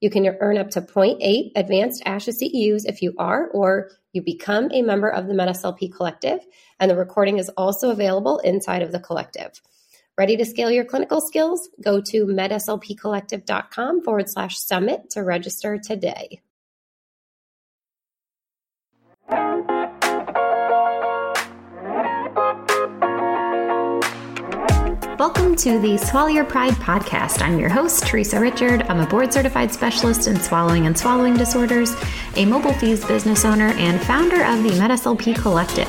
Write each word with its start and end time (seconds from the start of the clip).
You 0.00 0.08
can 0.10 0.26
earn 0.40 0.56
up 0.56 0.70
to 0.70 0.80
0.8 0.80 1.52
advanced 1.56 2.02
ASHA 2.04 2.34
CEUs 2.42 2.86
if 2.86 3.02
you 3.02 3.14
are 3.18 3.48
or 3.48 3.90
you 4.12 4.22
become 4.22 4.70
a 4.72 4.82
member 4.82 5.08
of 5.08 5.26
the 5.26 5.34
MedSLP 5.34 5.94
Collective, 5.94 6.40
and 6.80 6.90
the 6.90 6.96
recording 6.96 7.38
is 7.38 7.50
also 7.50 7.90
available 7.90 8.38
inside 8.38 8.82
of 8.82 8.92
the 8.92 8.98
collective. 8.98 9.60
Ready 10.18 10.36
to 10.36 10.44
scale 10.44 10.70
your 10.70 10.84
clinical 10.84 11.20
skills? 11.20 11.68
Go 11.82 12.00
to 12.00 12.26
medslpcollective.com 12.26 14.02
forward 14.02 14.28
slash 14.28 14.58
summit 14.58 15.10
to 15.10 15.22
register 15.22 15.78
today. 15.78 16.40
Welcome 25.20 25.54
to 25.56 25.78
the 25.78 25.98
Swallow 25.98 26.28
Your 26.28 26.46
Pride 26.46 26.72
podcast. 26.76 27.42
I'm 27.42 27.58
your 27.58 27.68
host, 27.68 28.06
Theresa 28.06 28.40
Richard. 28.40 28.84
I'm 28.88 29.00
a 29.00 29.06
board 29.06 29.34
certified 29.34 29.70
specialist 29.70 30.26
in 30.26 30.40
swallowing 30.40 30.86
and 30.86 30.96
swallowing 30.96 31.36
disorders, 31.36 31.94
a 32.36 32.46
mobile 32.46 32.72
FEES 32.72 33.04
business 33.04 33.44
owner, 33.44 33.66
and 33.74 34.00
founder 34.00 34.42
of 34.42 34.62
the 34.62 34.70
MedSLP 34.70 35.36
Collective. 35.36 35.86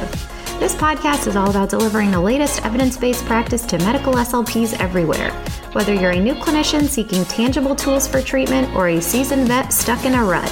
This 0.59 0.75
podcast 0.75 1.27
is 1.27 1.37
all 1.37 1.49
about 1.49 1.69
delivering 1.69 2.11
the 2.11 2.19
latest 2.19 2.65
evidence 2.65 2.97
based 2.97 3.23
practice 3.23 3.65
to 3.67 3.77
medical 3.77 4.15
SLPs 4.15 4.77
everywhere. 4.81 5.31
Whether 5.71 5.93
you're 5.93 6.11
a 6.11 6.19
new 6.19 6.35
clinician 6.35 6.83
seeking 6.83 7.23
tangible 7.23 7.73
tools 7.73 8.09
for 8.09 8.21
treatment 8.21 8.75
or 8.75 8.89
a 8.89 9.01
seasoned 9.01 9.47
vet 9.47 9.71
stuck 9.71 10.03
in 10.03 10.13
a 10.13 10.25
rut, 10.25 10.51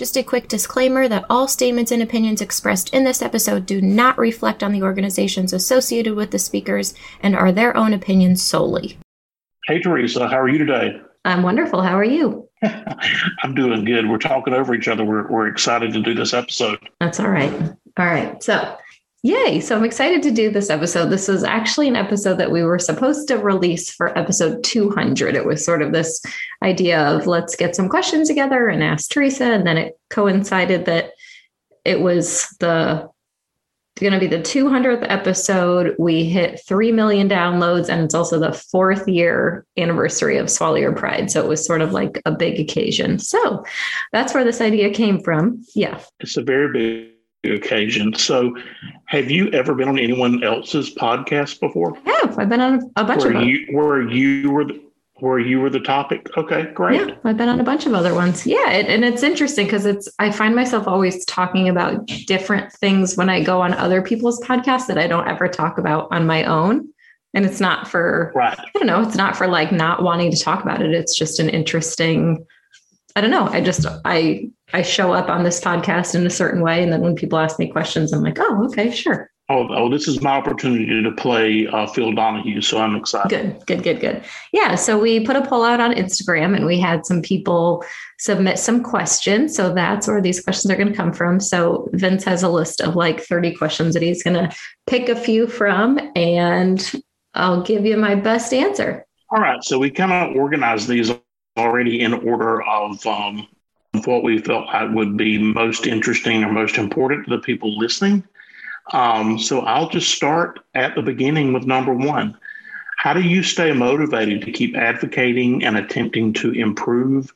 Just 0.00 0.16
a 0.16 0.22
quick 0.22 0.48
disclaimer 0.48 1.08
that 1.08 1.26
all 1.28 1.46
statements 1.46 1.92
and 1.92 2.02
opinions 2.02 2.40
expressed 2.40 2.94
in 2.94 3.04
this 3.04 3.20
episode 3.20 3.66
do 3.66 3.82
not 3.82 4.16
reflect 4.16 4.62
on 4.62 4.72
the 4.72 4.82
organizations 4.82 5.52
associated 5.52 6.14
with 6.14 6.30
the 6.30 6.38
speakers 6.38 6.94
and 7.22 7.36
are 7.36 7.52
their 7.52 7.76
own 7.76 7.92
opinions 7.92 8.42
solely. 8.42 8.96
Hey, 9.66 9.78
Theresa, 9.78 10.26
how 10.26 10.40
are 10.40 10.48
you 10.48 10.56
today? 10.56 11.02
I'm 11.26 11.42
wonderful. 11.42 11.82
How 11.82 11.98
are 11.98 12.02
you? 12.02 12.48
I'm 12.62 13.54
doing 13.54 13.84
good. 13.84 14.08
We're 14.08 14.16
talking 14.16 14.54
over 14.54 14.74
each 14.74 14.88
other. 14.88 15.04
We're, 15.04 15.30
we're 15.30 15.48
excited 15.48 15.92
to 15.92 16.00
do 16.00 16.14
this 16.14 16.32
episode. 16.32 16.78
That's 16.98 17.20
all 17.20 17.28
right. 17.28 17.52
All 17.98 18.06
right. 18.06 18.42
So, 18.42 18.78
Yay. 19.22 19.60
So 19.60 19.76
I'm 19.76 19.84
excited 19.84 20.22
to 20.22 20.30
do 20.30 20.50
this 20.50 20.70
episode. 20.70 21.10
This 21.10 21.28
was 21.28 21.44
actually 21.44 21.88
an 21.88 21.96
episode 21.96 22.38
that 22.38 22.50
we 22.50 22.62
were 22.62 22.78
supposed 22.78 23.28
to 23.28 23.36
release 23.36 23.90
for 23.90 24.16
episode 24.18 24.64
200. 24.64 25.36
It 25.36 25.44
was 25.44 25.62
sort 25.62 25.82
of 25.82 25.92
this 25.92 26.22
idea 26.62 26.98
of 27.00 27.26
let's 27.26 27.54
get 27.54 27.76
some 27.76 27.90
questions 27.90 28.28
together 28.28 28.68
and 28.68 28.82
ask 28.82 29.10
Theresa. 29.10 29.44
And 29.44 29.66
then 29.66 29.76
it 29.76 29.98
coincided 30.08 30.86
that 30.86 31.10
it 31.84 32.00
was 32.00 32.48
the 32.60 33.10
going 34.00 34.12
to 34.14 34.18
be 34.18 34.26
the 34.26 34.38
200th 34.38 35.04
episode. 35.10 35.94
We 35.98 36.24
hit 36.24 36.60
3 36.66 36.90
million 36.92 37.28
downloads, 37.28 37.90
and 37.90 38.02
it's 38.02 38.14
also 38.14 38.38
the 38.38 38.52
fourth 38.52 39.06
year 39.06 39.66
anniversary 39.76 40.38
of 40.38 40.50
Swallow 40.50 40.76
Your 40.76 40.94
Pride. 40.94 41.30
So 41.30 41.42
it 41.42 41.48
was 41.48 41.64
sort 41.64 41.82
of 41.82 41.92
like 41.92 42.20
a 42.24 42.30
big 42.30 42.58
occasion. 42.58 43.18
So 43.18 43.62
that's 44.12 44.32
where 44.32 44.44
this 44.44 44.62
idea 44.62 44.90
came 44.90 45.20
from. 45.20 45.62
Yeah. 45.74 46.00
It's 46.20 46.38
a 46.38 46.42
very 46.42 46.72
big 46.72 47.09
occasion. 47.44 48.14
So, 48.14 48.56
have 49.06 49.30
you 49.30 49.50
ever 49.50 49.74
been 49.74 49.88
on 49.88 49.98
anyone 49.98 50.42
else's 50.42 50.94
podcast 50.94 51.60
before? 51.60 51.96
I 52.06 52.20
have. 52.22 52.38
I've 52.38 52.48
been 52.48 52.60
on 52.60 52.90
a 52.96 53.04
bunch 53.04 53.22
where 53.22 53.32
of 53.32 53.40
them. 53.40 53.48
You, 53.48 53.66
where 53.72 54.02
you 54.02 54.50
were 54.50 54.64
the, 54.64 54.80
where 55.16 55.38
you 55.38 55.60
were 55.60 55.70
the 55.70 55.80
topic. 55.80 56.26
Okay, 56.36 56.70
great. 56.72 57.08
Yeah, 57.08 57.14
I've 57.24 57.36
been 57.36 57.48
on 57.48 57.60
a 57.60 57.64
bunch 57.64 57.86
of 57.86 57.94
other 57.94 58.14
ones. 58.14 58.46
Yeah, 58.46 58.70
it, 58.70 58.86
and 58.86 59.04
it's 59.04 59.22
interesting 59.22 59.66
because 59.66 59.86
it's 59.86 60.08
I 60.18 60.30
find 60.30 60.54
myself 60.54 60.86
always 60.86 61.24
talking 61.26 61.68
about 61.68 62.06
different 62.26 62.72
things 62.72 63.16
when 63.16 63.28
I 63.28 63.42
go 63.42 63.60
on 63.60 63.74
other 63.74 64.02
people's 64.02 64.40
podcasts 64.40 64.86
that 64.86 64.98
I 64.98 65.06
don't 65.06 65.28
ever 65.28 65.48
talk 65.48 65.78
about 65.78 66.08
on 66.10 66.26
my 66.26 66.44
own. 66.44 66.88
And 67.32 67.46
it's 67.46 67.60
not 67.60 67.86
for 67.86 68.32
right. 68.34 68.58
I 68.58 68.66
don't 68.74 68.86
know. 68.86 69.02
It's 69.02 69.14
not 69.14 69.36
for 69.36 69.46
like 69.46 69.70
not 69.70 70.02
wanting 70.02 70.32
to 70.32 70.38
talk 70.38 70.62
about 70.62 70.82
it. 70.82 70.92
It's 70.92 71.16
just 71.16 71.38
an 71.38 71.48
interesting 71.48 72.44
I 73.16 73.20
don't 73.20 73.30
know. 73.30 73.46
I 73.48 73.60
just 73.60 73.86
I 74.04 74.50
I 74.72 74.82
show 74.82 75.12
up 75.12 75.28
on 75.28 75.42
this 75.42 75.60
podcast 75.60 76.14
in 76.14 76.26
a 76.26 76.30
certain 76.30 76.62
way, 76.62 76.82
and 76.82 76.92
then 76.92 77.00
when 77.00 77.14
people 77.14 77.38
ask 77.38 77.58
me 77.58 77.68
questions, 77.68 78.12
I'm 78.12 78.22
like, 78.22 78.38
oh, 78.38 78.66
okay, 78.66 78.90
sure. 78.90 79.30
Oh, 79.48 79.66
oh 79.70 79.90
this 79.90 80.06
is 80.06 80.22
my 80.22 80.30
opportunity 80.30 81.02
to 81.02 81.10
play 81.10 81.66
uh, 81.66 81.86
Phil 81.88 82.12
Donahue, 82.12 82.60
so 82.60 82.78
I'm 82.78 82.94
excited. 82.94 83.30
Good, 83.30 83.66
good, 83.66 83.82
good, 83.82 84.00
good. 84.00 84.24
Yeah, 84.52 84.76
so 84.76 84.96
we 84.96 85.26
put 85.26 85.34
a 85.34 85.44
poll 85.44 85.64
out 85.64 85.80
on 85.80 85.92
Instagram, 85.92 86.54
and 86.54 86.66
we 86.66 86.78
had 86.78 87.04
some 87.04 87.20
people 87.20 87.84
submit 88.20 88.60
some 88.60 88.82
questions. 88.82 89.56
So 89.56 89.74
that's 89.74 90.06
where 90.06 90.22
these 90.22 90.40
questions 90.40 90.70
are 90.70 90.76
going 90.76 90.90
to 90.90 90.96
come 90.96 91.12
from. 91.12 91.40
So 91.40 91.88
Vince 91.92 92.22
has 92.24 92.44
a 92.44 92.48
list 92.48 92.80
of 92.80 92.94
like 92.94 93.20
30 93.20 93.56
questions 93.56 93.94
that 93.94 94.02
he's 94.02 94.22
going 94.22 94.34
to 94.34 94.54
pick 94.86 95.08
a 95.08 95.16
few 95.16 95.48
from, 95.48 95.98
and 96.14 97.02
I'll 97.34 97.62
give 97.62 97.84
you 97.84 97.96
my 97.96 98.14
best 98.14 98.54
answer. 98.54 99.04
All 99.32 99.40
right. 99.40 99.62
So 99.64 99.78
we 99.78 99.90
kind 99.90 100.12
of 100.12 100.36
organized 100.36 100.86
these 100.88 101.10
already 101.56 102.00
in 102.00 102.14
order 102.14 102.62
of 102.62 103.04
um, 103.06 103.46
what 104.04 104.22
we 104.22 104.38
felt 104.38 104.68
would 104.92 105.16
be 105.16 105.38
most 105.38 105.86
interesting 105.86 106.44
or 106.44 106.52
most 106.52 106.78
important 106.78 107.24
to 107.24 107.36
the 107.36 107.42
people 107.42 107.78
listening. 107.78 108.24
Um, 108.92 109.38
so 109.38 109.60
I'll 109.60 109.88
just 109.88 110.10
start 110.10 110.60
at 110.74 110.94
the 110.94 111.02
beginning 111.02 111.52
with 111.52 111.64
number 111.64 111.94
one. 111.94 112.36
How 112.96 113.14
do 113.14 113.22
you 113.22 113.42
stay 113.42 113.72
motivated 113.72 114.42
to 114.42 114.52
keep 114.52 114.76
advocating 114.76 115.64
and 115.64 115.76
attempting 115.76 116.32
to 116.34 116.52
improve 116.52 117.32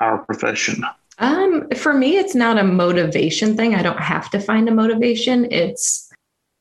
our 0.00 0.18
profession? 0.18 0.84
Um, 1.18 1.68
for 1.76 1.94
me, 1.94 2.16
it's 2.16 2.34
not 2.34 2.58
a 2.58 2.64
motivation 2.64 3.56
thing. 3.56 3.74
I 3.74 3.82
don't 3.82 4.00
have 4.00 4.28
to 4.30 4.40
find 4.40 4.68
a 4.68 4.74
motivation. 4.74 5.46
It's 5.52 6.03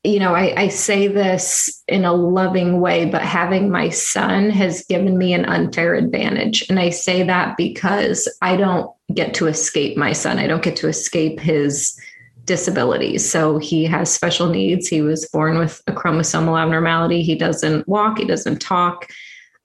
you 0.03 0.19
know, 0.19 0.35
I, 0.35 0.63
I, 0.63 0.67
say 0.67 1.07
this 1.07 1.81
in 1.87 2.03
a 2.03 2.11
loving 2.11 2.81
way, 2.81 3.05
but 3.05 3.21
having 3.21 3.71
my 3.71 3.87
son 3.87 4.49
has 4.49 4.83
given 4.85 5.17
me 5.17 5.33
an 5.33 5.45
unfair 5.45 5.95
advantage. 5.95 6.65
And 6.69 6.77
I 6.77 6.89
say 6.89 7.23
that 7.23 7.55
because 7.55 8.27
I 8.41 8.57
don't 8.57 8.91
get 9.13 9.33
to 9.35 9.47
escape 9.47 9.95
my 9.95 10.11
son. 10.11 10.39
I 10.39 10.47
don't 10.47 10.63
get 10.63 10.75
to 10.77 10.89
escape 10.89 11.39
his 11.39 11.97
disabilities. 12.43 13.29
So 13.29 13.57
he 13.57 13.85
has 13.85 14.13
special 14.13 14.49
needs. 14.49 14.87
He 14.87 15.01
was 15.01 15.25
born 15.29 15.57
with 15.57 15.81
a 15.87 15.93
chromosomal 15.93 16.61
abnormality. 16.61 17.23
He 17.23 17.35
doesn't 17.35 17.87
walk, 17.87 18.17
he 18.17 18.25
doesn't 18.25 18.59
talk. 18.59 19.09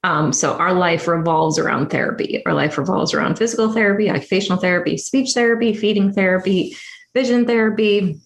Um, 0.04 0.32
so 0.32 0.52
our 0.54 0.72
life 0.72 1.08
revolves 1.08 1.58
around 1.58 1.90
therapy. 1.90 2.44
Our 2.46 2.54
life 2.54 2.78
revolves 2.78 3.12
around 3.12 3.36
physical 3.36 3.72
therapy, 3.72 4.08
occupational 4.08 4.60
therapy, 4.60 4.96
speech 4.96 5.34
therapy, 5.34 5.74
feeding 5.74 6.12
therapy, 6.12 6.76
vision 7.14 7.46
therapy, 7.46 8.20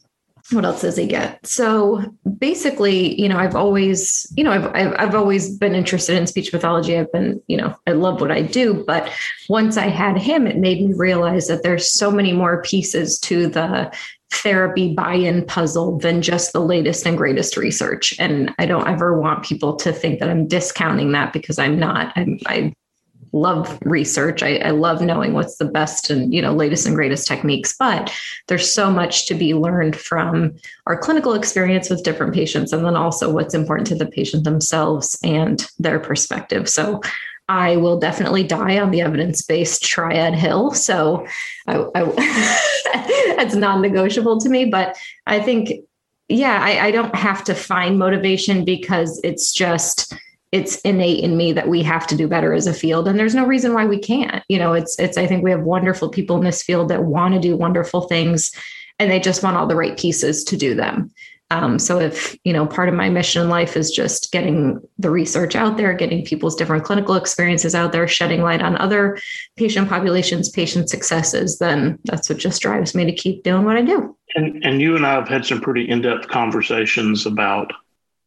what 0.50 0.64
else 0.64 0.82
does 0.82 0.96
he 0.96 1.06
get? 1.06 1.46
So 1.46 2.02
basically, 2.38 3.20
you 3.20 3.28
know, 3.28 3.38
I've 3.38 3.54
always, 3.54 4.26
you 4.36 4.42
know, 4.42 4.50
I've, 4.50 4.66
I've, 4.74 4.94
I've 4.98 5.14
always 5.14 5.56
been 5.56 5.74
interested 5.74 6.16
in 6.16 6.26
speech 6.26 6.50
pathology. 6.50 6.98
I've 6.98 7.12
been, 7.12 7.40
you 7.46 7.56
know, 7.56 7.76
I 7.86 7.92
love 7.92 8.20
what 8.20 8.32
I 8.32 8.42
do. 8.42 8.84
But 8.86 9.10
once 9.48 9.76
I 9.76 9.86
had 9.86 10.18
him, 10.18 10.46
it 10.46 10.58
made 10.58 10.84
me 10.84 10.94
realize 10.94 11.46
that 11.46 11.62
there's 11.62 11.92
so 11.92 12.10
many 12.10 12.32
more 12.32 12.62
pieces 12.62 13.18
to 13.20 13.46
the 13.46 13.92
therapy 14.32 14.94
buy 14.94 15.14
in 15.14 15.44
puzzle 15.44 15.98
than 15.98 16.22
just 16.22 16.52
the 16.52 16.60
latest 16.60 17.06
and 17.06 17.16
greatest 17.16 17.56
research. 17.56 18.14
And 18.18 18.52
I 18.58 18.66
don't 18.66 18.88
ever 18.88 19.20
want 19.20 19.44
people 19.44 19.76
to 19.76 19.92
think 19.92 20.20
that 20.20 20.30
I'm 20.30 20.48
discounting 20.48 21.12
that 21.12 21.32
because 21.32 21.58
I'm 21.58 21.78
not. 21.78 22.12
I'm, 22.16 22.38
I 22.46 22.72
love 23.32 23.78
research. 23.82 24.42
I, 24.42 24.56
I, 24.58 24.70
love 24.70 25.00
knowing 25.00 25.32
what's 25.32 25.56
the 25.56 25.64
best 25.64 26.10
and 26.10 26.32
you 26.32 26.42
know 26.42 26.54
latest 26.54 26.86
and 26.86 26.94
greatest 26.94 27.26
techniques. 27.26 27.74
But 27.78 28.12
there's 28.48 28.72
so 28.72 28.90
much 28.90 29.26
to 29.26 29.34
be 29.34 29.54
learned 29.54 29.96
from 29.96 30.54
our 30.86 30.98
clinical 30.98 31.32
experience 31.32 31.88
with 31.88 32.04
different 32.04 32.34
patients, 32.34 32.72
and 32.72 32.84
then 32.84 32.96
also 32.96 33.32
what's 33.32 33.54
important 33.54 33.86
to 33.88 33.94
the 33.94 34.06
patient 34.06 34.44
themselves 34.44 35.18
and 35.24 35.66
their 35.78 35.98
perspective. 35.98 36.68
So 36.68 37.00
I 37.48 37.76
will 37.76 37.98
definitely 37.98 38.44
die 38.44 38.78
on 38.78 38.90
the 38.90 39.00
evidence 39.00 39.42
based 39.42 39.82
triad 39.82 40.34
hill. 40.34 40.72
So 40.72 41.26
I, 41.66 41.84
I, 41.94 43.34
that's 43.36 43.54
non 43.54 43.82
negotiable 43.82 44.40
to 44.40 44.48
me. 44.48 44.66
But 44.66 44.96
I 45.26 45.40
think, 45.40 45.70
yeah, 46.28 46.60
I, 46.62 46.86
I 46.86 46.90
don't 46.90 47.14
have 47.14 47.44
to 47.44 47.54
find 47.54 47.98
motivation 47.98 48.64
because 48.64 49.20
it's 49.24 49.52
just 49.52 50.14
it's 50.52 50.76
innate 50.82 51.24
in 51.24 51.36
me 51.36 51.52
that 51.52 51.68
we 51.68 51.82
have 51.82 52.06
to 52.06 52.16
do 52.16 52.28
better 52.28 52.52
as 52.52 52.66
a 52.66 52.74
field 52.74 53.08
and 53.08 53.18
there's 53.18 53.34
no 53.34 53.46
reason 53.46 53.74
why 53.74 53.86
we 53.86 53.98
can't. 53.98 54.44
You 54.48 54.58
know 54.58 54.74
it's 54.74 54.98
it's 54.98 55.16
i 55.16 55.26
think 55.26 55.42
we 55.42 55.50
have 55.50 55.62
wonderful 55.62 56.08
people 56.08 56.36
in 56.36 56.44
this 56.44 56.62
field 56.62 56.88
that 56.88 57.04
want 57.04 57.34
to 57.34 57.40
do 57.40 57.56
wonderful 57.56 58.02
things 58.02 58.52
and 58.98 59.10
they 59.10 59.18
just 59.18 59.42
want 59.42 59.56
all 59.56 59.66
the 59.66 59.76
right 59.76 59.98
pieces 59.98 60.44
to 60.44 60.56
do 60.56 60.74
them. 60.74 61.10
Um, 61.50 61.78
so 61.78 62.00
if 62.00 62.34
you 62.44 62.52
know 62.52 62.66
part 62.66 62.88
of 62.88 62.94
my 62.94 63.10
mission 63.10 63.42
in 63.42 63.50
life 63.50 63.76
is 63.76 63.90
just 63.90 64.32
getting 64.32 64.80
the 64.98 65.10
research 65.10 65.54
out 65.54 65.76
there 65.76 65.92
getting 65.92 66.24
people's 66.24 66.56
different 66.56 66.84
clinical 66.84 67.14
experiences 67.14 67.74
out 67.74 67.92
there 67.92 68.08
shedding 68.08 68.42
light 68.42 68.62
on 68.62 68.78
other 68.78 69.18
patient 69.56 69.86
populations 69.86 70.48
patient 70.48 70.88
successes 70.88 71.58
then 71.58 71.98
that's 72.04 72.30
what 72.30 72.38
just 72.38 72.62
drives 72.62 72.94
me 72.94 73.04
to 73.04 73.12
keep 73.12 73.42
doing 73.42 73.64
what 73.64 73.76
i 73.76 73.82
do. 73.82 74.16
And, 74.34 74.64
and 74.64 74.80
you 74.80 74.96
and 74.96 75.04
i 75.04 75.12
have 75.12 75.28
had 75.28 75.44
some 75.44 75.60
pretty 75.60 75.86
in-depth 75.86 76.28
conversations 76.28 77.26
about 77.26 77.70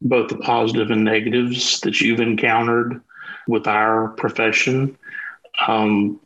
both 0.02 0.30
the 0.30 0.38
positive 0.38 0.92
and 0.92 1.04
negatives 1.04 1.80
that 1.82 2.02
you've 2.02 2.20
encountered 2.20 3.02
with 3.48 3.68
our 3.68 4.10
profession 4.10 4.98
um, 5.68 6.20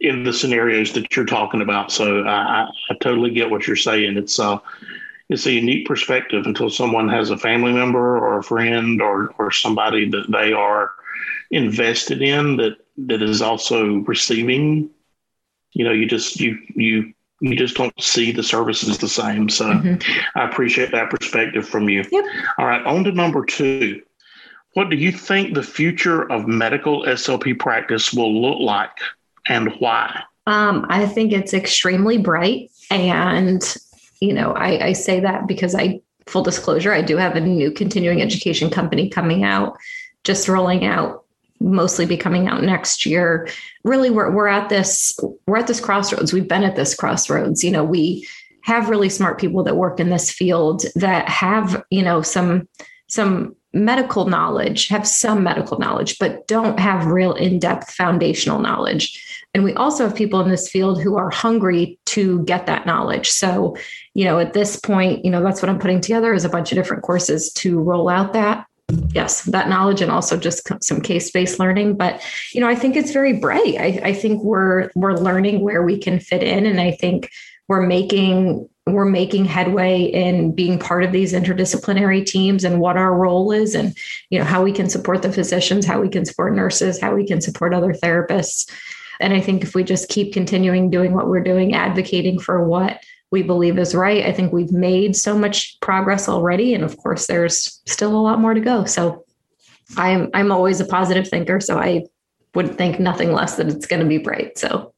in 0.00 0.24
the 0.24 0.32
scenarios 0.32 0.92
that 0.92 1.14
you're 1.16 1.26
talking 1.26 1.60
about. 1.60 1.90
So 1.90 2.22
I, 2.24 2.68
I 2.90 2.94
totally 3.00 3.30
get 3.30 3.50
what 3.50 3.66
you're 3.66 3.76
saying. 3.76 4.16
It's 4.16 4.38
uh, 4.38 4.58
it's 5.28 5.46
a 5.46 5.52
unique 5.52 5.86
perspective 5.86 6.46
until 6.46 6.70
someone 6.70 7.08
has 7.08 7.30
a 7.30 7.36
family 7.36 7.72
member 7.72 8.16
or 8.18 8.38
a 8.38 8.42
friend 8.42 9.02
or 9.02 9.34
or 9.38 9.50
somebody 9.50 10.08
that 10.10 10.30
they 10.30 10.52
are 10.52 10.92
invested 11.50 12.22
in 12.22 12.56
that 12.56 12.76
that 12.96 13.22
is 13.22 13.42
also 13.42 13.98
receiving. 13.98 14.90
You 15.72 15.84
know, 15.84 15.92
you 15.92 16.06
just 16.06 16.40
you 16.40 16.58
you 16.74 17.12
you 17.40 17.54
just 17.54 17.76
don't 17.76 17.92
see 18.02 18.32
the 18.32 18.42
services 18.42 18.98
the 18.98 19.08
same. 19.08 19.48
So 19.48 19.66
mm-hmm. 19.66 20.38
I 20.38 20.48
appreciate 20.48 20.90
that 20.92 21.10
perspective 21.10 21.68
from 21.68 21.88
you. 21.88 22.04
Yep. 22.10 22.24
All 22.58 22.66
right, 22.66 22.84
on 22.84 23.04
to 23.04 23.12
number 23.12 23.44
two. 23.44 24.02
What 24.74 24.90
do 24.90 24.96
you 24.96 25.12
think 25.12 25.54
the 25.54 25.62
future 25.62 26.30
of 26.30 26.46
medical 26.46 27.02
SLP 27.04 27.58
practice 27.58 28.12
will 28.12 28.40
look 28.40 28.60
like 28.60 28.96
and 29.48 29.72
why? 29.78 30.22
Um, 30.46 30.86
I 30.88 31.06
think 31.06 31.32
it's 31.32 31.54
extremely 31.54 32.18
bright. 32.18 32.70
And, 32.90 33.62
you 34.20 34.32
know, 34.32 34.52
I, 34.52 34.86
I 34.86 34.92
say 34.92 35.20
that 35.20 35.46
because 35.46 35.74
I, 35.74 36.00
full 36.26 36.42
disclosure, 36.42 36.92
I 36.92 37.02
do 37.02 37.16
have 37.16 37.36
a 37.36 37.40
new 37.40 37.70
continuing 37.70 38.22
education 38.22 38.70
company 38.70 39.08
coming 39.08 39.44
out, 39.44 39.76
just 40.24 40.48
rolling 40.48 40.84
out 40.84 41.24
mostly 41.60 42.06
be 42.06 42.16
coming 42.16 42.48
out 42.48 42.62
next 42.62 43.06
year. 43.06 43.48
Really 43.84 44.10
we're, 44.10 44.30
we're 44.30 44.48
at 44.48 44.68
this 44.68 45.18
we're 45.46 45.58
at 45.58 45.66
this 45.66 45.80
crossroads. 45.80 46.32
We've 46.32 46.48
been 46.48 46.64
at 46.64 46.76
this 46.76 46.94
crossroads. 46.94 47.64
You 47.64 47.70
know 47.70 47.84
we 47.84 48.26
have 48.62 48.90
really 48.90 49.08
smart 49.08 49.40
people 49.40 49.62
that 49.64 49.76
work 49.76 50.00
in 50.00 50.10
this 50.10 50.30
field 50.30 50.84
that 50.94 51.28
have 51.28 51.82
you 51.90 52.02
know 52.02 52.22
some 52.22 52.68
some 53.08 53.54
medical 53.74 54.24
knowledge 54.24 54.88
have 54.88 55.06
some 55.06 55.42
medical 55.42 55.78
knowledge 55.78 56.18
but 56.18 56.46
don't 56.48 56.80
have 56.80 57.04
real 57.06 57.34
in-depth 57.34 57.90
foundational 57.90 58.58
knowledge. 58.58 59.24
And 59.54 59.64
we 59.64 59.74
also 59.74 60.04
have 60.04 60.16
people 60.16 60.40
in 60.40 60.50
this 60.50 60.70
field 60.70 61.02
who 61.02 61.16
are 61.16 61.30
hungry 61.30 61.98
to 62.06 62.42
get 62.44 62.66
that 62.66 62.86
knowledge. 62.86 63.28
So 63.30 63.76
you 64.18 64.24
know 64.24 64.38
at 64.40 64.52
this 64.52 64.76
point 64.76 65.24
you 65.24 65.30
know 65.30 65.42
that's 65.42 65.62
what 65.62 65.68
i'm 65.68 65.78
putting 65.78 66.00
together 66.00 66.34
is 66.34 66.44
a 66.44 66.48
bunch 66.48 66.72
of 66.72 66.76
different 66.76 67.04
courses 67.04 67.52
to 67.52 67.80
roll 67.80 68.08
out 68.08 68.32
that 68.32 68.66
yes 69.10 69.42
that 69.42 69.68
knowledge 69.68 70.00
and 70.00 70.10
also 70.10 70.36
just 70.36 70.66
some 70.82 71.00
case-based 71.00 71.58
learning 71.58 71.94
but 71.94 72.24
you 72.52 72.60
know 72.60 72.68
i 72.68 72.74
think 72.74 72.96
it's 72.96 73.12
very 73.12 73.34
bright. 73.34 73.76
I, 73.78 74.00
I, 74.02 74.12
think 74.14 74.42
we're 74.42 74.90
we're 74.94 75.14
learning 75.14 75.60
where 75.60 75.82
we 75.82 75.98
can 75.98 76.18
fit 76.18 76.42
in 76.42 76.64
and 76.64 76.80
i 76.80 76.92
think 76.92 77.30
we're 77.68 77.86
making 77.86 78.66
we're 78.86 79.04
making 79.04 79.44
headway 79.44 80.04
in 80.04 80.54
being 80.54 80.78
part 80.78 81.04
of 81.04 81.12
these 81.12 81.34
interdisciplinary 81.34 82.24
teams 82.24 82.64
and 82.64 82.80
what 82.80 82.96
our 82.96 83.14
role 83.14 83.52
is 83.52 83.74
and 83.74 83.94
you 84.30 84.38
know 84.38 84.44
how 84.44 84.62
we 84.62 84.72
can 84.72 84.88
support 84.88 85.20
the 85.20 85.32
physicians 85.32 85.84
how 85.84 86.00
we 86.00 86.08
can 86.08 86.24
support 86.24 86.54
nurses 86.54 86.98
how 86.98 87.14
we 87.14 87.26
can 87.26 87.40
support 87.40 87.74
other 87.74 87.92
therapists. 87.92 88.70
And 89.20 89.34
i 89.34 89.40
think 89.40 89.62
if 89.62 89.74
we 89.74 89.84
just 89.84 90.08
keep 90.08 90.32
continuing 90.32 90.88
doing 90.88 91.12
what 91.12 91.28
we're 91.28 91.44
doing 91.44 91.74
advocating 91.74 92.38
for 92.38 92.64
what 92.64 93.02
we 93.30 93.42
believe 93.42 93.78
is 93.78 93.94
right. 93.94 94.24
I 94.24 94.32
think 94.32 94.52
we've 94.52 94.72
made 94.72 95.14
so 95.16 95.36
much 95.36 95.78
progress 95.80 96.28
already. 96.28 96.74
And 96.74 96.84
of 96.84 96.96
course, 96.96 97.26
there's 97.26 97.80
still 97.86 98.16
a 98.16 98.20
lot 98.22 98.40
more 98.40 98.54
to 98.54 98.60
go. 98.60 98.84
So 98.84 99.24
I'm 99.96 100.30
I'm 100.34 100.52
always 100.52 100.80
a 100.80 100.86
positive 100.86 101.28
thinker. 101.28 101.60
So 101.60 101.78
I 101.78 102.04
would 102.54 102.76
think 102.76 102.98
nothing 102.98 103.32
less 103.32 103.56
that 103.56 103.68
it's 103.68 103.86
going 103.86 104.00
to 104.00 104.08
be 104.08 104.18
bright. 104.18 104.58
So 104.58 104.94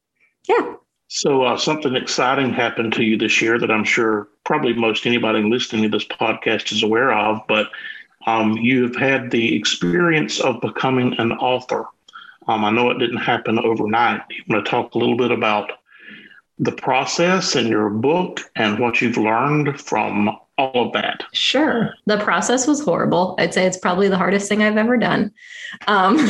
yeah. 0.47 0.75
So 1.07 1.43
uh, 1.43 1.57
something 1.57 1.95
exciting 1.95 2.53
happened 2.53 2.93
to 2.93 3.03
you 3.03 3.17
this 3.17 3.41
year 3.41 3.59
that 3.59 3.69
I'm 3.69 3.83
sure 3.83 4.29
probably 4.45 4.73
most 4.73 5.05
anybody 5.05 5.43
listening 5.43 5.83
to 5.83 5.89
this 5.89 6.07
podcast 6.07 6.71
is 6.71 6.83
aware 6.83 7.11
of, 7.11 7.41
but 7.49 7.67
um, 8.27 8.53
you've 8.53 8.95
had 8.95 9.29
the 9.29 9.55
experience 9.55 10.39
of 10.39 10.61
becoming 10.61 11.13
an 11.19 11.33
author. 11.33 11.85
Um, 12.47 12.63
I 12.63 12.71
know 12.71 12.89
it 12.91 12.99
didn't 12.99 13.17
happen 13.17 13.59
overnight. 13.59 14.21
You 14.29 14.43
want 14.47 14.65
to 14.65 14.71
talk 14.71 14.95
a 14.95 14.97
little 14.97 15.17
bit 15.17 15.31
about 15.31 15.71
the 16.61 16.71
process 16.71 17.55
in 17.55 17.67
your 17.67 17.89
book 17.89 18.39
and 18.55 18.79
what 18.79 19.01
you've 19.01 19.17
learned 19.17 19.81
from 19.81 20.29
all 20.59 20.87
of 20.87 20.93
that? 20.93 21.23
Sure. 21.33 21.93
The 22.05 22.19
process 22.19 22.67
was 22.67 22.79
horrible. 22.79 23.35
I'd 23.39 23.53
say 23.53 23.65
it's 23.65 23.77
probably 23.77 24.07
the 24.07 24.17
hardest 24.17 24.47
thing 24.47 24.61
I've 24.61 24.77
ever 24.77 24.95
done. 24.95 25.33
Um, 25.87 26.17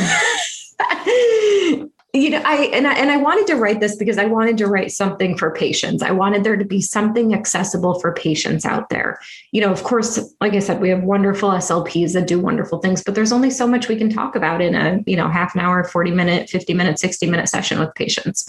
you 2.14 2.28
know 2.28 2.42
i 2.44 2.64
and 2.74 2.86
i 2.86 2.92
and 2.94 3.10
i 3.10 3.16
wanted 3.16 3.46
to 3.46 3.54
write 3.54 3.80
this 3.80 3.96
because 3.96 4.18
i 4.18 4.26
wanted 4.26 4.58
to 4.58 4.66
write 4.66 4.92
something 4.92 5.36
for 5.36 5.50
patients. 5.50 6.02
I 6.02 6.10
wanted 6.10 6.44
there 6.44 6.56
to 6.56 6.64
be 6.64 6.82
something 6.82 7.32
accessible 7.34 7.98
for 8.00 8.12
patients 8.12 8.66
out 8.66 8.90
there. 8.90 9.18
You 9.52 9.62
know 9.62 9.72
of 9.72 9.82
course 9.82 10.20
like 10.40 10.52
i 10.52 10.58
said 10.58 10.80
we 10.80 10.90
have 10.90 11.02
wonderful 11.02 11.50
slps 11.50 12.12
that 12.12 12.26
do 12.26 12.38
wonderful 12.38 12.80
things 12.80 13.02
but 13.02 13.14
there's 13.14 13.32
only 13.32 13.50
so 13.50 13.66
much 13.66 13.88
we 13.88 13.96
can 13.96 14.10
talk 14.10 14.36
about 14.36 14.60
in 14.60 14.74
a 14.74 15.02
you 15.06 15.16
know 15.16 15.28
half 15.28 15.54
an 15.54 15.62
hour 15.62 15.84
40 15.84 16.10
minute 16.10 16.50
50 16.50 16.74
minute 16.74 16.98
60 16.98 17.26
minute 17.26 17.48
session 17.48 17.78
with 17.78 17.94
patients. 17.94 18.46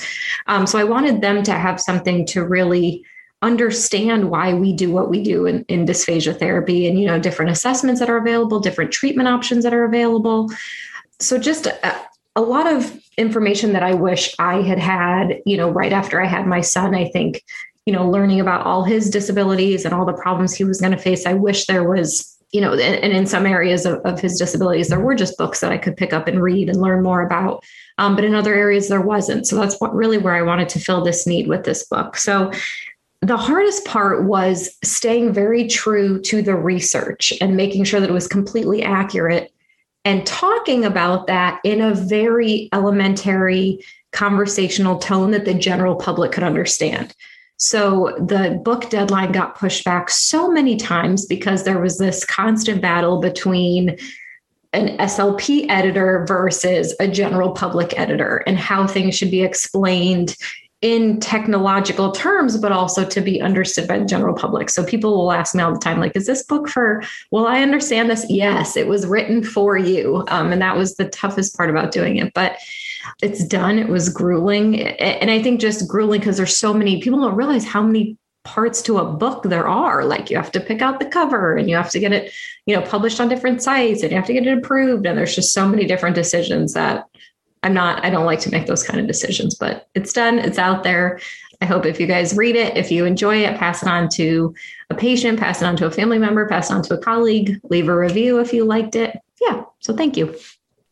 Um, 0.47 0.67
so 0.67 0.77
i 0.77 0.83
wanted 0.83 1.21
them 1.21 1.41
to 1.43 1.53
have 1.53 1.79
something 1.79 2.25
to 2.27 2.43
really 2.43 3.05
understand 3.41 4.29
why 4.29 4.53
we 4.53 4.73
do 4.73 4.91
what 4.91 5.09
we 5.09 5.21
do 5.21 5.45
in, 5.45 5.63
in 5.67 5.85
dysphagia 5.85 6.37
therapy 6.37 6.87
and 6.87 6.99
you 6.99 7.05
know 7.05 7.19
different 7.19 7.51
assessments 7.51 7.99
that 7.99 8.09
are 8.09 8.17
available 8.17 8.59
different 8.59 8.91
treatment 8.91 9.29
options 9.29 9.63
that 9.63 9.73
are 9.73 9.85
available. 9.85 10.49
So 11.19 11.37
just 11.37 11.67
a, 11.67 12.01
a 12.35 12.41
lot 12.41 12.71
of 12.71 12.99
information 13.17 13.73
that 13.73 13.83
I 13.83 13.93
wish 13.93 14.33
I 14.39 14.61
had 14.61 14.79
had, 14.79 15.41
you 15.45 15.57
know, 15.57 15.69
right 15.69 15.93
after 15.93 16.21
I 16.21 16.25
had 16.25 16.47
my 16.47 16.61
son. 16.61 16.95
I 16.95 17.09
think, 17.09 17.43
you 17.85 17.93
know, 17.93 18.09
learning 18.09 18.39
about 18.39 18.65
all 18.65 18.83
his 18.83 19.09
disabilities 19.09 19.85
and 19.85 19.93
all 19.93 20.05
the 20.05 20.13
problems 20.13 20.53
he 20.53 20.63
was 20.63 20.81
going 20.81 20.93
to 20.93 20.97
face. 20.97 21.25
I 21.25 21.33
wish 21.33 21.67
there 21.67 21.87
was, 21.87 22.35
you 22.51 22.61
know, 22.61 22.73
and, 22.73 22.81
and 22.81 23.13
in 23.13 23.27
some 23.27 23.45
areas 23.45 23.85
of, 23.85 23.99
of, 24.05 24.19
his 24.19 24.37
disabilities, 24.39 24.89
there 24.89 24.99
were 24.99 25.15
just 25.15 25.37
books 25.37 25.59
that 25.59 25.71
I 25.71 25.77
could 25.77 25.95
pick 25.95 26.11
up 26.13 26.27
and 26.27 26.41
read 26.41 26.69
and 26.69 26.81
learn 26.81 27.03
more 27.03 27.21
about. 27.21 27.63
Um, 27.99 28.15
but 28.15 28.25
in 28.25 28.33
other 28.33 28.55
areas, 28.55 28.89
there 28.89 29.01
wasn't. 29.01 29.45
So 29.45 29.55
that's 29.55 29.79
what 29.79 29.93
really 29.93 30.17
where 30.17 30.35
I 30.35 30.41
wanted 30.41 30.69
to 30.69 30.79
fill 30.79 31.03
this 31.03 31.27
need 31.27 31.47
with 31.47 31.65
this 31.65 31.85
book. 31.85 32.17
So 32.17 32.51
the 33.21 33.37
hardest 33.37 33.85
part 33.85 34.25
was 34.25 34.75
staying 34.83 35.33
very 35.33 35.67
true 35.67 36.19
to 36.21 36.41
the 36.41 36.55
research 36.55 37.31
and 37.39 37.55
making 37.55 37.85
sure 37.85 37.99
that 37.99 38.09
it 38.09 38.13
was 38.13 38.27
completely 38.27 38.83
accurate 38.83 39.52
and 40.05 40.25
talking 40.25 40.85
about 40.85 41.27
that 41.27 41.59
in 41.63 41.81
a 41.81 41.93
very 41.93 42.69
elementary 42.73 43.79
conversational 44.11 44.99
tone 44.99 45.31
that 45.31 45.45
the 45.45 45.53
general 45.53 45.95
public 45.95 46.31
could 46.31 46.43
understand. 46.43 47.15
So 47.57 48.15
the 48.17 48.61
book 48.63 48.89
deadline 48.89 49.31
got 49.31 49.57
pushed 49.57 49.85
back 49.85 50.09
so 50.09 50.51
many 50.51 50.75
times 50.75 51.25
because 51.25 51.63
there 51.63 51.79
was 51.79 51.97
this 51.97 52.25
constant 52.25 52.81
battle 52.81 53.21
between 53.21 53.97
an 54.73 54.97
SLP 54.97 55.67
editor 55.69 56.25
versus 56.27 56.95
a 56.99 57.07
general 57.07 57.51
public 57.51 57.97
editor 57.97 58.37
and 58.47 58.57
how 58.57 58.87
things 58.87 59.15
should 59.15 59.31
be 59.31 59.43
explained 59.43 60.35
in 60.83 61.17
technological 61.21 62.11
terms, 62.11 62.57
but 62.57 62.73
also 62.73 63.05
to 63.05 63.21
be 63.21 63.41
understood 63.41 63.87
by 63.87 63.97
the 63.97 64.05
general 64.05 64.35
public. 64.35 64.69
So 64.69 64.83
people 64.83 65.15
will 65.15 65.31
ask 65.31 65.55
me 65.55 65.63
all 65.63 65.71
the 65.71 65.79
time, 65.79 65.97
like, 65.97 66.13
is 66.13 66.25
this 66.25 66.43
book 66.43 66.67
for, 66.67 67.01
well, 67.31 67.47
I 67.47 67.61
understand 67.61 68.09
this? 68.09 68.25
Yes, 68.29 68.75
it 68.75 68.85
was 68.85 69.07
written 69.07 69.45
for 69.45 69.77
you. 69.77 70.25
Um, 70.27 70.51
and 70.51 70.61
that 70.61 70.75
was 70.75 70.95
the 70.95 71.07
toughest 71.07 71.55
part 71.55 71.69
about 71.69 71.93
doing 71.93 72.17
it. 72.17 72.33
But 72.33 72.57
it's 73.21 73.45
done. 73.45 73.79
It 73.79 73.87
was 73.87 74.09
grueling. 74.09 74.81
And 74.81 75.31
I 75.31 75.41
think 75.41 75.61
just 75.61 75.87
grueling 75.87 76.19
because 76.19 76.35
there's 76.35 76.57
so 76.57 76.73
many 76.73 77.01
people 77.01 77.21
don't 77.21 77.35
realize 77.35 77.65
how 77.65 77.81
many 77.81 78.17
parts 78.43 78.81
to 78.81 78.97
a 78.97 79.05
book 79.05 79.43
there 79.43 79.69
are 79.69 80.03
like 80.03 80.29
you 80.29 80.35
have 80.35 80.51
to 80.51 80.59
pick 80.59 80.81
out 80.81 80.99
the 80.99 81.05
cover 81.05 81.55
and 81.55 81.69
you 81.69 81.77
have 81.77 81.89
to 81.89 81.97
get 81.97 82.11
it 82.11 82.29
you 82.65 82.75
know 82.75 82.81
published 82.81 83.21
on 83.21 83.29
different 83.29 83.63
sites 83.63 84.03
and 84.03 84.11
you 84.11 84.17
have 84.17 84.25
to 84.25 84.33
get 84.33 84.45
it 84.45 84.57
approved 84.57 85.05
and 85.05 85.17
there's 85.17 85.33
just 85.33 85.53
so 85.53 85.65
many 85.65 85.85
different 85.85 86.13
decisions 86.13 86.73
that 86.73 87.05
i'm 87.63 87.73
not 87.73 88.03
i 88.05 88.09
don't 88.09 88.25
like 88.25 88.39
to 88.39 88.51
make 88.51 88.67
those 88.67 88.83
kind 88.83 88.99
of 88.99 89.07
decisions 89.07 89.55
but 89.55 89.87
it's 89.95 90.13
done 90.13 90.39
it's 90.39 90.57
out 90.57 90.83
there 90.83 91.19
i 91.61 91.65
hope 91.65 91.85
if 91.85 91.99
you 91.99 92.07
guys 92.07 92.35
read 92.35 92.55
it 92.55 92.75
if 92.77 92.91
you 92.91 93.05
enjoy 93.05 93.37
it 93.37 93.57
pass 93.57 93.81
it 93.81 93.89
on 93.89 94.07
to 94.09 94.53
a 94.89 94.95
patient 94.95 95.39
pass 95.39 95.61
it 95.61 95.65
on 95.65 95.75
to 95.75 95.85
a 95.85 95.91
family 95.91 96.19
member 96.19 96.47
pass 96.47 96.69
it 96.69 96.73
on 96.73 96.83
to 96.83 96.93
a 96.93 96.97
colleague 96.97 97.59
leave 97.63 97.87
a 97.87 97.97
review 97.97 98.39
if 98.39 98.53
you 98.53 98.63
liked 98.63 98.95
it 98.95 99.17
yeah 99.41 99.63
so 99.79 99.95
thank 99.95 100.15
you 100.15 100.35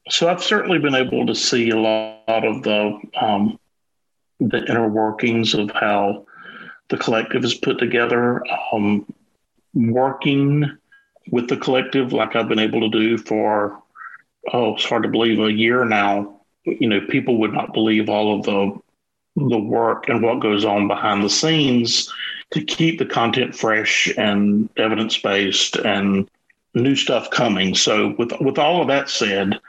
so 0.10 0.30
i've 0.30 0.44
certainly 0.44 0.80
been 0.80 0.96
able 0.96 1.25
to 1.25 1.36
see 1.36 1.70
a 1.70 1.78
lot 1.78 2.46
of 2.46 2.63
the 2.63 3.00
um, 3.20 3.60
the 4.40 4.66
inner 4.66 4.88
workings 4.88 5.54
of 5.54 5.70
how 5.72 6.25
the 6.92 6.98
collective 6.98 7.44
is 7.44 7.54
put 7.56 7.80
together. 7.80 8.44
Um, 8.72 9.12
working 9.74 10.78
with 11.32 11.48
the 11.48 11.58
collective, 11.58 12.12
like 12.12 12.36
I've 12.36 12.50
been 12.50 12.60
able 12.60 12.82
to 12.82 12.90
do 12.90 13.18
for, 13.18 13.82
oh, 14.51 14.75
it's 14.75 14.86
hard 14.86 15.04
to 15.04 15.10
believe, 15.10 15.40
a 15.40 15.51
year 15.51 15.86
now. 15.86 16.40
You 16.63 16.88
know, 16.88 17.01
people 17.08 17.38
would 17.39 17.53
not 17.53 17.74
believe 17.74 18.10
all 18.10 18.38
of 18.38 18.46
the 18.46 18.80
the 19.36 19.60
work 19.60 20.10
and 20.10 20.22
what 20.22 20.41
goes 20.41 20.65
on 20.65 20.88
behind 20.88 21.24
the 21.24 21.30
scenes 21.30 22.12
to 22.51 22.62
keep 22.62 23.00
the 23.00 23.06
content 23.06 23.56
fresh 23.56 24.12
and 24.18 24.70
evidence 24.75 25.18
based 25.18 25.77
and 25.77 26.30
new 26.74 26.96
stuff 26.96 27.30
coming. 27.32 27.75
So, 27.75 28.13
with 28.18 28.32
with 28.41 28.58
all 28.58 28.82
of 28.82 28.88
that 28.89 29.10
said, 29.10 29.60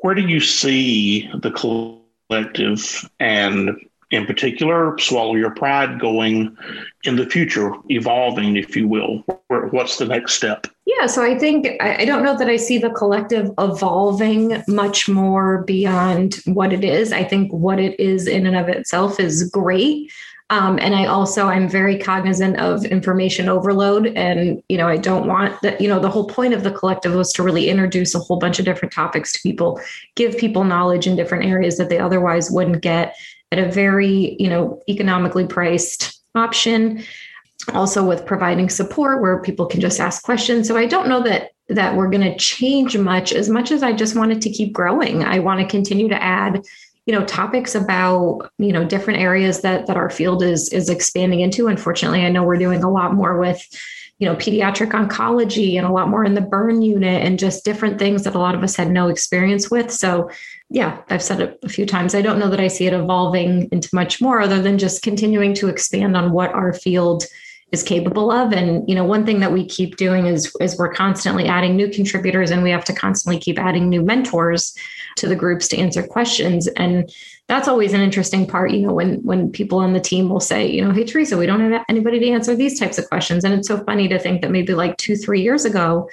where 0.00 0.14
do 0.14 0.22
you 0.22 0.40
see 0.40 1.30
the 1.34 1.50
collective 1.50 3.08
and 3.20 3.87
in 4.10 4.24
particular, 4.24 4.96
Swallow 4.98 5.34
Your 5.34 5.50
Pride 5.50 6.00
going 6.00 6.56
in 7.04 7.16
the 7.16 7.26
future, 7.26 7.72
evolving, 7.90 8.56
if 8.56 8.74
you 8.74 8.88
will? 8.88 9.24
What's 9.48 9.98
the 9.98 10.06
next 10.06 10.34
step? 10.34 10.66
Yeah, 10.86 11.06
so 11.06 11.22
I 11.22 11.38
think 11.38 11.66
I 11.80 12.06
don't 12.06 12.22
know 12.22 12.36
that 12.36 12.48
I 12.48 12.56
see 12.56 12.78
the 12.78 12.90
collective 12.90 13.50
evolving 13.58 14.62
much 14.66 15.08
more 15.08 15.62
beyond 15.64 16.36
what 16.46 16.72
it 16.72 16.82
is. 16.82 17.12
I 17.12 17.24
think 17.24 17.52
what 17.52 17.78
it 17.78 17.98
is 18.00 18.26
in 18.26 18.46
and 18.46 18.56
of 18.56 18.68
itself 18.68 19.20
is 19.20 19.50
great. 19.50 20.10
Um, 20.50 20.78
and 20.78 20.94
I 20.94 21.04
also 21.04 21.46
I'm 21.46 21.68
very 21.68 21.98
cognizant 21.98 22.56
of 22.56 22.86
information 22.86 23.50
overload, 23.50 24.06
and 24.16 24.62
you 24.70 24.78
know 24.78 24.88
I 24.88 24.96
don't 24.96 25.26
want 25.26 25.60
that. 25.60 25.78
You 25.78 25.88
know 25.88 26.00
the 26.00 26.08
whole 26.08 26.26
point 26.26 26.54
of 26.54 26.62
the 26.64 26.70
collective 26.70 27.14
was 27.14 27.34
to 27.34 27.42
really 27.42 27.68
introduce 27.68 28.14
a 28.14 28.18
whole 28.18 28.38
bunch 28.38 28.58
of 28.58 28.64
different 28.64 28.94
topics 28.94 29.30
to 29.34 29.40
people, 29.42 29.78
give 30.14 30.38
people 30.38 30.64
knowledge 30.64 31.06
in 31.06 31.16
different 31.16 31.44
areas 31.44 31.76
that 31.76 31.90
they 31.90 31.98
otherwise 31.98 32.50
wouldn't 32.50 32.80
get, 32.80 33.14
at 33.52 33.58
a 33.58 33.70
very, 33.70 34.36
you 34.38 34.48
know, 34.48 34.82
economically 34.88 35.46
priced 35.46 36.20
option. 36.34 37.04
Also 37.74 38.06
with 38.06 38.24
providing 38.24 38.70
support 38.70 39.20
where 39.20 39.42
people 39.42 39.66
can 39.66 39.80
just 39.80 40.00
ask 40.00 40.22
questions. 40.22 40.66
So 40.66 40.76
I 40.76 40.86
don't 40.86 41.08
know 41.08 41.22
that 41.24 41.50
that 41.68 41.96
we're 41.96 42.08
going 42.08 42.22
to 42.22 42.36
change 42.38 42.96
much 42.96 43.32
as 43.32 43.50
much 43.50 43.72
as 43.72 43.82
I 43.82 43.92
just 43.92 44.16
wanted 44.16 44.40
to 44.42 44.50
keep 44.50 44.72
growing. 44.72 45.22
I 45.22 45.40
want 45.40 45.60
to 45.60 45.66
continue 45.66 46.08
to 46.08 46.22
add 46.22 46.62
you 47.08 47.14
know 47.14 47.24
topics 47.24 47.74
about 47.74 48.50
you 48.58 48.70
know 48.70 48.84
different 48.84 49.18
areas 49.20 49.62
that 49.62 49.86
that 49.86 49.96
our 49.96 50.10
field 50.10 50.42
is 50.42 50.68
is 50.74 50.90
expanding 50.90 51.40
into 51.40 51.66
unfortunately 51.66 52.20
i 52.20 52.28
know 52.28 52.42
we're 52.42 52.58
doing 52.58 52.84
a 52.84 52.90
lot 52.90 53.14
more 53.14 53.38
with 53.38 53.66
you 54.18 54.26
know 54.26 54.34
pediatric 54.36 54.90
oncology 54.90 55.76
and 55.76 55.86
a 55.86 55.92
lot 55.92 56.08
more 56.08 56.24
in 56.24 56.34
the 56.34 56.40
burn 56.40 56.82
unit 56.82 57.22
and 57.22 57.38
just 57.38 57.64
different 57.64 57.98
things 57.98 58.24
that 58.24 58.34
a 58.34 58.38
lot 58.38 58.54
of 58.54 58.62
us 58.62 58.76
had 58.76 58.90
no 58.90 59.08
experience 59.08 59.70
with 59.70 59.90
so 59.90 60.28
yeah, 60.70 61.00
I've 61.08 61.22
said 61.22 61.40
it 61.40 61.58
a 61.62 61.68
few 61.68 61.86
times. 61.86 62.14
I 62.14 62.22
don't 62.22 62.38
know 62.38 62.50
that 62.50 62.60
I 62.60 62.68
see 62.68 62.86
it 62.86 62.92
evolving 62.92 63.68
into 63.72 63.88
much 63.94 64.20
more 64.20 64.40
other 64.40 64.60
than 64.60 64.78
just 64.78 65.02
continuing 65.02 65.54
to 65.54 65.68
expand 65.68 66.16
on 66.16 66.32
what 66.32 66.52
our 66.52 66.74
field 66.74 67.24
is 67.72 67.82
capable 67.82 68.30
of. 68.30 68.52
And, 68.52 68.86
you 68.88 68.94
know, 68.94 69.04
one 69.04 69.24
thing 69.24 69.40
that 69.40 69.52
we 69.52 69.64
keep 69.64 69.96
doing 69.96 70.26
is, 70.26 70.54
is 70.60 70.78
we're 70.78 70.92
constantly 70.92 71.46
adding 71.46 71.76
new 71.76 71.88
contributors 71.90 72.50
and 72.50 72.62
we 72.62 72.70
have 72.70 72.84
to 72.84 72.94
constantly 72.94 73.40
keep 73.40 73.58
adding 73.58 73.88
new 73.88 74.02
mentors 74.02 74.74
to 75.16 75.28
the 75.28 75.36
groups 75.36 75.68
to 75.68 75.78
answer 75.78 76.02
questions. 76.02 76.66
And 76.68 77.12
that's 77.48 77.66
always 77.66 77.94
an 77.94 78.02
interesting 78.02 78.46
part, 78.46 78.72
you 78.72 78.86
know, 78.86 78.92
when 78.92 79.22
when 79.22 79.50
people 79.50 79.78
on 79.78 79.94
the 79.94 80.00
team 80.00 80.28
will 80.28 80.40
say, 80.40 80.70
you 80.70 80.84
know, 80.84 80.92
hey 80.92 81.04
Theresa, 81.04 81.36
we 81.36 81.46
don't 81.46 81.60
have 81.60 81.84
anybody 81.88 82.20
to 82.20 82.28
answer 82.28 82.54
these 82.54 82.78
types 82.78 82.98
of 82.98 83.08
questions. 83.08 83.42
And 83.42 83.54
it's 83.54 83.66
so 83.66 83.82
funny 83.84 84.06
to 84.08 84.18
think 84.18 84.42
that 84.42 84.50
maybe 84.50 84.74
like 84.74 84.96
two, 84.98 85.16
three 85.16 85.40
years 85.40 85.64
ago, 85.64 86.08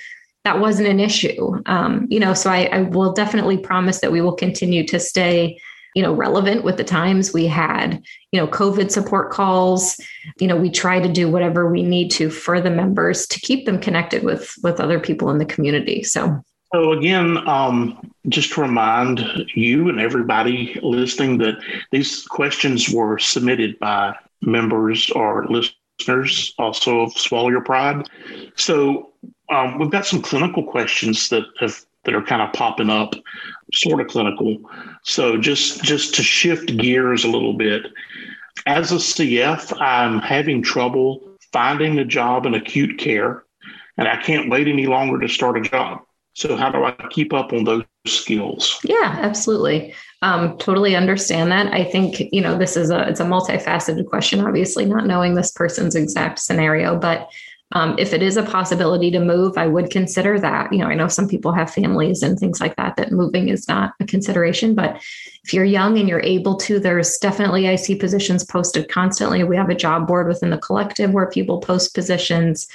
that 0.45 0.59
wasn't 0.59 0.87
an 0.87 0.99
issue. 0.99 1.61
Um, 1.65 2.07
you 2.09 2.19
know, 2.19 2.33
so 2.33 2.49
I, 2.49 2.69
I 2.71 2.81
will 2.83 3.11
definitely 3.11 3.57
promise 3.57 3.99
that 3.99 4.11
we 4.11 4.21
will 4.21 4.35
continue 4.35 4.87
to 4.87 4.99
stay 4.99 5.59
you 5.95 6.03
know 6.03 6.13
relevant 6.13 6.63
with 6.63 6.77
the 6.77 6.83
times 6.83 7.33
we 7.33 7.47
had 7.47 8.03
you 8.31 8.39
know 8.39 8.45
covid 8.45 8.91
support 8.91 9.31
calls 9.31 9.97
you 10.39 10.47
know 10.47 10.57
we 10.57 10.69
try 10.69 10.99
to 10.99 11.11
do 11.11 11.31
whatever 11.31 11.71
we 11.71 11.81
need 11.81 12.11
to 12.11 12.29
for 12.29 12.59
the 12.59 12.69
members 12.69 13.25
to 13.25 13.39
keep 13.39 13.65
them 13.65 13.79
connected 13.79 14.21
with 14.23 14.53
with 14.61 14.81
other 14.81 14.99
people 14.99 15.29
in 15.29 15.37
the 15.37 15.45
community 15.45 16.03
so 16.03 16.43
so 16.75 16.91
again 16.91 17.37
um, 17.47 18.11
just 18.27 18.51
to 18.53 18.61
remind 18.61 19.19
you 19.53 19.87
and 19.87 19.99
everybody 19.99 20.77
listening 20.83 21.37
that 21.37 21.55
these 21.91 22.23
questions 22.27 22.89
were 22.89 23.17
submitted 23.17 23.79
by 23.79 24.13
members 24.41 25.09
or 25.11 25.47
listeners 25.47 26.53
also 26.59 26.99
of 27.01 27.13
swallow 27.13 27.49
your 27.49 27.61
pride 27.61 28.05
so 28.55 29.13
um, 29.49 29.79
we've 29.79 29.91
got 29.91 30.05
some 30.05 30.21
clinical 30.21 30.63
questions 30.63 31.29
that 31.29 31.43
have 31.59 31.85
that 32.05 32.15
are 32.15 32.21
kind 32.21 32.41
of 32.41 32.53
popping 32.53 32.89
up, 32.89 33.15
sort 33.73 33.99
of 33.99 34.07
clinical. 34.07 34.57
So 35.03 35.37
just 35.37 35.83
just 35.83 36.15
to 36.15 36.23
shift 36.23 36.77
gears 36.77 37.23
a 37.23 37.29
little 37.29 37.53
bit, 37.53 37.87
as 38.65 38.91
a 38.91 38.95
CF, 38.95 39.79
I'm 39.81 40.19
having 40.19 40.61
trouble 40.61 41.21
finding 41.51 41.99
a 41.99 42.05
job 42.05 42.45
in 42.45 42.53
acute 42.53 42.97
care, 42.99 43.43
and 43.97 44.07
I 44.07 44.17
can't 44.21 44.49
wait 44.49 44.67
any 44.67 44.85
longer 44.85 45.19
to 45.19 45.27
start 45.27 45.57
a 45.57 45.61
job. 45.61 46.04
So 46.35 46.55
how 46.57 46.69
do 46.69 46.83
I 46.83 46.91
keep 47.09 47.33
up 47.33 47.53
on 47.53 47.63
those 47.63 47.83
skills? 48.05 48.79
Yeah, 48.83 49.17
absolutely. 49.21 49.93
Um, 50.21 50.57
totally 50.57 50.95
understand 50.95 51.51
that. 51.51 51.73
I 51.73 51.83
think 51.85 52.19
you 52.31 52.41
know 52.41 52.57
this 52.57 52.75
is 52.75 52.89
a 52.89 53.07
it's 53.07 53.21
a 53.21 53.25
multifaceted 53.25 54.05
question. 54.07 54.41
Obviously, 54.41 54.85
not 54.85 55.07
knowing 55.07 55.33
this 55.33 55.51
person's 55.51 55.95
exact 55.95 56.39
scenario, 56.39 56.99
but 56.99 57.29
um, 57.71 57.95
if 57.97 58.13
it 58.13 58.21
is 58.21 58.37
a 58.37 58.43
possibility 58.43 59.09
to 59.11 59.19
move, 59.19 59.57
I 59.57 59.67
would 59.67 59.89
consider 59.89 60.39
that. 60.39 60.71
You 60.71 60.79
know, 60.79 60.87
I 60.87 60.93
know 60.93 61.07
some 61.07 61.27
people 61.27 61.51
have 61.51 61.73
families 61.73 62.21
and 62.21 62.37
things 62.37 62.61
like 62.61 62.75
that, 62.75 62.95
that 62.97 63.11
moving 63.11 63.49
is 63.49 63.67
not 63.67 63.93
a 63.99 64.05
consideration. 64.05 64.75
But 64.75 64.97
if 65.43 65.53
you're 65.53 65.65
young 65.65 65.97
and 65.97 66.07
you're 66.07 66.21
able 66.21 66.57
to, 66.57 66.79
there's 66.79 67.17
definitely, 67.17 67.67
I 67.67 67.75
see 67.75 67.95
positions 67.95 68.43
posted 68.43 68.87
constantly. 68.89 69.43
We 69.43 69.57
have 69.57 69.69
a 69.69 69.75
job 69.75 70.07
board 70.07 70.27
within 70.27 70.51
the 70.51 70.57
collective 70.57 71.11
where 71.11 71.29
people 71.29 71.59
post 71.59 71.95
positions. 71.95 72.67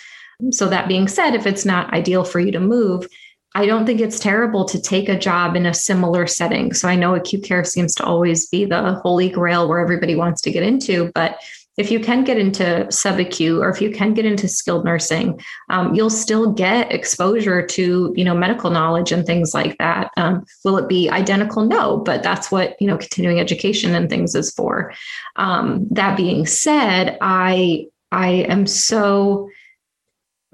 So, 0.50 0.68
that 0.68 0.88
being 0.88 1.06
said, 1.06 1.34
if 1.34 1.46
it's 1.46 1.64
not 1.64 1.92
ideal 1.92 2.24
for 2.24 2.40
you 2.40 2.50
to 2.52 2.60
move, 2.60 3.06
I 3.54 3.66
don't 3.66 3.84
think 3.84 4.00
it's 4.00 4.20
terrible 4.20 4.64
to 4.66 4.80
take 4.80 5.08
a 5.08 5.18
job 5.18 5.56
in 5.56 5.66
a 5.66 5.74
similar 5.74 6.26
setting. 6.26 6.72
So, 6.72 6.88
I 6.88 6.96
know 6.96 7.14
acute 7.14 7.44
care 7.44 7.64
seems 7.64 7.94
to 7.96 8.04
always 8.04 8.46
be 8.48 8.64
the 8.64 8.94
holy 9.02 9.28
grail 9.28 9.68
where 9.68 9.80
everybody 9.80 10.14
wants 10.14 10.40
to 10.42 10.50
get 10.50 10.62
into, 10.62 11.10
but 11.14 11.40
if 11.80 11.90
you 11.90 11.98
can 11.98 12.24
get 12.24 12.36
into 12.36 12.86
subacute 12.90 13.58
or 13.58 13.70
if 13.70 13.80
you 13.80 13.90
can 13.90 14.12
get 14.12 14.26
into 14.26 14.46
skilled 14.46 14.84
nursing, 14.84 15.40
um, 15.70 15.94
you'll 15.94 16.10
still 16.10 16.52
get 16.52 16.92
exposure 16.92 17.64
to 17.66 18.12
you 18.14 18.24
know 18.24 18.34
medical 18.34 18.70
knowledge 18.70 19.12
and 19.12 19.24
things 19.24 19.54
like 19.54 19.78
that. 19.78 20.10
Um, 20.18 20.44
will 20.64 20.76
it 20.76 20.88
be 20.88 21.08
identical? 21.08 21.64
No, 21.64 21.96
but 21.96 22.22
that's 22.22 22.50
what 22.50 22.76
you 22.80 22.86
know 22.86 22.98
continuing 22.98 23.40
education 23.40 23.94
and 23.94 24.10
things 24.10 24.34
is 24.34 24.52
for. 24.52 24.92
Um, 25.36 25.86
that 25.90 26.16
being 26.16 26.46
said, 26.46 27.16
I 27.20 27.86
I 28.12 28.28
am 28.28 28.66
so 28.66 29.48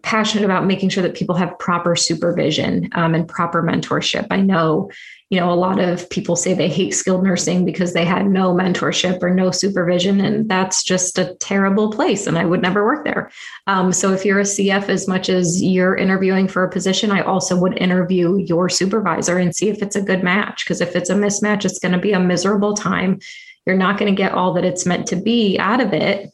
passionate 0.07 0.45
about 0.45 0.65
making 0.65 0.89
sure 0.89 1.03
that 1.03 1.17
people 1.17 1.35
have 1.35 1.59
proper 1.59 1.97
supervision 1.97 2.89
um, 2.93 3.15
and 3.15 3.29
proper 3.29 3.61
mentorship. 3.63 4.27
I 4.31 4.41
know 4.41 4.89
you 5.29 5.41
know, 5.41 5.53
a 5.53 5.55
lot 5.55 5.81
of 5.81 6.09
people 6.09 6.37
say 6.37 6.55
they 6.55 6.69
hate 6.69 6.95
skilled 6.95 7.25
nursing 7.25 7.65
because 7.65 7.93
they 7.93 8.05
had 8.05 8.27
no 8.27 8.55
mentorship 8.55 9.21
or 9.25 9.35
no 9.35 9.51
supervision, 9.51 10.21
and 10.21 10.49
that's 10.49 10.85
just 10.85 11.19
a 11.19 11.35
terrible 11.41 11.91
place. 11.91 12.29
And 12.29 12.39
I 12.39 12.45
would 12.45 12.63
never 12.63 12.85
work 12.85 13.05
there. 13.05 13.33
Um, 13.67 13.93
so 13.93 14.13
if 14.13 14.25
you're 14.25 14.39
a 14.39 14.45
CF, 14.45 14.89
as 14.89 15.09
much 15.09 15.29
as 15.29 15.61
you're 15.61 15.97
interviewing 15.97 16.47
for 16.47 16.63
a 16.63 16.71
position, 16.71 17.11
I 17.11 17.23
also 17.23 17.59
would 17.59 17.77
interview 17.79 18.37
your 18.37 18.69
supervisor 18.69 19.37
and 19.37 19.55
see 19.55 19.69
if 19.69 19.83
it's 19.83 19.97
a 19.97 20.01
good 20.01 20.23
match. 20.23 20.65
Because 20.65 20.81
if 20.81 20.95
it's 20.95 21.11
a 21.11 21.15
mismatch, 21.15 21.65
it's 21.65 21.81
going 21.81 21.91
to 21.91 21.99
be 21.99 22.13
a 22.13 22.21
miserable 22.21 22.75
time. 22.75 23.19
You're 23.67 23.77
not 23.77 23.99
going 23.99 24.15
to 24.15 24.17
get 24.17 24.31
all 24.31 24.53
that 24.53 24.65
it's 24.65 24.87
meant 24.87 25.09
to 25.09 25.17
be 25.17 25.59
out 25.59 25.81
of 25.81 25.93
it 25.93 26.31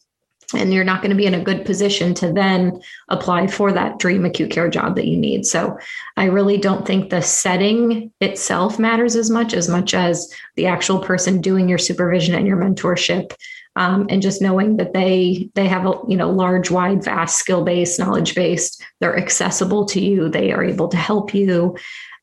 and 0.55 0.73
you're 0.73 0.85
not 0.85 1.03
going 1.03 1.11
to 1.11 1.17
be 1.17 1.27
in 1.27 1.35
a 1.35 1.43
good 1.43 1.65
position 1.65 2.15
to 2.15 2.33
then 2.33 2.81
apply 3.09 3.47
for 3.47 3.73
that 3.73 3.99
dream 3.99 4.25
acute 4.25 4.51
care 4.51 4.69
job 4.69 4.97
that 4.97 5.07
you 5.07 5.17
need. 5.17 5.47
So 5.47 5.79
I 6.17 6.25
really 6.25 6.59
don't 6.59 6.87
think 6.87 7.11
the 7.11 7.23
setting 7.23 8.13
itself 8.21 8.79
matters 8.79 9.17
as 9.17 9.31
much 9.31 9.55
as 9.55 9.69
much 9.69 9.95
as 9.95 10.33
the 10.57 10.67
actual 10.67 11.01
person 11.01 11.41
doing 11.41 11.69
your 11.69 11.79
supervision 11.79 12.35
and 12.35 12.47
your 12.47 12.57
mentorship. 12.57 13.35
Um, 13.75 14.07
and 14.11 14.21
just 14.21 14.43
knowing 14.43 14.77
that 14.77 14.93
they 14.93 15.49
they 15.55 15.67
have 15.67 15.87
a 15.87 15.99
you 16.07 16.15
know 16.15 16.31
large 16.31 16.71
wide 16.71 17.03
vast 17.03 17.39
skill 17.39 17.65
based 17.65 17.99
knowledge 17.99 18.35
based 18.35 18.85
they're 19.01 19.17
accessible 19.17 19.87
to 19.87 19.99
you 19.99 20.29
they 20.29 20.53
are 20.53 20.63
able 20.63 20.89
to 20.89 20.99
help 20.99 21.33
you 21.33 21.75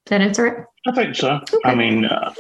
then 0.05 0.21
it's 0.21 0.37
all 0.37 0.45
right 0.45 0.63
i 0.85 0.91
think 0.91 1.15
so 1.15 1.39
okay. 1.51 1.57
i 1.65 1.73
mean 1.73 2.05
uh, 2.05 2.31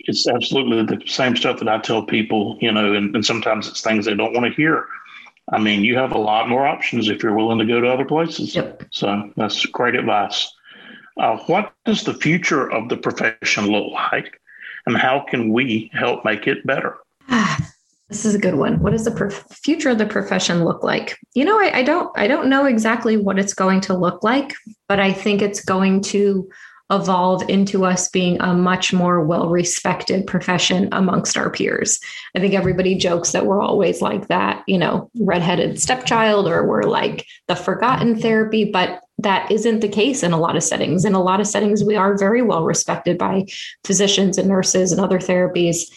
it's 0.00 0.26
absolutely 0.28 0.96
the 0.96 1.02
same 1.06 1.36
stuff 1.36 1.58
that 1.58 1.68
I 1.68 1.78
tell 1.78 2.02
people, 2.04 2.58
you 2.60 2.72
know, 2.72 2.94
and, 2.94 3.14
and 3.14 3.24
sometimes 3.24 3.68
it's 3.68 3.80
things 3.80 4.04
they 4.04 4.14
don't 4.14 4.32
want 4.32 4.46
to 4.46 4.52
hear. 4.52 4.86
I 5.52 5.58
mean, 5.58 5.82
you 5.82 5.96
have 5.96 6.12
a 6.12 6.18
lot 6.18 6.48
more 6.48 6.66
options 6.66 7.08
if 7.08 7.22
you're 7.22 7.34
willing 7.34 7.58
to 7.58 7.64
go 7.64 7.80
to 7.80 7.88
other 7.88 8.04
places. 8.04 8.54
Yep. 8.54 8.84
So 8.90 9.32
that's 9.36 9.66
great 9.66 9.94
advice. 9.94 10.52
Uh, 11.18 11.36
what 11.46 11.72
does 11.84 12.04
the 12.04 12.14
future 12.14 12.70
of 12.70 12.88
the 12.88 12.96
profession 12.96 13.66
look 13.66 13.92
like, 13.92 14.40
and 14.86 14.96
how 14.96 15.24
can 15.28 15.52
we 15.52 15.90
help 15.92 16.24
make 16.24 16.46
it 16.46 16.64
better? 16.66 16.96
This 18.08 18.24
is 18.24 18.34
a 18.34 18.40
good 18.40 18.56
one. 18.56 18.80
What 18.80 18.90
does 18.90 19.04
the 19.04 19.12
prof- 19.12 19.44
future 19.52 19.90
of 19.90 19.98
the 19.98 20.06
profession 20.06 20.64
look 20.64 20.82
like? 20.82 21.16
You 21.34 21.44
know, 21.44 21.60
I, 21.60 21.78
I 21.78 21.82
don't, 21.84 22.10
I 22.18 22.26
don't 22.26 22.48
know 22.48 22.64
exactly 22.64 23.16
what 23.16 23.38
it's 23.38 23.54
going 23.54 23.80
to 23.82 23.96
look 23.96 24.24
like, 24.24 24.52
but 24.88 24.98
I 24.98 25.12
think 25.12 25.42
it's 25.42 25.64
going 25.64 26.00
to 26.02 26.48
evolve 26.90 27.48
into 27.48 27.84
us 27.84 28.08
being 28.08 28.40
a 28.40 28.52
much 28.52 28.92
more 28.92 29.24
well 29.24 29.48
respected 29.48 30.26
profession 30.26 30.88
amongst 30.92 31.36
our 31.36 31.50
peers. 31.50 32.00
I 32.34 32.40
think 32.40 32.54
everybody 32.54 32.94
jokes 32.96 33.32
that 33.32 33.46
we're 33.46 33.62
always 33.62 34.02
like 34.02 34.28
that, 34.28 34.64
you 34.66 34.78
know, 34.78 35.10
redheaded 35.20 35.80
stepchild 35.80 36.48
or 36.48 36.66
we're 36.66 36.82
like 36.82 37.26
the 37.46 37.56
forgotten 37.56 38.18
therapy, 38.18 38.64
but 38.64 39.02
that 39.18 39.50
isn't 39.50 39.80
the 39.80 39.88
case 39.88 40.22
in 40.22 40.32
a 40.32 40.38
lot 40.38 40.56
of 40.56 40.62
settings. 40.62 41.04
In 41.04 41.14
a 41.14 41.22
lot 41.22 41.40
of 41.40 41.46
settings, 41.46 41.84
we 41.84 41.94
are 41.94 42.18
very 42.18 42.42
well 42.42 42.64
respected 42.64 43.18
by 43.18 43.46
physicians 43.84 44.38
and 44.38 44.48
nurses 44.48 44.92
and 44.92 45.00
other 45.00 45.18
therapies. 45.18 45.90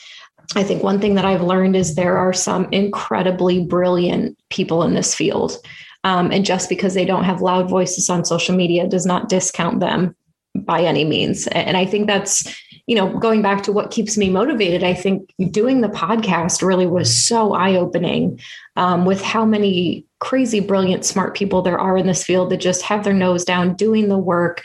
I 0.56 0.64
think 0.64 0.84
one 0.84 1.00
thing 1.00 1.16
that 1.16 1.26
I've 1.26 1.42
learned 1.42 1.76
is 1.76 1.96
there 1.96 2.18
are 2.18 2.34
some 2.34 2.68
incredibly 2.72 3.66
brilliant 3.66 4.38
people 4.50 4.84
in 4.84 4.94
this 4.94 5.16
field. 5.16 5.58
Um, 6.04 6.32
and 6.32 6.44
just 6.44 6.68
because 6.68 6.94
they 6.94 7.06
don't 7.06 7.24
have 7.24 7.42
loud 7.42 7.70
voices 7.70 8.10
on 8.10 8.26
social 8.26 8.54
media 8.54 8.88
does 8.88 9.06
not 9.06 9.30
discount 9.30 9.80
them 9.80 10.16
by 10.56 10.82
any 10.82 11.06
means. 11.06 11.48
And 11.48 11.76
I 11.78 11.86
think 11.86 12.08
that's, 12.08 12.56
you 12.86 12.96
know, 12.96 13.18
going 13.18 13.42
back 13.42 13.64
to 13.64 13.72
what 13.72 13.92
keeps 13.92 14.18
me 14.18 14.30
motivated, 14.30 14.84
I 14.84 14.94
think 14.94 15.34
doing 15.50 15.82
the 15.82 15.88
podcast 15.88 16.62
really 16.62 16.86
was 16.86 17.16
so 17.16 17.54
eye 17.54 17.76
opening 17.76 18.40
um, 18.76 19.06
with 19.06 19.22
how 19.22 19.46
many 19.46 20.06
crazy, 20.20 20.60
brilliant, 20.60 21.06
smart 21.06 21.36
people 21.36 21.62
there 21.62 21.80
are 21.80 21.98
in 21.98 22.08
this 22.08 22.24
field 22.24 22.50
that 22.50 22.58
just 22.58 22.82
have 22.84 23.04
their 23.04 23.14
nose 23.14 23.44
down, 23.44 23.76
doing 23.76 24.10
the 24.10 24.18
work, 24.18 24.64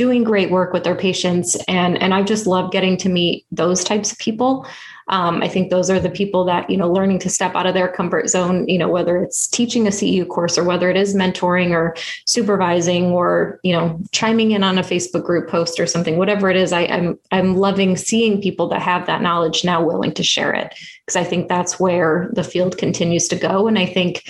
doing 0.00 0.24
great 0.24 0.50
work 0.50 0.72
with 0.72 0.82
their 0.82 0.94
patients. 0.94 1.56
And, 1.68 2.00
and 2.02 2.14
I 2.14 2.22
just 2.22 2.46
love 2.46 2.72
getting 2.72 2.96
to 2.96 3.10
meet 3.10 3.44
those 3.52 3.84
types 3.84 4.10
of 4.10 4.16
people. 4.18 4.66
Um, 5.08 5.42
I 5.42 5.48
think 5.48 5.68
those 5.68 5.90
are 5.90 6.00
the 6.00 6.08
people 6.08 6.42
that, 6.46 6.70
you 6.70 6.78
know, 6.78 6.90
learning 6.90 7.18
to 7.18 7.28
step 7.28 7.54
out 7.54 7.66
of 7.66 7.74
their 7.74 7.86
comfort 7.86 8.30
zone, 8.30 8.66
you 8.66 8.78
know, 8.78 8.88
whether 8.88 9.18
it's 9.18 9.46
teaching 9.46 9.86
a 9.86 9.90
CEU 9.90 10.26
course 10.26 10.56
or 10.56 10.64
whether 10.64 10.88
it 10.88 10.96
is 10.96 11.14
mentoring 11.14 11.72
or 11.72 11.94
supervising 12.24 13.12
or, 13.12 13.60
you 13.62 13.74
know, 13.74 14.00
chiming 14.10 14.52
in 14.52 14.64
on 14.64 14.78
a 14.78 14.82
Facebook 14.82 15.22
group 15.26 15.50
post 15.50 15.78
or 15.78 15.86
something, 15.86 16.16
whatever 16.16 16.48
it 16.48 16.56
is, 16.56 16.72
I, 16.72 16.86
I'm 16.86 17.18
I'm 17.30 17.58
loving 17.58 17.94
seeing 17.98 18.40
people 18.40 18.68
that 18.68 18.80
have 18.80 19.04
that 19.04 19.20
knowledge 19.20 19.66
now 19.66 19.84
willing 19.84 20.14
to 20.14 20.22
share 20.22 20.54
it. 20.54 20.74
Because 21.04 21.16
I 21.16 21.24
think 21.24 21.48
that's 21.48 21.78
where 21.78 22.30
the 22.32 22.44
field 22.44 22.78
continues 22.78 23.28
to 23.28 23.36
go. 23.36 23.68
And 23.68 23.78
I 23.78 23.84
think 23.84 24.24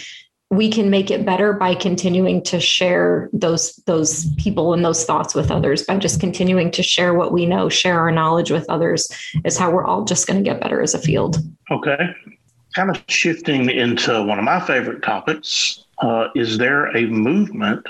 we 0.51 0.69
can 0.69 0.91
make 0.91 1.13
it 1.13 1.25
better 1.25 1.53
by 1.53 1.77
continuing 1.77 2.43
to 2.43 2.59
share 2.59 3.31
those 3.33 3.77
those 3.87 4.33
people 4.35 4.75
and 4.75 4.85
those 4.85 5.05
thoughts 5.05 5.35
with 5.35 5.51
others 5.51 5.85
by 5.85 5.97
just 5.97 6.19
continuing 6.21 6.73
to 6.73 6.83
share 6.83 7.15
what 7.15 7.33
we 7.33 7.47
know 7.47 7.69
share 7.69 7.99
our 8.01 8.11
knowledge 8.11 8.51
with 8.51 8.69
others 8.69 9.09
is 9.45 9.57
how 9.57 9.71
we're 9.71 9.85
all 9.85 10.05
just 10.05 10.27
going 10.27 10.43
to 10.43 10.49
get 10.49 10.61
better 10.61 10.83
as 10.83 10.93
a 10.93 10.99
field. 10.99 11.39
Okay. 11.71 12.15
Kind 12.75 12.91
of 12.91 13.03
shifting 13.09 13.71
into 13.71 14.23
one 14.25 14.39
of 14.39 14.45
my 14.45 14.61
favorite 14.61 15.03
topics 15.03 15.85
uh, 15.99 16.29
is 16.35 16.59
there 16.59 16.87
a 16.97 17.07
movement 17.07 17.87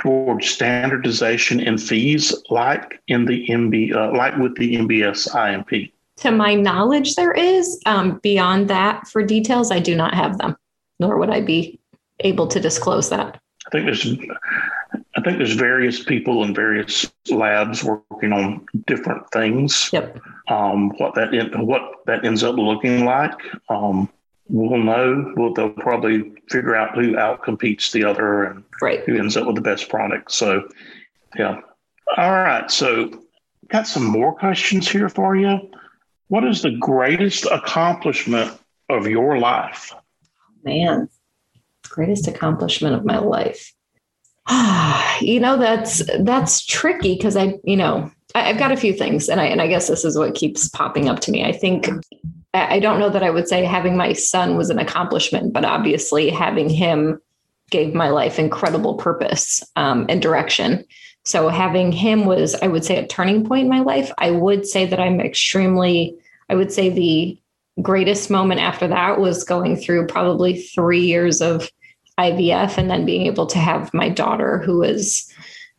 towards 0.00 0.48
standardization 0.48 1.60
in 1.60 1.76
FEES 1.76 2.34
like 2.48 3.00
in 3.08 3.26
the 3.26 3.46
mb 3.48 3.94
uh, 3.94 4.16
like 4.16 4.34
with 4.38 4.56
the 4.56 4.76
MBSImP 4.76 5.92
to 6.16 6.30
my 6.30 6.54
knowledge 6.54 7.14
there 7.16 7.32
is 7.32 7.78
um, 7.84 8.18
beyond 8.22 8.68
that 8.68 9.06
for 9.08 9.22
details 9.22 9.70
i 9.70 9.78
do 9.78 9.94
not 9.94 10.14
have 10.14 10.38
them 10.38 10.56
nor 11.00 11.18
would 11.18 11.30
I 11.30 11.40
be 11.40 11.80
able 12.20 12.46
to 12.46 12.60
disclose 12.60 13.10
that. 13.10 13.40
I 13.66 13.70
think 13.70 13.86
there's 13.86 14.06
I 15.16 15.20
think 15.22 15.38
there's 15.38 15.54
various 15.54 16.02
people 16.02 16.44
in 16.44 16.54
various 16.54 17.10
labs 17.30 17.82
working 17.84 18.32
on 18.32 18.66
different 18.86 19.28
things. 19.32 19.90
Yep. 19.92 20.20
Um, 20.48 20.90
what 20.98 21.14
that 21.14 21.34
in, 21.34 21.66
what 21.66 21.82
that 22.06 22.24
ends 22.24 22.42
up 22.42 22.56
looking 22.56 23.04
like, 23.04 23.34
um, 23.68 24.08
we'll 24.48 24.78
know. 24.78 25.32
We'll, 25.36 25.52
they'll 25.52 25.70
probably 25.70 26.32
figure 26.48 26.74
out 26.74 26.94
who 26.94 27.12
outcompetes 27.12 27.92
the 27.92 28.04
other 28.04 28.44
and 28.44 28.64
right. 28.80 29.00
who 29.04 29.18
ends 29.18 29.36
up 29.36 29.46
with 29.46 29.56
the 29.56 29.62
best 29.62 29.88
product. 29.88 30.32
So, 30.32 30.68
yeah. 31.36 31.60
All 32.16 32.32
right. 32.32 32.70
So, 32.70 33.22
got 33.68 33.86
some 33.86 34.04
more 34.04 34.34
questions 34.34 34.88
here 34.88 35.08
for 35.08 35.36
you. 35.36 35.70
What 36.28 36.44
is 36.44 36.62
the 36.62 36.76
greatest 36.78 37.46
accomplishment 37.46 38.52
of 38.88 39.06
your 39.06 39.38
life? 39.38 39.92
Man, 40.64 41.08
greatest 41.88 42.28
accomplishment 42.28 42.94
of 42.94 43.04
my 43.04 43.18
life. 43.18 43.72
you 45.20 45.40
know, 45.40 45.56
that's 45.56 46.02
that's 46.20 46.64
tricky 46.64 47.14
because 47.14 47.36
I, 47.36 47.58
you 47.64 47.76
know, 47.76 48.10
I, 48.34 48.48
have 48.48 48.58
got 48.58 48.72
a 48.72 48.76
few 48.76 48.92
things, 48.92 49.28
and 49.28 49.40
I 49.40 49.44
and 49.44 49.60
I 49.60 49.66
guess 49.66 49.88
this 49.88 50.04
is 50.04 50.18
what 50.18 50.34
keeps 50.34 50.68
popping 50.68 51.08
up 51.08 51.20
to 51.20 51.30
me. 51.30 51.44
I 51.44 51.52
think 51.52 51.88
I 52.52 52.80
don't 52.80 52.98
know 52.98 53.10
that 53.10 53.22
I 53.22 53.30
would 53.30 53.48
say 53.48 53.64
having 53.64 53.96
my 53.96 54.12
son 54.12 54.56
was 54.56 54.70
an 54.70 54.78
accomplishment, 54.78 55.52
but 55.52 55.64
obviously 55.64 56.30
having 56.30 56.68
him 56.68 57.20
gave 57.70 57.94
my 57.94 58.08
life 58.08 58.38
incredible 58.38 58.94
purpose 58.94 59.62
um, 59.76 60.06
and 60.08 60.20
direction. 60.20 60.84
So 61.24 61.48
having 61.48 61.92
him 61.92 62.24
was, 62.24 62.56
I 62.56 62.66
would 62.66 62.84
say, 62.84 62.96
a 62.96 63.06
turning 63.06 63.46
point 63.46 63.64
in 63.64 63.70
my 63.70 63.80
life. 63.80 64.10
I 64.18 64.32
would 64.32 64.66
say 64.66 64.86
that 64.86 64.98
I'm 64.98 65.20
extremely, 65.20 66.16
I 66.48 66.56
would 66.56 66.72
say 66.72 66.88
the 66.88 67.39
greatest 67.82 68.30
moment 68.30 68.60
after 68.60 68.88
that 68.88 69.20
was 69.20 69.44
going 69.44 69.76
through 69.76 70.06
probably 70.06 70.60
three 70.60 71.04
years 71.04 71.40
of 71.40 71.70
IVF 72.18 72.76
and 72.76 72.90
then 72.90 73.06
being 73.06 73.26
able 73.26 73.46
to 73.46 73.58
have 73.58 73.94
my 73.94 74.08
daughter 74.08 74.58
who 74.58 74.82
is 74.82 75.32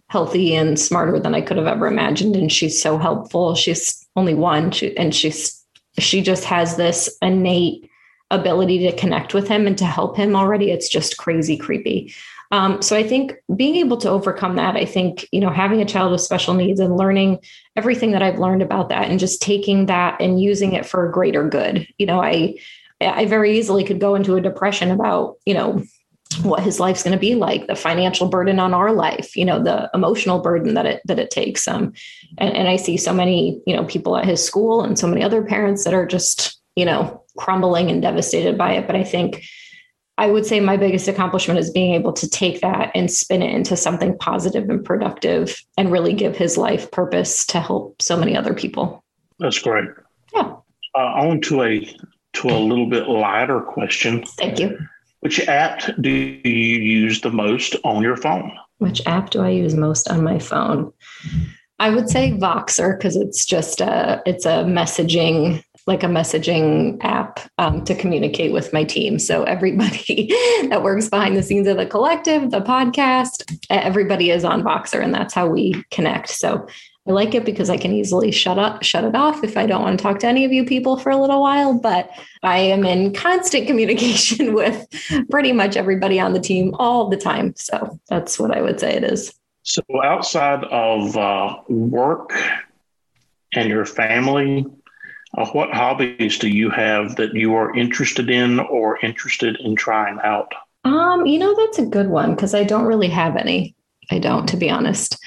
healthy 0.09 0.55
and 0.55 0.79
smarter 0.79 1.19
than 1.19 1.35
I 1.35 1.41
could 1.41 1.57
have 1.57 1.67
ever 1.67 1.87
imagined. 1.87 2.35
And 2.35 2.51
she's 2.51 2.81
so 2.81 2.97
helpful. 2.97 3.55
She's 3.55 4.05
only 4.15 4.33
one 4.33 4.71
she, 4.71 4.95
and 4.97 5.15
she's, 5.15 5.63
she 5.99 6.21
just 6.21 6.43
has 6.45 6.75
this 6.75 7.15
innate 7.21 7.89
ability 8.29 8.79
to 8.79 8.95
connect 8.97 9.33
with 9.33 9.47
him 9.47 9.67
and 9.67 9.77
to 9.77 9.85
help 9.85 10.17
him 10.17 10.35
already. 10.35 10.71
It's 10.71 10.89
just 10.89 11.17
crazy 11.17 11.57
creepy. 11.57 12.13
Um, 12.51 12.81
so 12.81 12.97
I 12.97 13.03
think 13.07 13.35
being 13.55 13.75
able 13.77 13.97
to 13.97 14.09
overcome 14.09 14.57
that, 14.57 14.75
I 14.75 14.85
think, 14.85 15.25
you 15.31 15.39
know, 15.39 15.49
having 15.49 15.81
a 15.81 15.85
child 15.85 16.11
with 16.11 16.21
special 16.21 16.53
needs 16.53 16.79
and 16.79 16.97
learning 16.97 17.39
everything 17.75 18.11
that 18.11 18.21
I've 18.21 18.39
learned 18.39 18.61
about 18.61 18.89
that 18.89 19.09
and 19.09 19.19
just 19.19 19.41
taking 19.41 19.85
that 19.85 20.19
and 20.19 20.41
using 20.41 20.73
it 20.73 20.85
for 20.85 21.07
a 21.07 21.11
greater 21.11 21.47
good. 21.47 21.87
You 21.97 22.05
know, 22.05 22.21
I 22.21 22.57
I 22.99 23.25
very 23.25 23.57
easily 23.57 23.83
could 23.83 23.99
go 23.99 24.15
into 24.15 24.35
a 24.35 24.41
depression 24.41 24.91
about, 24.91 25.37
you 25.45 25.53
know, 25.53 25.83
what 26.43 26.61
his 26.61 26.79
life's 26.79 27.03
going 27.03 27.15
to 27.15 27.19
be 27.19 27.35
like, 27.35 27.67
the 27.67 27.75
financial 27.75 28.29
burden 28.29 28.59
on 28.59 28.73
our 28.73 28.93
life, 28.93 29.35
you 29.35 29.43
know, 29.43 29.61
the 29.61 29.89
emotional 29.93 30.39
burden 30.39 30.75
that 30.75 30.85
it 30.85 31.01
that 31.05 31.19
it 31.19 31.31
takes. 31.31 31.67
Um, 31.67 31.93
and, 32.37 32.55
and 32.55 32.67
I 32.67 32.75
see 32.75 32.97
so 32.97 33.13
many, 33.13 33.61
you 33.65 33.75
know, 33.75 33.85
people 33.85 34.17
at 34.17 34.25
his 34.25 34.43
school 34.43 34.81
and 34.81 34.99
so 34.99 35.07
many 35.07 35.23
other 35.23 35.43
parents 35.43 35.83
that 35.83 35.93
are 35.93 36.05
just, 36.05 36.61
you 36.75 36.85
know, 36.85 37.23
crumbling 37.37 37.89
and 37.89 38.01
devastated 38.01 38.57
by 38.57 38.73
it. 38.73 38.87
But 38.87 38.95
I 38.95 39.03
think 39.03 39.43
I 40.21 40.27
would 40.27 40.45
say 40.45 40.59
my 40.59 40.77
biggest 40.77 41.07
accomplishment 41.07 41.59
is 41.59 41.71
being 41.71 41.95
able 41.95 42.13
to 42.13 42.29
take 42.29 42.61
that 42.61 42.91
and 42.93 43.09
spin 43.09 43.41
it 43.41 43.55
into 43.55 43.75
something 43.75 44.15
positive 44.19 44.69
and 44.69 44.85
productive 44.85 45.59
and 45.79 45.91
really 45.91 46.13
give 46.13 46.37
his 46.37 46.59
life 46.59 46.91
purpose 46.91 47.43
to 47.47 47.59
help 47.59 47.99
so 47.99 48.15
many 48.15 48.37
other 48.37 48.53
people. 48.53 49.03
That's 49.39 49.57
great. 49.57 49.89
Yeah. 50.31 50.57
Uh, 50.93 50.99
on 50.99 51.41
to 51.41 51.63
a 51.63 51.97
to 52.33 52.49
a 52.49 52.59
little 52.59 52.85
bit 52.85 53.07
lighter 53.07 53.61
question. 53.61 54.23
Thank 54.37 54.59
you. 54.59 54.77
Which 55.21 55.39
app 55.47 55.81
do 55.99 56.11
you 56.11 56.79
use 56.79 57.21
the 57.21 57.31
most 57.31 57.75
on 57.83 58.03
your 58.03 58.15
phone? 58.15 58.51
Which 58.77 59.01
app 59.07 59.31
do 59.31 59.41
I 59.41 59.49
use 59.49 59.73
most 59.73 60.07
on 60.07 60.23
my 60.23 60.37
phone? 60.37 60.93
I 61.79 61.89
would 61.89 62.11
say 62.11 62.33
Voxer 62.33 62.95
because 62.95 63.15
it's 63.15 63.43
just 63.43 63.81
a 63.81 64.21
it's 64.27 64.45
a 64.45 64.65
messaging 64.65 65.63
like 65.87 66.03
a 66.03 66.07
messaging 66.07 66.97
app 67.01 67.39
um, 67.57 67.83
to 67.85 67.95
communicate 67.95 68.51
with 68.51 68.71
my 68.71 68.83
team. 68.83 69.17
So 69.19 69.43
everybody 69.43 70.27
that 70.69 70.83
works 70.83 71.09
behind 71.09 71.35
the 71.35 71.43
scenes 71.43 71.67
of 71.67 71.77
the 71.77 71.85
collective, 71.85 72.51
the 72.51 72.61
podcast, 72.61 73.59
everybody 73.69 74.29
is 74.29 74.43
on 74.43 74.63
Voxer, 74.63 75.03
and 75.03 75.13
that's 75.13 75.33
how 75.33 75.47
we 75.47 75.83
connect. 75.91 76.29
So 76.29 76.67
I 77.07 77.11
like 77.11 77.33
it 77.33 77.45
because 77.45 77.71
I 77.71 77.77
can 77.77 77.91
easily 77.91 78.31
shut 78.31 78.59
up, 78.59 78.83
shut 78.83 79.03
it 79.03 79.15
off 79.15 79.43
if 79.43 79.57
I 79.57 79.65
don't 79.65 79.81
want 79.81 79.97
to 79.97 80.03
talk 80.03 80.19
to 80.19 80.27
any 80.27 80.45
of 80.45 80.51
you 80.51 80.63
people 80.63 80.97
for 80.97 81.09
a 81.09 81.17
little 81.17 81.41
while. 81.41 81.73
But 81.73 82.11
I 82.43 82.59
am 82.59 82.85
in 82.85 83.13
constant 83.13 83.65
communication 83.67 84.53
with 84.53 84.87
pretty 85.31 85.51
much 85.51 85.75
everybody 85.75 86.19
on 86.19 86.33
the 86.33 86.39
team 86.39 86.75
all 86.77 87.09
the 87.09 87.17
time. 87.17 87.55
So 87.55 87.99
that's 88.07 88.37
what 88.37 88.55
I 88.55 88.61
would 88.61 88.79
say 88.79 88.93
it 88.93 89.03
is. 89.03 89.33
So 89.63 89.81
outside 90.03 90.63
of 90.65 91.17
uh, 91.17 91.57
work 91.69 92.33
and 93.53 93.69
your 93.69 93.85
family, 93.85 94.65
uh, 95.37 95.47
what 95.51 95.73
hobbies 95.73 96.37
do 96.37 96.49
you 96.49 96.69
have 96.69 97.15
that 97.15 97.33
you 97.33 97.55
are 97.55 97.75
interested 97.75 98.29
in 98.29 98.59
or 98.59 98.99
interested 98.99 99.57
in 99.61 99.75
trying 99.75 100.19
out? 100.23 100.53
Um, 100.83 101.25
you 101.25 101.39
know, 101.39 101.55
that's 101.55 101.79
a 101.79 101.85
good 101.85 102.09
one 102.09 102.35
because 102.35 102.53
I 102.53 102.63
don't 102.63 102.85
really 102.85 103.09
have 103.09 103.35
any. 103.37 103.75
I 104.09 104.19
don't, 104.19 104.47
to 104.49 104.57
be 104.57 104.69
honest. 104.69 105.17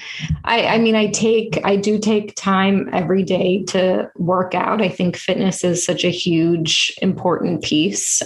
I, 0.43 0.65
I 0.65 0.77
mean, 0.77 0.95
I 0.95 1.07
take, 1.07 1.59
I 1.63 1.75
do 1.75 1.97
take 1.97 2.35
time 2.35 2.87
every 2.93 3.23
day 3.23 3.63
to 3.69 4.11
work 4.17 4.53
out. 4.53 4.81
I 4.81 4.89
think 4.89 5.15
fitness 5.15 5.63
is 5.63 5.83
such 5.83 6.03
a 6.03 6.09
huge, 6.09 6.93
important 7.01 7.63
piece 7.63 8.21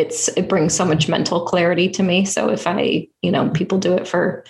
it's 0.00 0.28
it 0.28 0.48
brings 0.48 0.74
so 0.74 0.84
much 0.84 1.08
mental 1.08 1.44
clarity 1.44 1.88
to 1.90 2.02
me. 2.02 2.24
So 2.24 2.48
if 2.48 2.66
I, 2.66 3.08
you 3.22 3.30
know, 3.30 3.50
people 3.50 3.78
do 3.78 3.92
it 3.92 4.08
for 4.08 4.44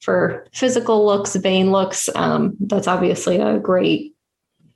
for 0.00 0.46
physical 0.52 1.04
looks, 1.04 1.34
vain 1.34 1.72
looks, 1.72 2.08
um, 2.14 2.56
that's 2.60 2.86
obviously 2.86 3.38
a 3.38 3.58
great, 3.58 4.14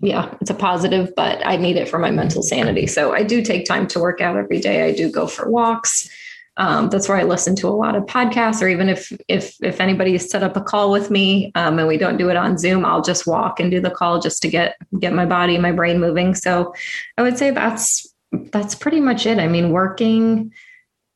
yeah, 0.01 0.35
it's 0.41 0.51
a 0.51 0.55
positive, 0.55 1.13
but 1.15 1.45
I 1.47 1.57
need 1.57 1.77
it 1.77 1.89
for 1.89 1.99
my 1.99 2.11
mental 2.11 2.43
sanity. 2.43 2.87
So 2.87 3.13
I 3.13 3.23
do 3.23 3.43
take 3.43 3.67
time 3.67 3.87
to 3.89 4.01
work 4.01 4.21
out 4.21 4.37
every 4.37 4.59
day. 4.59 4.89
I 4.89 4.93
do 4.93 5.11
go 5.11 5.27
for 5.27 5.51
walks. 5.51 6.09
Um, 6.57 6.89
that's 6.89 7.09
where 7.09 7.19
I 7.19 7.23
listen 7.23 7.55
to 7.57 7.69
a 7.69 7.71
lot 7.71 7.97
of 7.97 8.05
podcasts, 8.05 8.61
or 8.61 8.69
even 8.69 8.89
if 8.89 9.13
if 9.29 9.57
if 9.63 9.81
anybody 9.81 10.19
set 10.19 10.43
up 10.43 10.57
a 10.57 10.61
call 10.61 10.91
with 10.91 11.11
me 11.11 11.53
um, 11.55 11.79
and 11.79 11.89
we 11.89 11.97
don't 11.97 12.17
do 12.17 12.29
it 12.29 12.37
on 12.37 12.59
Zoom, 12.59 12.85
I'll 12.85 13.03
just 13.03 13.27
walk 13.27 13.61
and 13.61 13.71
do 13.71 13.81
the 13.81 13.91
call 13.91 14.21
just 14.21 14.43
to 14.43 14.49
get 14.49 14.77
get 14.99 15.13
my 15.13 15.27
body, 15.27 15.57
my 15.59 15.73
brain 15.73 16.01
moving. 16.01 16.35
So 16.35 16.75
I 17.17 17.23
would 17.23 17.39
say 17.39 17.51
that's 17.51 18.13
that's 18.53 18.75
pretty 18.75 19.01
much 19.01 19.27
it. 19.27 19.39
I 19.39 19.49
mean, 19.49 19.71
working, 19.71 20.53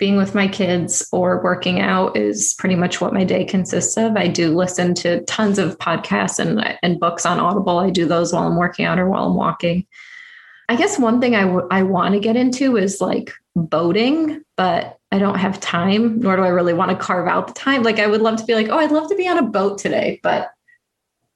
being 0.05 0.17
with 0.19 0.35
my 0.35 0.47
kids, 0.47 1.09
or 1.13 1.43
working 1.43 1.81
out 1.81 2.15
is 2.15 2.53
pretty 2.59 2.75
much 2.75 3.01
what 3.01 3.15
my 3.15 3.25
day 3.25 3.43
consists 3.43 3.97
of. 3.97 4.19
I 4.19 4.29
do 4.29 4.55
listen 4.55 4.93
to 4.97 5.25
tons 5.25 5.59
of 5.59 5.79
podcasts 5.79 6.39
and, 6.39 6.77
and 6.83 7.01
books 7.01 7.25
on 7.25 7.41
Audible. 7.41 7.79
I 7.79 7.89
do 7.89 8.05
those 8.05 8.31
while 8.31 8.47
I'm 8.47 8.57
working 8.57 8.85
out 8.85 8.99
or 8.99 9.09
while 9.09 9.25
I'm 9.25 9.35
walking. 9.35 9.87
I 10.69 10.77
guess 10.77 10.99
one 10.99 11.23
thing 11.23 11.35
I, 11.35 11.45
w- 11.45 11.67
I 11.71 11.85
want 11.85 12.13
to 12.13 12.21
get 12.21 12.37
into 12.37 12.77
is 12.77 13.01
like 13.01 13.33
boating, 13.57 14.45
but 14.59 14.99
I 15.11 15.19
don't 15.19 15.39
have 15.39 15.59
time, 15.59 16.21
nor 16.21 16.37
do 16.37 16.43
I 16.43 16.49
really 16.49 16.75
want 16.75 16.91
to 16.91 16.99
carve 16.99 17.27
out 17.27 17.47
the 17.47 17.55
time. 17.55 17.83
Like, 17.83 17.99
I 17.99 18.07
would 18.07 18.21
love 18.21 18.37
to 18.37 18.45
be 18.45 18.55
like, 18.55 18.69
oh, 18.69 18.77
I'd 18.77 18.93
love 18.93 19.09
to 19.09 19.17
be 19.17 19.27
on 19.27 19.39
a 19.39 19.43
boat 19.43 19.79
today, 19.79 20.21
but 20.23 20.51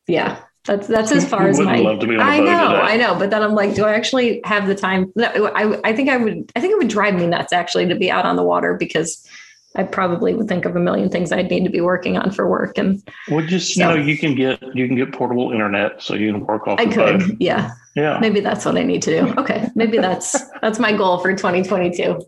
yeah, 0.07 0.43
that's 0.69 0.87
that's 0.87 1.11
as 1.11 1.29
far 1.29 1.49
as 1.49 1.59
my. 1.59 1.77
I 1.77 2.39
know, 2.39 2.77
I 2.77 2.97
know, 2.97 3.19
but 3.19 3.31
then 3.31 3.43
I'm 3.43 3.55
like, 3.55 3.75
do 3.75 3.85
I 3.85 3.95
actually 3.95 4.41
have 4.45 4.69
the 4.69 4.75
time? 4.75 5.13
I 5.19 5.81
I 5.83 5.93
think 5.95 6.11
I 6.11 6.17
would. 6.19 6.53
I 6.55 6.61
think 6.61 6.73
it 6.73 6.79
would 6.79 6.89
drive 6.89 7.15
me 7.15 7.27
nuts 7.27 7.53
actually 7.53 7.89
to 7.89 7.97
be 7.97 8.11
out 8.11 8.25
on 8.25 8.37
the 8.37 8.45
water 8.45 8.75
because 8.75 9.27
I 9.75 9.85
probably 9.85 10.35
would 10.35 10.47
think 10.47 10.67
of 10.67 10.77
a 10.77 10.81
million 10.81 11.09
things 11.09 11.33
I'd 11.33 11.51
need 11.51 11.65
to 11.65 11.71
be 11.71 11.81
working 11.81 12.19
on 12.19 12.31
for 12.31 12.49
work. 12.49 12.77
And 12.79 13.03
well, 13.31 13.45
just 13.47 13.75
so, 13.75 13.91
you 13.91 13.97
know, 13.97 14.05
you 14.05 14.19
can 14.19 14.35
get 14.35 14.63
you 14.77 14.87
can 14.87 14.97
get 14.97 15.13
portable 15.13 15.53
internet, 15.53 16.03
so 16.03 16.15
you 16.15 16.33
can 16.33 16.45
work 16.45 16.69
off. 16.69 16.79
I 16.79 16.85
could, 16.85 17.21
boat. 17.21 17.37
yeah, 17.41 17.73
yeah. 17.97 18.19
Maybe 18.21 18.41
that's 18.41 18.65
what 18.65 18.77
I 18.77 18.83
need 18.83 19.03
to 19.03 19.11
do. 19.11 19.35
Okay, 19.39 19.69
maybe 19.75 19.99
that's 19.99 20.37
that's 20.63 20.79
my 20.79 20.93
goal 20.93 21.19
for 21.19 21.35
2022 21.35 22.21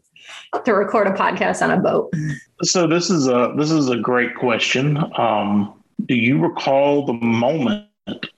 to 0.64 0.74
record 0.74 1.06
a 1.06 1.12
podcast 1.12 1.62
on 1.62 1.70
a 1.70 1.78
boat. 1.78 2.12
So 2.62 2.86
this 2.86 3.10
is 3.10 3.28
a 3.28 3.52
this 3.56 3.70
is 3.70 3.90
a 3.90 3.98
great 3.98 4.34
question. 4.34 4.98
Um, 5.18 5.74
do 6.06 6.14
you 6.14 6.38
recall 6.38 7.04
the 7.04 7.12
moment 7.12 7.86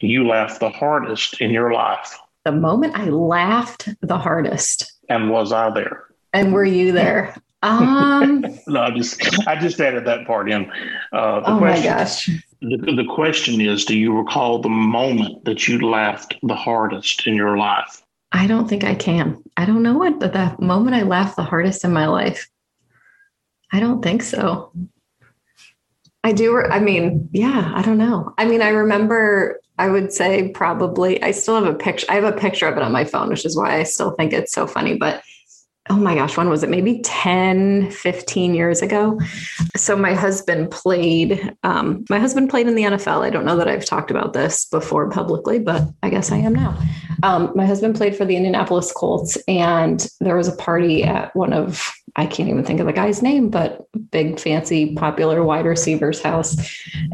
you 0.01 0.27
laughed 0.27 0.61
the 0.61 0.71
hardest 0.71 1.41
in 1.41 1.51
your 1.51 1.73
life? 1.73 2.19
The 2.45 2.53
moment 2.53 2.97
I 2.97 3.05
laughed 3.07 3.89
the 4.01 4.19
hardest. 4.19 4.93
And 5.09 5.31
was 5.31 5.53
I 5.53 5.71
there? 5.71 6.05
And 6.33 6.53
were 6.53 6.65
you 6.65 6.93
there? 6.93 7.35
Um, 7.63 8.45
no, 8.67 8.83
I 8.83 8.91
just 8.91 9.21
I 9.47 9.57
just 9.57 9.81
added 9.81 10.05
that 10.07 10.27
part 10.27 10.51
in. 10.51 10.71
Uh, 11.13 11.43
oh 11.45 11.59
question, 11.59 11.91
my 11.91 11.99
gosh. 11.99 12.27
The, 12.61 12.95
the 12.97 13.07
question 13.13 13.61
is, 13.61 13.85
do 13.85 13.97
you 13.97 14.17
recall 14.17 14.61
the 14.61 14.69
moment 14.69 15.45
that 15.45 15.69
you 15.69 15.81
laughed 15.81 16.37
the 16.43 16.55
hardest 16.55 17.27
in 17.27 17.35
your 17.35 17.57
life? 17.57 18.03
I 18.33 18.47
don't 18.47 18.69
think 18.69 18.83
I 18.83 18.95
can. 18.95 19.43
I 19.57 19.67
don't 19.67 19.83
know 19.83 19.99
what, 19.99 20.19
but 20.19 20.33
the 20.33 20.57
moment 20.59 20.97
I 20.97 21.03
laughed 21.03 21.37
the 21.37 21.43
hardest 21.43 21.85
in 21.85 21.93
my 21.93 22.07
life, 22.07 22.49
I 23.73 23.81
don't 23.81 24.03
think 24.03 24.23
so. 24.23 24.73
I 26.25 26.33
do. 26.33 26.63
I 26.63 26.79
mean, 26.79 27.29
yeah, 27.33 27.73
I 27.75 27.83
don't 27.83 27.99
know. 27.99 28.33
I 28.39 28.45
mean, 28.45 28.63
I 28.63 28.69
remember, 28.69 29.61
I 29.79 29.89
would 29.89 30.13
say 30.13 30.51
probably, 30.51 31.23
I 31.23 31.33
still 31.33 31.57
have 31.57 31.73
a 31.73 31.77
picture. 31.77 32.07
I 32.09 32.15
have 32.15 32.25
a 32.25 32.33
picture 32.33 32.67
of 32.69 32.77
it 32.77 32.83
on 32.83 32.93
my 32.93 33.05
phone, 33.05 33.29
which 33.29 33.45
is 33.45 33.57
why 33.57 33.79
I 33.79 33.83
still 33.83 34.13
think 34.13 34.33
it's 34.33 34.53
so 34.53 34.67
funny. 34.67 34.97
But 34.97 35.23
oh 35.91 35.97
my 35.97 36.15
gosh, 36.15 36.37
when 36.37 36.49
was 36.49 36.63
it? 36.63 36.71
Maybe 36.71 37.01
10, 37.03 37.91
15 37.91 38.55
years 38.55 38.83
ago. 38.83 39.19
So 39.77 39.97
my 39.97 40.15
husband 40.15 40.71
played, 40.71 41.55
um, 41.65 42.05
my 42.09 42.21
husband 42.21 42.51
played 42.51 42.69
in 42.69 42.77
the 42.77 42.85
NFL. 42.85 43.23
I 43.23 43.31
don't 43.31 43.45
know 43.45 43.57
that 43.57 43.67
I've 43.67 43.85
talked 43.85 44.13
about 44.13 44.33
this 44.33 44.67
before 44.67 45.11
publicly, 45.11 45.59
but 45.59 45.89
I 46.05 46.11
guess 46.11 46.31
I 46.31 46.37
am 46.37 46.55
now. 46.55 46.81
Um, 47.25 47.53
my 47.57 47.67
husband 47.67 47.97
played 47.97 48.17
for 48.17 48.25
the 48.25 48.37
Indianapolis 48.37 48.93
Colts, 48.93 49.37
and 49.49 50.07
there 50.21 50.37
was 50.37 50.47
a 50.47 50.57
party 50.57 51.03
at 51.03 51.35
one 51.35 51.53
of 51.53 51.93
I 52.17 52.27
can't 52.27 52.49
even 52.49 52.65
think 52.65 52.79
of 52.81 52.87
the 52.87 52.93
guy's 52.93 53.23
name, 53.23 53.49
but 53.49 53.89
big 54.11 54.39
fancy 54.39 54.95
popular 54.95 55.43
wide 55.43 55.65
receiver's 55.65 56.23
house. 56.23 56.57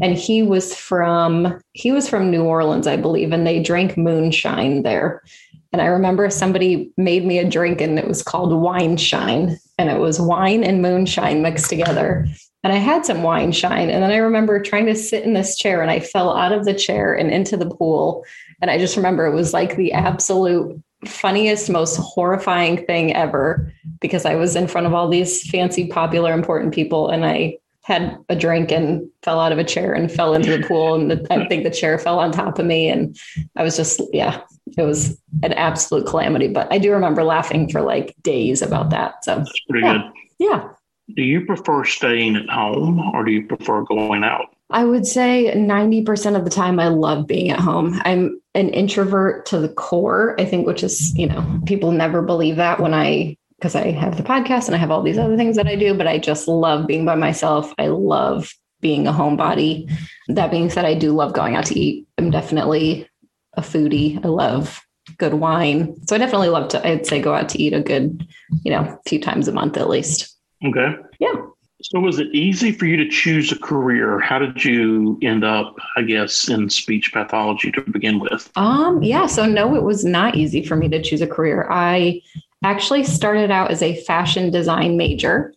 And 0.01 0.17
he 0.17 0.43
was 0.43 0.75
from 0.75 1.61
he 1.71 1.91
was 1.91 2.09
from 2.09 2.29
New 2.29 2.43
Orleans, 2.43 2.87
I 2.87 2.97
believe, 2.97 3.31
and 3.31 3.47
they 3.47 3.61
drank 3.61 3.97
moonshine 3.97 4.83
there. 4.83 5.23
And 5.71 5.81
I 5.81 5.85
remember 5.85 6.29
somebody 6.29 6.91
made 6.97 7.25
me 7.25 7.37
a 7.37 7.49
drink 7.49 7.79
and 7.79 7.97
it 7.99 8.07
was 8.07 8.23
called 8.23 8.51
wine 8.51 8.97
shine. 8.97 9.57
And 9.77 9.89
it 9.89 9.99
was 9.99 10.19
wine 10.19 10.63
and 10.63 10.81
moonshine 10.81 11.41
mixed 11.41 11.69
together. 11.69 12.27
And 12.63 12.73
I 12.73 12.77
had 12.77 13.05
some 13.05 13.23
wine 13.23 13.51
shine. 13.51 13.89
And 13.89 14.03
then 14.03 14.11
I 14.11 14.17
remember 14.17 14.61
trying 14.61 14.87
to 14.87 14.95
sit 14.95 15.23
in 15.23 15.33
this 15.33 15.55
chair 15.55 15.81
and 15.81 15.91
I 15.91 15.99
fell 15.99 16.35
out 16.35 16.51
of 16.51 16.65
the 16.65 16.73
chair 16.73 17.13
and 17.13 17.31
into 17.31 17.55
the 17.55 17.69
pool. 17.69 18.25
And 18.61 18.69
I 18.69 18.77
just 18.77 18.97
remember 18.97 19.25
it 19.25 19.35
was 19.35 19.53
like 19.53 19.75
the 19.75 19.93
absolute 19.93 20.81
funniest, 21.05 21.69
most 21.69 21.97
horrifying 21.97 22.85
thing 22.85 23.15
ever 23.15 23.71
because 24.01 24.25
I 24.25 24.35
was 24.35 24.55
in 24.55 24.67
front 24.67 24.87
of 24.87 24.93
all 24.93 25.07
these 25.07 25.49
fancy, 25.49 25.87
popular, 25.87 26.33
important 26.33 26.73
people 26.73 27.09
and 27.09 27.25
I 27.25 27.57
had 27.89 28.17
a 28.29 28.35
drink 28.35 28.71
and 28.71 29.09
fell 29.23 29.39
out 29.39 29.51
of 29.51 29.57
a 29.57 29.63
chair 29.63 29.93
and 29.93 30.11
fell 30.11 30.35
into 30.35 30.55
the 30.55 30.65
pool. 30.65 30.93
And 30.93 31.09
the, 31.09 31.25
I 31.31 31.47
think 31.47 31.63
the 31.63 31.71
chair 31.71 31.97
fell 31.97 32.19
on 32.19 32.31
top 32.31 32.59
of 32.59 32.65
me. 32.65 32.87
And 32.87 33.17
I 33.55 33.63
was 33.63 33.75
just, 33.75 33.99
yeah, 34.13 34.41
it 34.77 34.83
was 34.83 35.19
an 35.41 35.53
absolute 35.53 36.05
calamity. 36.05 36.47
But 36.47 36.71
I 36.71 36.77
do 36.77 36.91
remember 36.91 37.23
laughing 37.23 37.67
for 37.67 37.81
like 37.81 38.15
days 38.21 38.61
about 38.61 38.91
that. 38.91 39.25
So 39.25 39.37
that's 39.37 39.59
pretty 39.67 39.87
yeah. 39.87 39.93
good. 39.93 40.11
Yeah. 40.37 40.69
Do 41.15 41.23
you 41.23 41.45
prefer 41.45 41.83
staying 41.83 42.35
at 42.35 42.47
home 42.47 42.99
or 42.99 43.23
do 43.23 43.31
you 43.31 43.47
prefer 43.47 43.81
going 43.81 44.23
out? 44.23 44.55
I 44.69 44.85
would 44.85 45.07
say 45.07 45.51
90% 45.55 46.35
of 46.35 46.43
the 46.43 46.51
time 46.51 46.79
I 46.79 46.89
love 46.89 47.25
being 47.25 47.49
at 47.49 47.59
home. 47.59 47.99
I'm 48.05 48.39
an 48.59 48.69
introvert 48.69 49.45
to 49.47 49.59
the 49.59 49.69
core, 49.69 50.35
I 50.39 50.45
think, 50.45 50.67
which 50.67 50.83
is, 50.83 51.15
you 51.17 51.27
know, 51.27 51.61
people 51.65 51.91
never 51.91 52.21
believe 52.21 52.57
that 52.57 52.79
when 52.79 52.93
I, 52.93 53.37
because 53.57 53.75
I 53.75 53.91
have 53.91 54.17
the 54.17 54.23
podcast 54.23 54.67
and 54.67 54.75
I 54.75 54.79
have 54.79 54.91
all 54.91 55.01
these 55.01 55.17
other 55.17 55.35
things 55.35 55.55
that 55.55 55.67
I 55.67 55.75
do, 55.75 55.93
but 55.93 56.07
I 56.07 56.17
just 56.17 56.47
love 56.47 56.87
being 56.87 57.05
by 57.05 57.15
myself. 57.15 57.73
I 57.77 57.87
love 57.87 58.53
being 58.81 59.07
a 59.07 59.11
homebody. 59.11 59.91
That 60.27 60.51
being 60.51 60.69
said, 60.69 60.85
I 60.85 60.93
do 60.93 61.11
love 61.11 61.33
going 61.33 61.55
out 61.55 61.65
to 61.65 61.79
eat. 61.79 62.07
I'm 62.17 62.31
definitely 62.31 63.09
a 63.53 63.61
foodie. 63.61 64.23
I 64.23 64.27
love 64.27 64.81
good 65.17 65.33
wine. 65.33 65.95
So 66.07 66.15
I 66.15 66.19
definitely 66.19 66.49
love 66.49 66.69
to, 66.69 66.87
I'd 66.87 67.05
say, 67.05 67.21
go 67.21 67.33
out 67.33 67.49
to 67.49 67.61
eat 67.61 67.73
a 67.73 67.81
good, 67.81 68.27
you 68.63 68.71
know, 68.71 68.81
a 68.81 68.99
few 69.09 69.19
times 69.19 69.47
a 69.47 69.51
month 69.51 69.75
at 69.75 69.89
least. 69.89 70.37
Okay. 70.65 70.95
Yeah. 71.19 71.33
So 71.81 71.99
was 71.99 72.19
it 72.19 72.27
easy 72.33 72.73
for 72.73 72.85
you 72.85 72.97
to 72.97 73.07
choose 73.07 73.51
a 73.51 73.57
career? 73.57 74.19
How 74.19 74.37
did 74.37 74.65
you 74.65 75.17
end 75.21 75.45
up, 75.45 75.77
I 75.95 76.01
guess, 76.01 76.49
in 76.49 76.69
speech 76.69 77.13
pathology 77.13 77.71
to 77.71 77.81
begin 77.81 78.19
with? 78.19 78.51
Um, 78.57 79.01
yeah, 79.01 79.27
so 79.27 79.45
no, 79.45 79.75
it 79.75 79.83
was 79.83 80.03
not 80.03 80.35
easy 80.35 80.65
for 80.65 80.75
me 80.75 80.89
to 80.89 81.01
choose 81.01 81.21
a 81.21 81.27
career. 81.27 81.67
I 81.69 82.21
actually 82.63 83.05
started 83.05 83.49
out 83.49 83.71
as 83.71 83.81
a 83.81 83.95
fashion 84.03 84.51
design 84.51 84.97
major. 84.97 85.53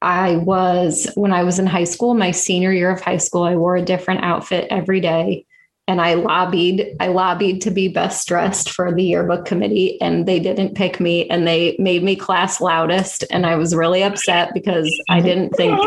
I 0.00 0.36
was 0.36 1.10
when 1.16 1.32
I 1.32 1.42
was 1.42 1.58
in 1.58 1.66
high 1.66 1.84
school, 1.84 2.14
my 2.14 2.30
senior 2.30 2.72
year 2.72 2.90
of 2.90 3.00
high 3.00 3.16
school, 3.18 3.42
I 3.42 3.56
wore 3.56 3.76
a 3.76 3.84
different 3.84 4.22
outfit 4.22 4.68
every 4.70 5.00
day 5.00 5.44
and 5.88 6.02
I 6.02 6.14
lobbied 6.14 6.94
I 7.00 7.08
lobbied 7.08 7.62
to 7.62 7.70
be 7.70 7.88
best 7.88 8.28
dressed 8.28 8.70
for 8.70 8.94
the 8.94 9.02
yearbook 9.02 9.46
committee 9.46 10.00
and 10.00 10.28
they 10.28 10.38
didn't 10.38 10.76
pick 10.76 11.00
me 11.00 11.28
and 11.30 11.48
they 11.48 11.74
made 11.78 12.04
me 12.04 12.14
class 12.14 12.60
loudest 12.60 13.24
and 13.30 13.46
I 13.46 13.56
was 13.56 13.74
really 13.74 14.04
upset 14.04 14.52
because 14.52 14.94
I 15.08 15.20
didn't 15.20 15.50
think 15.56 15.80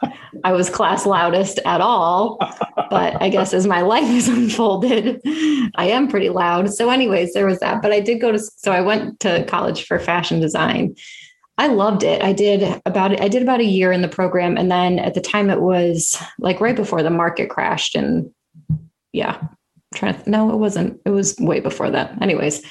I 0.44 0.52
was 0.52 0.70
class 0.70 1.04
loudest 1.04 1.58
at 1.66 1.80
all. 1.80 2.38
But 2.90 3.20
I 3.20 3.28
guess 3.28 3.52
as 3.52 3.66
my 3.66 3.82
life 3.82 4.06
has 4.06 4.28
unfolded 4.28 5.20
I 5.74 5.88
am 5.88 6.08
pretty 6.08 6.30
loud. 6.30 6.72
So 6.72 6.88
anyways 6.88 7.34
there 7.34 7.46
was 7.46 7.58
that. 7.58 7.82
But 7.82 7.92
I 7.92 8.00
did 8.00 8.20
go 8.20 8.32
to 8.32 8.38
so 8.38 8.72
I 8.72 8.80
went 8.80 9.20
to 9.20 9.44
college 9.44 9.84
for 9.84 9.98
fashion 9.98 10.40
design. 10.40 10.94
I 11.60 11.66
loved 11.66 12.04
it. 12.04 12.22
I 12.22 12.32
did 12.32 12.80
about 12.86 13.20
I 13.20 13.26
did 13.26 13.42
about 13.42 13.58
a 13.58 13.64
year 13.64 13.90
in 13.90 14.02
the 14.02 14.08
program 14.08 14.56
and 14.56 14.70
then 14.70 15.00
at 15.00 15.14
the 15.14 15.20
time 15.20 15.50
it 15.50 15.60
was 15.60 16.16
like 16.38 16.60
right 16.60 16.76
before 16.76 17.02
the 17.02 17.10
market 17.10 17.50
crashed 17.50 17.96
and 17.96 18.32
yeah, 19.12 19.40
trying 19.94 20.20
to, 20.20 20.30
no, 20.30 20.50
it 20.52 20.56
wasn't. 20.56 21.00
It 21.04 21.10
was 21.10 21.36
way 21.38 21.60
before 21.60 21.90
that. 21.90 22.20
Anyways, 22.22 22.62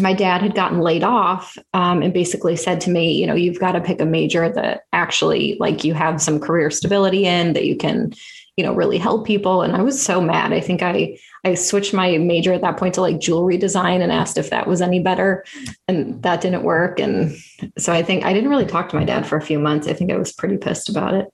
my 0.00 0.14
dad 0.14 0.40
had 0.40 0.54
gotten 0.54 0.80
laid 0.80 1.04
off 1.04 1.56
um, 1.74 2.02
and 2.02 2.14
basically 2.14 2.56
said 2.56 2.80
to 2.82 2.90
me, 2.90 3.12
you 3.12 3.26
know, 3.26 3.34
you've 3.34 3.60
got 3.60 3.72
to 3.72 3.80
pick 3.80 4.00
a 4.00 4.06
major 4.06 4.50
that 4.50 4.82
actually 4.92 5.56
like 5.60 5.84
you 5.84 5.92
have 5.92 6.22
some 6.22 6.40
career 6.40 6.70
stability 6.70 7.26
in 7.26 7.52
that 7.52 7.66
you 7.66 7.76
can, 7.76 8.12
you 8.56 8.64
know, 8.64 8.74
really 8.74 8.98
help 8.98 9.26
people. 9.26 9.62
And 9.62 9.74
I 9.74 9.82
was 9.82 10.00
so 10.00 10.20
mad. 10.20 10.52
I 10.52 10.60
think 10.60 10.82
I 10.82 11.18
I 11.44 11.54
switched 11.54 11.94
my 11.94 12.18
major 12.18 12.52
at 12.52 12.60
that 12.60 12.76
point 12.76 12.94
to 12.94 13.00
like 13.00 13.18
jewelry 13.18 13.56
design 13.56 14.02
and 14.02 14.12
asked 14.12 14.38
if 14.38 14.50
that 14.50 14.66
was 14.66 14.82
any 14.82 15.00
better. 15.00 15.44
And 15.88 16.22
that 16.22 16.40
didn't 16.40 16.62
work. 16.62 17.00
And 17.00 17.34
so 17.78 17.92
I 17.92 18.02
think 18.02 18.24
I 18.24 18.32
didn't 18.32 18.50
really 18.50 18.66
talk 18.66 18.90
to 18.90 18.96
my 18.96 19.04
dad 19.04 19.26
for 19.26 19.36
a 19.36 19.42
few 19.42 19.58
months. 19.58 19.88
I 19.88 19.94
think 19.94 20.12
I 20.12 20.18
was 20.18 20.32
pretty 20.32 20.58
pissed 20.58 20.88
about 20.88 21.14
it. 21.14 21.32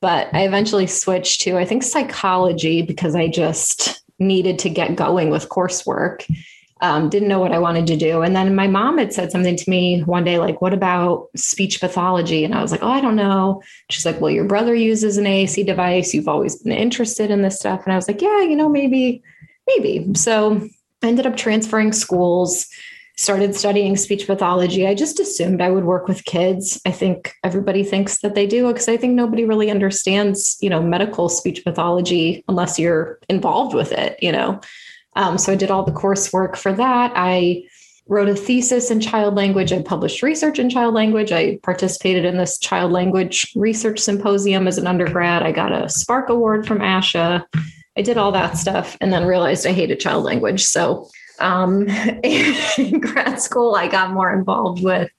But 0.00 0.32
I 0.32 0.44
eventually 0.44 0.86
switched 0.86 1.42
to 1.42 1.58
I 1.58 1.64
think 1.64 1.82
psychology 1.82 2.82
because 2.82 3.16
I 3.16 3.28
just 3.28 4.02
needed 4.18 4.60
to 4.60 4.70
get 4.70 4.96
going 4.96 5.30
with 5.30 5.48
coursework. 5.48 6.24
Um, 6.82 7.08
didn't 7.08 7.28
know 7.28 7.38
what 7.38 7.52
I 7.52 7.60
wanted 7.60 7.86
to 7.86 7.96
do. 7.96 8.22
And 8.22 8.34
then 8.34 8.54
my 8.56 8.66
mom 8.66 8.98
had 8.98 9.12
said 9.12 9.30
something 9.30 9.56
to 9.56 9.70
me 9.70 10.00
one 10.02 10.24
day, 10.24 10.38
like, 10.38 10.60
what 10.60 10.74
about 10.74 11.28
speech 11.36 11.80
pathology? 11.80 12.44
And 12.44 12.54
I 12.54 12.60
was 12.60 12.72
like, 12.72 12.82
oh, 12.82 12.90
I 12.90 13.00
don't 13.00 13.14
know. 13.14 13.62
She's 13.88 14.04
like, 14.04 14.20
well, 14.20 14.32
your 14.32 14.46
brother 14.46 14.74
uses 14.74 15.16
an 15.16 15.24
AAC 15.24 15.64
device. 15.64 16.12
You've 16.12 16.26
always 16.26 16.56
been 16.56 16.72
interested 16.72 17.30
in 17.30 17.42
this 17.42 17.60
stuff. 17.60 17.84
And 17.84 17.92
I 17.92 17.96
was 17.96 18.08
like, 18.08 18.20
yeah, 18.20 18.42
you 18.42 18.56
know, 18.56 18.68
maybe, 18.68 19.22
maybe. 19.68 20.12
So 20.14 20.68
I 21.02 21.06
ended 21.06 21.24
up 21.24 21.36
transferring 21.36 21.92
schools 21.92 22.66
started 23.16 23.54
studying 23.54 23.96
speech 23.96 24.26
pathology, 24.26 24.86
I 24.86 24.94
just 24.94 25.20
assumed 25.20 25.60
I 25.60 25.70
would 25.70 25.84
work 25.84 26.08
with 26.08 26.24
kids. 26.24 26.80
I 26.86 26.90
think 26.90 27.34
everybody 27.44 27.84
thinks 27.84 28.18
that 28.18 28.34
they 28.34 28.46
do 28.46 28.68
because 28.68 28.88
I 28.88 28.96
think 28.96 29.14
nobody 29.14 29.44
really 29.44 29.70
understands, 29.70 30.56
you 30.60 30.70
know, 30.70 30.82
medical 30.82 31.28
speech 31.28 31.62
pathology 31.64 32.44
unless 32.48 32.78
you're 32.78 33.20
involved 33.28 33.74
with 33.74 33.92
it, 33.92 34.18
you 34.22 34.32
know. 34.32 34.60
Um, 35.14 35.38
so 35.38 35.52
I 35.52 35.56
did 35.56 35.70
all 35.70 35.84
the 35.84 35.92
coursework 35.92 36.56
for 36.56 36.72
that. 36.72 37.12
I 37.14 37.64
wrote 38.08 38.28
a 38.28 38.34
thesis 38.34 38.90
in 38.90 39.00
child 39.00 39.34
language. 39.34 39.72
I 39.72 39.82
published 39.82 40.22
research 40.22 40.58
in 40.58 40.68
child 40.68 40.94
language. 40.94 41.32
I 41.32 41.58
participated 41.62 42.24
in 42.24 42.36
this 42.36 42.58
child 42.58 42.92
language 42.92 43.52
research 43.54 44.00
symposium 44.00 44.66
as 44.66 44.78
an 44.78 44.86
undergrad. 44.86 45.42
I 45.42 45.52
got 45.52 45.72
a 45.72 45.86
SPARC 45.86 46.28
Award 46.28 46.66
from 46.66 46.80
ASHA. 46.80 47.44
I 47.96 48.02
did 48.02 48.16
all 48.18 48.32
that 48.32 48.56
stuff 48.56 48.96
and 49.00 49.12
then 49.12 49.24
realized 49.24 49.66
I 49.66 49.72
hated 49.72 50.00
child 50.00 50.24
language. 50.24 50.64
So 50.64 51.08
um, 51.38 51.88
in 52.24 53.00
grad 53.00 53.40
school, 53.40 53.74
I 53.74 53.88
got 53.88 54.12
more 54.12 54.32
involved 54.32 54.82
with 54.82 55.10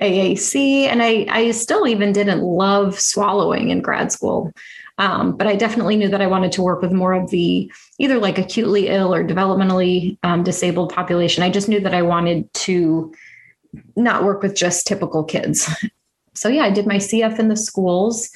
AAC, 0.00 0.84
and 0.84 1.02
I, 1.02 1.26
I 1.28 1.50
still 1.52 1.86
even 1.86 2.12
didn't 2.12 2.42
love 2.42 2.98
swallowing 3.00 3.70
in 3.70 3.80
grad 3.80 4.12
school. 4.12 4.52
Um, 4.98 5.36
but 5.36 5.46
I 5.46 5.56
definitely 5.56 5.96
knew 5.96 6.08
that 6.08 6.20
I 6.20 6.26
wanted 6.26 6.52
to 6.52 6.62
work 6.62 6.82
with 6.82 6.92
more 6.92 7.12
of 7.12 7.30
the 7.30 7.72
either 7.98 8.18
like 8.18 8.38
acutely 8.38 8.88
ill 8.88 9.14
or 9.14 9.24
developmentally 9.24 10.18
um, 10.22 10.42
disabled 10.42 10.92
population. 10.92 11.42
I 11.42 11.50
just 11.50 11.68
knew 11.68 11.80
that 11.80 11.94
I 11.94 12.02
wanted 12.02 12.52
to 12.54 13.12
not 13.96 14.24
work 14.24 14.42
with 14.42 14.54
just 14.54 14.86
typical 14.86 15.24
kids. 15.24 15.68
So, 16.34 16.48
yeah, 16.48 16.64
I 16.64 16.70
did 16.70 16.86
my 16.86 16.96
CF 16.96 17.38
in 17.38 17.48
the 17.48 17.56
schools, 17.56 18.30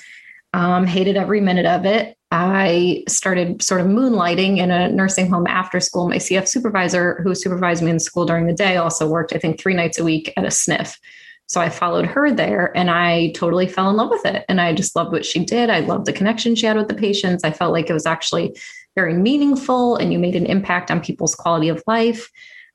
um, 0.52 0.86
hated 0.86 1.16
every 1.16 1.40
minute 1.40 1.66
of 1.66 1.84
it. 1.86 2.16
I 2.30 3.04
started 3.08 3.62
sort 3.62 3.80
of 3.80 3.86
moonlighting 3.86 4.58
in 4.58 4.70
a 4.70 4.90
nursing 4.90 5.30
home 5.30 5.46
after 5.46 5.80
school. 5.80 6.08
My 6.08 6.16
CF 6.16 6.46
supervisor, 6.46 7.20
who 7.22 7.34
supervised 7.34 7.82
me 7.82 7.90
in 7.90 8.00
school 8.00 8.26
during 8.26 8.46
the 8.46 8.52
day, 8.52 8.76
also 8.76 9.08
worked, 9.08 9.32
I 9.32 9.38
think, 9.38 9.58
three 9.58 9.74
nights 9.74 9.98
a 9.98 10.04
week 10.04 10.32
at 10.36 10.44
a 10.44 10.48
SNF. 10.48 10.98
So 11.46 11.60
I 11.60 11.68
followed 11.68 12.06
her 12.06 12.32
there 12.32 12.76
and 12.76 12.90
I 12.90 13.30
totally 13.32 13.68
fell 13.68 13.88
in 13.88 13.96
love 13.96 14.10
with 14.10 14.24
it. 14.26 14.44
And 14.48 14.60
I 14.60 14.74
just 14.74 14.96
loved 14.96 15.12
what 15.12 15.24
she 15.24 15.44
did. 15.44 15.70
I 15.70 15.80
loved 15.80 16.06
the 16.06 16.12
connection 16.12 16.56
she 16.56 16.66
had 16.66 16.76
with 16.76 16.88
the 16.88 16.94
patients. 16.94 17.44
I 17.44 17.52
felt 17.52 17.72
like 17.72 17.88
it 17.88 17.94
was 17.94 18.06
actually 18.06 18.56
very 18.96 19.14
meaningful 19.14 19.96
and 19.96 20.12
you 20.12 20.18
made 20.18 20.34
an 20.34 20.46
impact 20.46 20.90
on 20.90 21.00
people's 21.00 21.34
quality 21.34 21.68
of 21.68 21.82
life. 21.86 22.30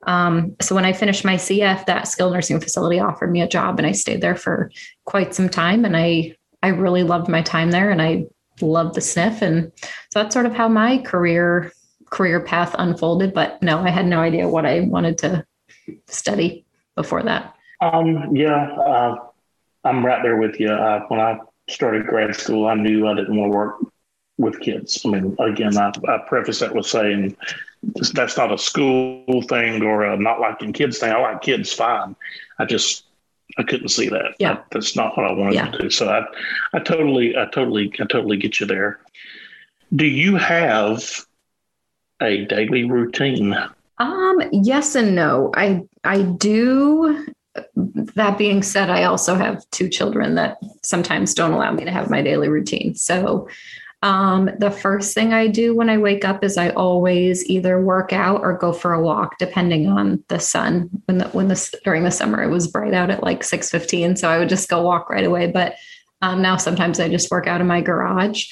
Um, 0.06 0.56
so 0.60 0.74
when 0.74 0.84
I 0.84 0.92
finished 0.92 1.24
my 1.24 1.34
CF, 1.34 1.86
that 1.86 2.08
skilled 2.08 2.32
nursing 2.32 2.60
facility 2.60 2.98
offered 2.98 3.30
me 3.30 3.42
a 3.42 3.48
job 3.48 3.78
and 3.78 3.86
I 3.86 3.92
stayed 3.92 4.20
there 4.20 4.36
for 4.36 4.70
quite 5.04 5.34
some 5.34 5.48
time. 5.48 5.84
And 5.84 5.96
I 5.96 6.34
I 6.62 6.68
really 6.68 7.02
loved 7.02 7.28
my 7.28 7.42
time 7.42 7.72
there 7.72 7.90
and 7.90 8.00
I 8.00 8.26
loved 8.60 8.94
the 8.94 9.00
sniff. 9.00 9.42
And 9.42 9.72
so 10.10 10.22
that's 10.22 10.32
sort 10.32 10.46
of 10.46 10.54
how 10.54 10.68
my 10.68 10.98
career 10.98 11.72
career 12.10 12.40
path 12.40 12.74
unfolded. 12.78 13.34
But 13.34 13.62
no, 13.62 13.78
I 13.78 13.90
had 13.90 14.06
no 14.06 14.20
idea 14.20 14.48
what 14.48 14.66
I 14.66 14.80
wanted 14.80 15.18
to 15.18 15.44
study 16.06 16.64
before 16.94 17.22
that. 17.22 17.54
Um, 17.82 18.34
yeah, 18.34 18.70
uh, 18.74 19.16
I'm 19.84 20.06
right 20.06 20.22
there 20.22 20.36
with 20.36 20.60
you. 20.60 20.70
Uh, 20.70 21.00
when 21.08 21.20
I 21.20 21.38
started 21.68 22.06
grad 22.06 22.34
school, 22.36 22.66
I 22.66 22.74
knew 22.74 23.08
I 23.08 23.14
didn't 23.14 23.36
want 23.36 23.52
to 23.52 23.56
work 23.56 23.76
with 24.38 24.60
kids. 24.60 25.02
I 25.04 25.08
mean, 25.08 25.36
again, 25.40 25.76
I, 25.76 25.92
I 26.08 26.18
preface 26.28 26.60
that 26.60 26.74
with 26.74 26.86
saying 26.86 27.36
that's 28.12 28.36
not 28.36 28.52
a 28.52 28.58
school 28.58 29.42
thing 29.48 29.82
or 29.82 30.04
a 30.04 30.16
not 30.16 30.40
liking 30.40 30.72
kids 30.72 30.98
thing. 30.98 31.10
I 31.10 31.20
like 31.20 31.42
kids 31.42 31.72
fine. 31.72 32.14
I 32.60 32.66
just 32.66 33.04
I 33.58 33.64
couldn't 33.64 33.88
see 33.88 34.08
that. 34.08 34.36
Yeah, 34.38 34.54
that, 34.54 34.66
that's 34.70 34.94
not 34.94 35.16
what 35.16 35.26
I 35.26 35.32
wanted 35.32 35.54
yeah. 35.54 35.70
to 35.70 35.78
do. 35.78 35.90
So 35.90 36.08
I, 36.08 36.24
I 36.72 36.78
totally, 36.78 37.36
I 37.36 37.46
totally, 37.46 37.92
I 38.00 38.04
totally 38.04 38.36
get 38.36 38.60
you 38.60 38.66
there. 38.66 39.00
Do 39.94 40.06
you 40.06 40.36
have 40.36 41.26
a 42.20 42.44
daily 42.46 42.84
routine? 42.84 43.54
Um, 43.98 44.40
yes 44.52 44.94
and 44.94 45.16
no. 45.16 45.50
I 45.56 45.82
I 46.04 46.22
do. 46.22 47.26
That 47.74 48.38
being 48.38 48.62
said, 48.62 48.90
I 48.90 49.04
also 49.04 49.34
have 49.34 49.68
two 49.70 49.88
children 49.88 50.34
that 50.36 50.58
sometimes 50.82 51.34
don't 51.34 51.52
allow 51.52 51.72
me 51.72 51.84
to 51.84 51.90
have 51.90 52.10
my 52.10 52.22
daily 52.22 52.48
routine. 52.48 52.94
So 52.94 53.48
um, 54.02 54.50
the 54.58 54.70
first 54.70 55.14
thing 55.14 55.32
I 55.32 55.46
do 55.46 55.76
when 55.76 55.88
I 55.88 55.96
wake 55.96 56.24
up 56.24 56.42
is 56.42 56.56
I 56.56 56.70
always 56.70 57.48
either 57.48 57.80
work 57.80 58.12
out 58.12 58.40
or 58.40 58.58
go 58.58 58.72
for 58.72 58.92
a 58.92 59.02
walk, 59.02 59.38
depending 59.38 59.86
on 59.86 60.22
the 60.28 60.40
sun. 60.40 60.90
When 61.04 61.18
the 61.18 61.28
when 61.28 61.48
the 61.48 61.78
during 61.84 62.02
the 62.02 62.10
summer 62.10 62.42
it 62.42 62.50
was 62.50 62.66
bright 62.66 62.94
out 62.94 63.10
at 63.10 63.22
like 63.22 63.44
six 63.44 63.70
fifteen, 63.70 64.16
so 64.16 64.28
I 64.28 64.38
would 64.38 64.48
just 64.48 64.68
go 64.68 64.82
walk 64.82 65.08
right 65.08 65.24
away. 65.24 65.52
But 65.52 65.76
um, 66.20 66.42
now 66.42 66.56
sometimes 66.56 66.98
I 66.98 67.08
just 67.08 67.30
work 67.30 67.46
out 67.46 67.60
in 67.60 67.66
my 67.68 67.80
garage. 67.80 68.46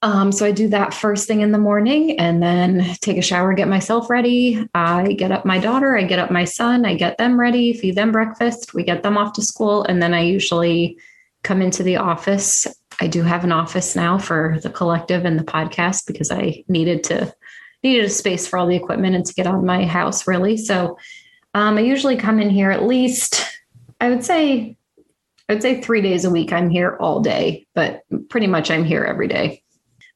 Um, 0.00 0.30
so 0.30 0.46
I 0.46 0.52
do 0.52 0.68
that 0.68 0.94
first 0.94 1.26
thing 1.26 1.40
in 1.40 1.50
the 1.50 1.58
morning 1.58 2.20
and 2.20 2.40
then 2.40 2.94
take 3.00 3.18
a 3.18 3.22
shower, 3.22 3.52
get 3.52 3.66
myself 3.66 4.08
ready. 4.08 4.64
I 4.72 5.14
get 5.14 5.32
up 5.32 5.44
my 5.44 5.58
daughter, 5.58 5.96
I 5.96 6.04
get 6.04 6.20
up 6.20 6.30
my 6.30 6.44
son, 6.44 6.84
I 6.84 6.94
get 6.94 7.18
them 7.18 7.38
ready, 7.38 7.72
feed 7.72 7.96
them 7.96 8.12
breakfast, 8.12 8.74
we 8.74 8.84
get 8.84 9.02
them 9.02 9.18
off 9.18 9.32
to 9.34 9.42
school, 9.42 9.82
and 9.82 10.00
then 10.00 10.14
I 10.14 10.20
usually 10.20 10.98
come 11.42 11.60
into 11.60 11.82
the 11.82 11.96
office 11.96 12.66
I 13.00 13.06
do 13.06 13.22
have 13.22 13.44
an 13.44 13.52
office 13.52 13.94
now 13.94 14.18
for 14.18 14.58
the 14.62 14.70
collective 14.70 15.24
and 15.24 15.38
the 15.38 15.44
podcast 15.44 16.06
because 16.06 16.30
I 16.30 16.64
needed 16.68 17.04
to 17.04 17.32
needed 17.84 18.04
a 18.04 18.10
space 18.10 18.46
for 18.46 18.58
all 18.58 18.66
the 18.66 18.76
equipment 18.76 19.14
and 19.14 19.24
to 19.24 19.34
get 19.34 19.46
of 19.46 19.62
my 19.62 19.84
house 19.84 20.26
really. 20.26 20.56
So 20.56 20.98
um, 21.54 21.78
I 21.78 21.82
usually 21.82 22.16
come 22.16 22.40
in 22.40 22.50
here 22.50 22.70
at 22.70 22.84
least 22.84 23.46
I 24.00 24.08
would 24.08 24.24
say 24.24 24.76
I 25.48 25.54
would 25.54 25.62
say 25.62 25.80
three 25.80 26.02
days 26.02 26.24
a 26.24 26.30
week. 26.30 26.52
I'm 26.52 26.68
here 26.68 26.96
all 27.00 27.20
day, 27.20 27.66
but 27.74 28.02
pretty 28.28 28.46
much 28.46 28.70
I'm 28.70 28.84
here 28.84 29.04
every 29.04 29.28
day. 29.28 29.62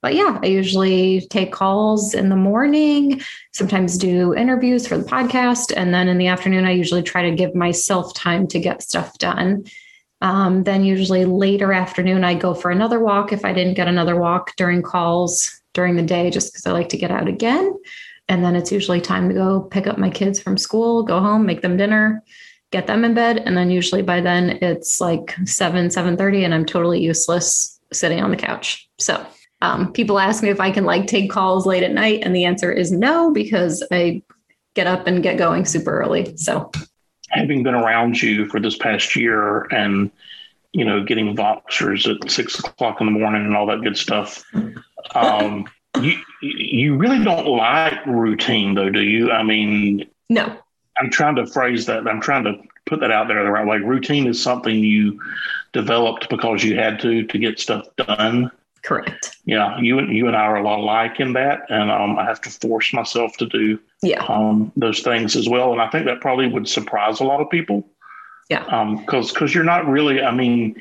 But 0.03 0.17
yeah, 0.17 0.41
I 0.43 0.47
usually 0.47 1.27
take 1.31 1.53
calls 1.53 2.13
in 2.13 2.29
the 2.29 2.37
morning, 2.37 3.23
sometimes 3.53 3.97
do 3.97 4.35
interviews 4.35 4.87
for 4.87 4.99
the 4.99 5.05
podcast. 5.05 5.73
And 5.75 5.95
then 5.95 6.09
in 6.09 6.19
the 6.19 6.27
afternoon, 6.27 6.67
I 6.67 6.73
usually 6.73 7.05
try 7.05 7.23
to 7.23 7.37
give 7.37 7.55
myself 7.55 8.13
time 8.13 8.49
to 8.49 8.59
get 8.59 8.83
stuff 8.83 9.17
done. 9.19 9.65
Um, 10.21 10.65
then 10.65 10.85
usually 10.85 11.25
later 11.25 11.73
afternoon, 11.73 12.25
I 12.25 12.35
go 12.35 12.53
for 12.53 12.73
another 12.73 12.99
walk 12.99 13.33
if 13.33 13.45
I 13.45 13.53
didn't 13.53 13.75
get 13.75 13.89
another 13.89 14.17
walk 14.17 14.55
during 14.57 14.83
calls 14.83 15.63
during 15.73 15.97
the 15.97 16.03
day, 16.03 16.31
just 16.31 16.53
because 16.53 16.67
I 16.67 16.73
like 16.73 16.89
to 16.91 16.99
get 16.99 17.13
out 17.13 17.29
again. 17.29 17.73
And 18.29 18.45
then 18.45 18.57
it's 18.57 18.73
usually 18.73 19.01
time 19.01 19.29
to 19.29 19.35
go 19.35 19.61
pick 19.61 19.87
up 19.87 19.99
my 19.99 20.11
kids 20.11 20.41
from 20.41 20.59
school, 20.59 21.03
go 21.03 21.21
home, 21.21 21.47
make 21.47 21.63
them 21.63 21.77
dinner, 21.77 22.23
get 22.71 22.87
them 22.87 23.05
in 23.05 23.15
bed. 23.15 23.39
And 23.39 23.57
then 23.57 23.71
usually 23.71 24.03
by 24.03 24.21
then 24.21 24.59
it's 24.63 25.01
like 25.01 25.37
7, 25.45 25.89
7.30 25.89 26.45
and 26.45 26.55
I'm 26.55 26.65
totally 26.65 27.01
useless 27.01 27.81
sitting 27.93 28.21
on 28.21 28.31
the 28.31 28.37
couch. 28.37 28.89
So 28.99 29.27
um, 29.63 29.93
people 29.93 30.19
ask 30.19 30.43
me 30.43 30.51
if 30.51 30.61
I 30.61 30.71
can 30.71 30.85
like 30.85 31.07
take 31.07 31.31
calls 31.31 31.67
late 31.67 31.85
at 31.85 31.93
night. 31.93 32.21
And 32.23 32.35
the 32.35 32.45
answer 32.45 32.71
is 32.71 32.91
no, 32.91 33.31
because 33.31 33.83
I 33.91 34.23
get 34.75 34.89
up 34.89 35.07
and 35.07 35.23
get 35.23 35.39
going 35.39 35.65
super 35.65 36.01
early. 36.01 36.37
So 36.37 36.71
having 37.31 37.63
been 37.63 37.75
around 37.75 38.21
you 38.21 38.47
for 38.47 38.61
this 38.61 38.77
past 38.77 39.17
year 39.17 39.63
and 39.73 40.11
you 40.73 40.85
know 40.85 41.05
getting 41.05 41.37
voxers 41.37 42.09
at 42.09 42.31
six 42.31 42.59
o'clock 42.59 43.01
in 43.01 43.07
the 43.07 43.13
morning 43.13 43.45
and 43.45 43.57
all 43.57 43.67
that 43.67 43.83
good 43.83 43.97
stuff 43.97 44.45
um, 45.15 45.67
you 46.01 46.19
you 46.41 46.97
really 46.97 47.23
don't 47.23 47.47
like 47.47 48.05
routine 48.07 48.75
though 48.75 48.89
do 48.89 49.01
you 49.03 49.31
i 49.31 49.43
mean 49.43 50.09
no 50.31 50.57
i'm 50.99 51.11
trying 51.11 51.37
to 51.37 51.47
phrase 51.47 51.85
that 51.85 52.09
i'm 52.09 52.21
trying 52.21 52.45
to 52.45 52.55
put 52.87 53.01
that 53.01 53.11
out 53.11 53.29
there 53.29 53.45
the 53.45 53.51
right 53.51 53.67
way 53.67 53.77
routine 53.79 54.27
is 54.27 54.43
something 54.43 54.79
you 54.79 55.21
developed 55.75 56.29
because 56.31 56.65
you 56.65 56.75
had 56.77 56.99
to 56.99 57.25
to 57.27 57.39
get 57.39 57.59
stuff 57.59 57.87
done 57.97 58.51
Correct. 58.83 59.37
Yeah, 59.45 59.79
you 59.79 59.99
and 59.99 60.15
you 60.15 60.27
and 60.27 60.37
I 60.37 60.41
are 60.41 60.57
a 60.57 60.63
lot 60.63 60.81
alike 60.81 61.21
in 61.21 61.33
that, 61.35 61.61
and 61.69 61.91
um, 61.91 62.19
I 62.19 62.25
have 62.25 62.41
to 62.43 62.51
force 62.51 62.93
myself 62.93 63.37
to 63.37 63.47
do 63.47 63.79
yeah 64.03 64.25
um, 64.25 64.73
those 64.77 65.01
things 65.01 65.37
as 65.37 65.49
well. 65.49 65.73
And 65.73 65.81
I 65.81 65.89
think 65.89 66.07
that 66.07 66.21
probably 66.21 66.49
would 66.49 66.69
surprise 66.69 67.21
a 67.21 67.25
lot 67.25 67.41
of 67.41 67.49
people. 67.49 67.89
Yeah, 68.51 68.65
because 68.65 69.31
um, 69.31 69.35
because 69.35 69.55
you're 69.55 69.63
not 69.63 69.87
really. 69.87 70.21
I 70.21 70.35
mean, 70.35 70.75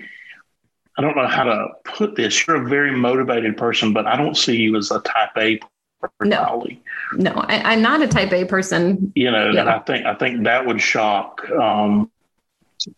I 0.98 1.02
don't 1.02 1.16
know 1.16 1.28
how 1.28 1.44
to 1.44 1.68
put 1.86 2.16
this. 2.16 2.48
You're 2.48 2.66
a 2.66 2.68
very 2.68 2.92
motivated 2.92 3.56
person, 3.56 3.94
but 3.94 4.08
I 4.08 4.16
don't 4.18 4.36
see 4.36 4.56
you 4.56 4.76
as 4.78 4.90
a 4.90 5.00
Type 5.02 5.38
A 5.38 5.60
personality. 6.02 6.82
No, 7.14 7.34
no, 7.34 7.42
I, 7.42 7.74
am 7.74 7.84
not 7.84 8.02
a 8.02 8.08
Type 8.08 8.34
A 8.34 8.46
person. 8.46 9.12
You 9.16 9.30
know, 9.30 9.52
yeah. 9.52 9.62
and 9.62 9.70
I 9.70 9.78
think 9.80 10.08
I 10.08 10.16
think 10.16 10.44
that 10.46 10.66
would 10.66 10.82
shock 10.82 11.48
um, 11.52 12.10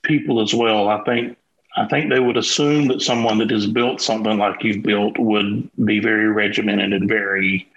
people 0.02 0.42
as 0.42 0.54
well. 0.54 0.88
I 0.88 1.04
think 1.04 1.38
I 1.75 1.88
think 1.88 2.09
they 2.09 2.19
would 2.19 2.38
assume 2.38 2.88
that 2.88 3.01
someone 3.01 3.39
that 3.39 3.49
has 3.49 3.65
built 3.65 4.01
something 4.01 4.38
like 4.38 4.63
you've 4.63 4.83
built 4.83 5.17
would 5.17 5.69
be 5.86 5.99
very 5.99 6.27
regimented 6.27 6.93
and 6.93 7.09
very, 7.09 7.67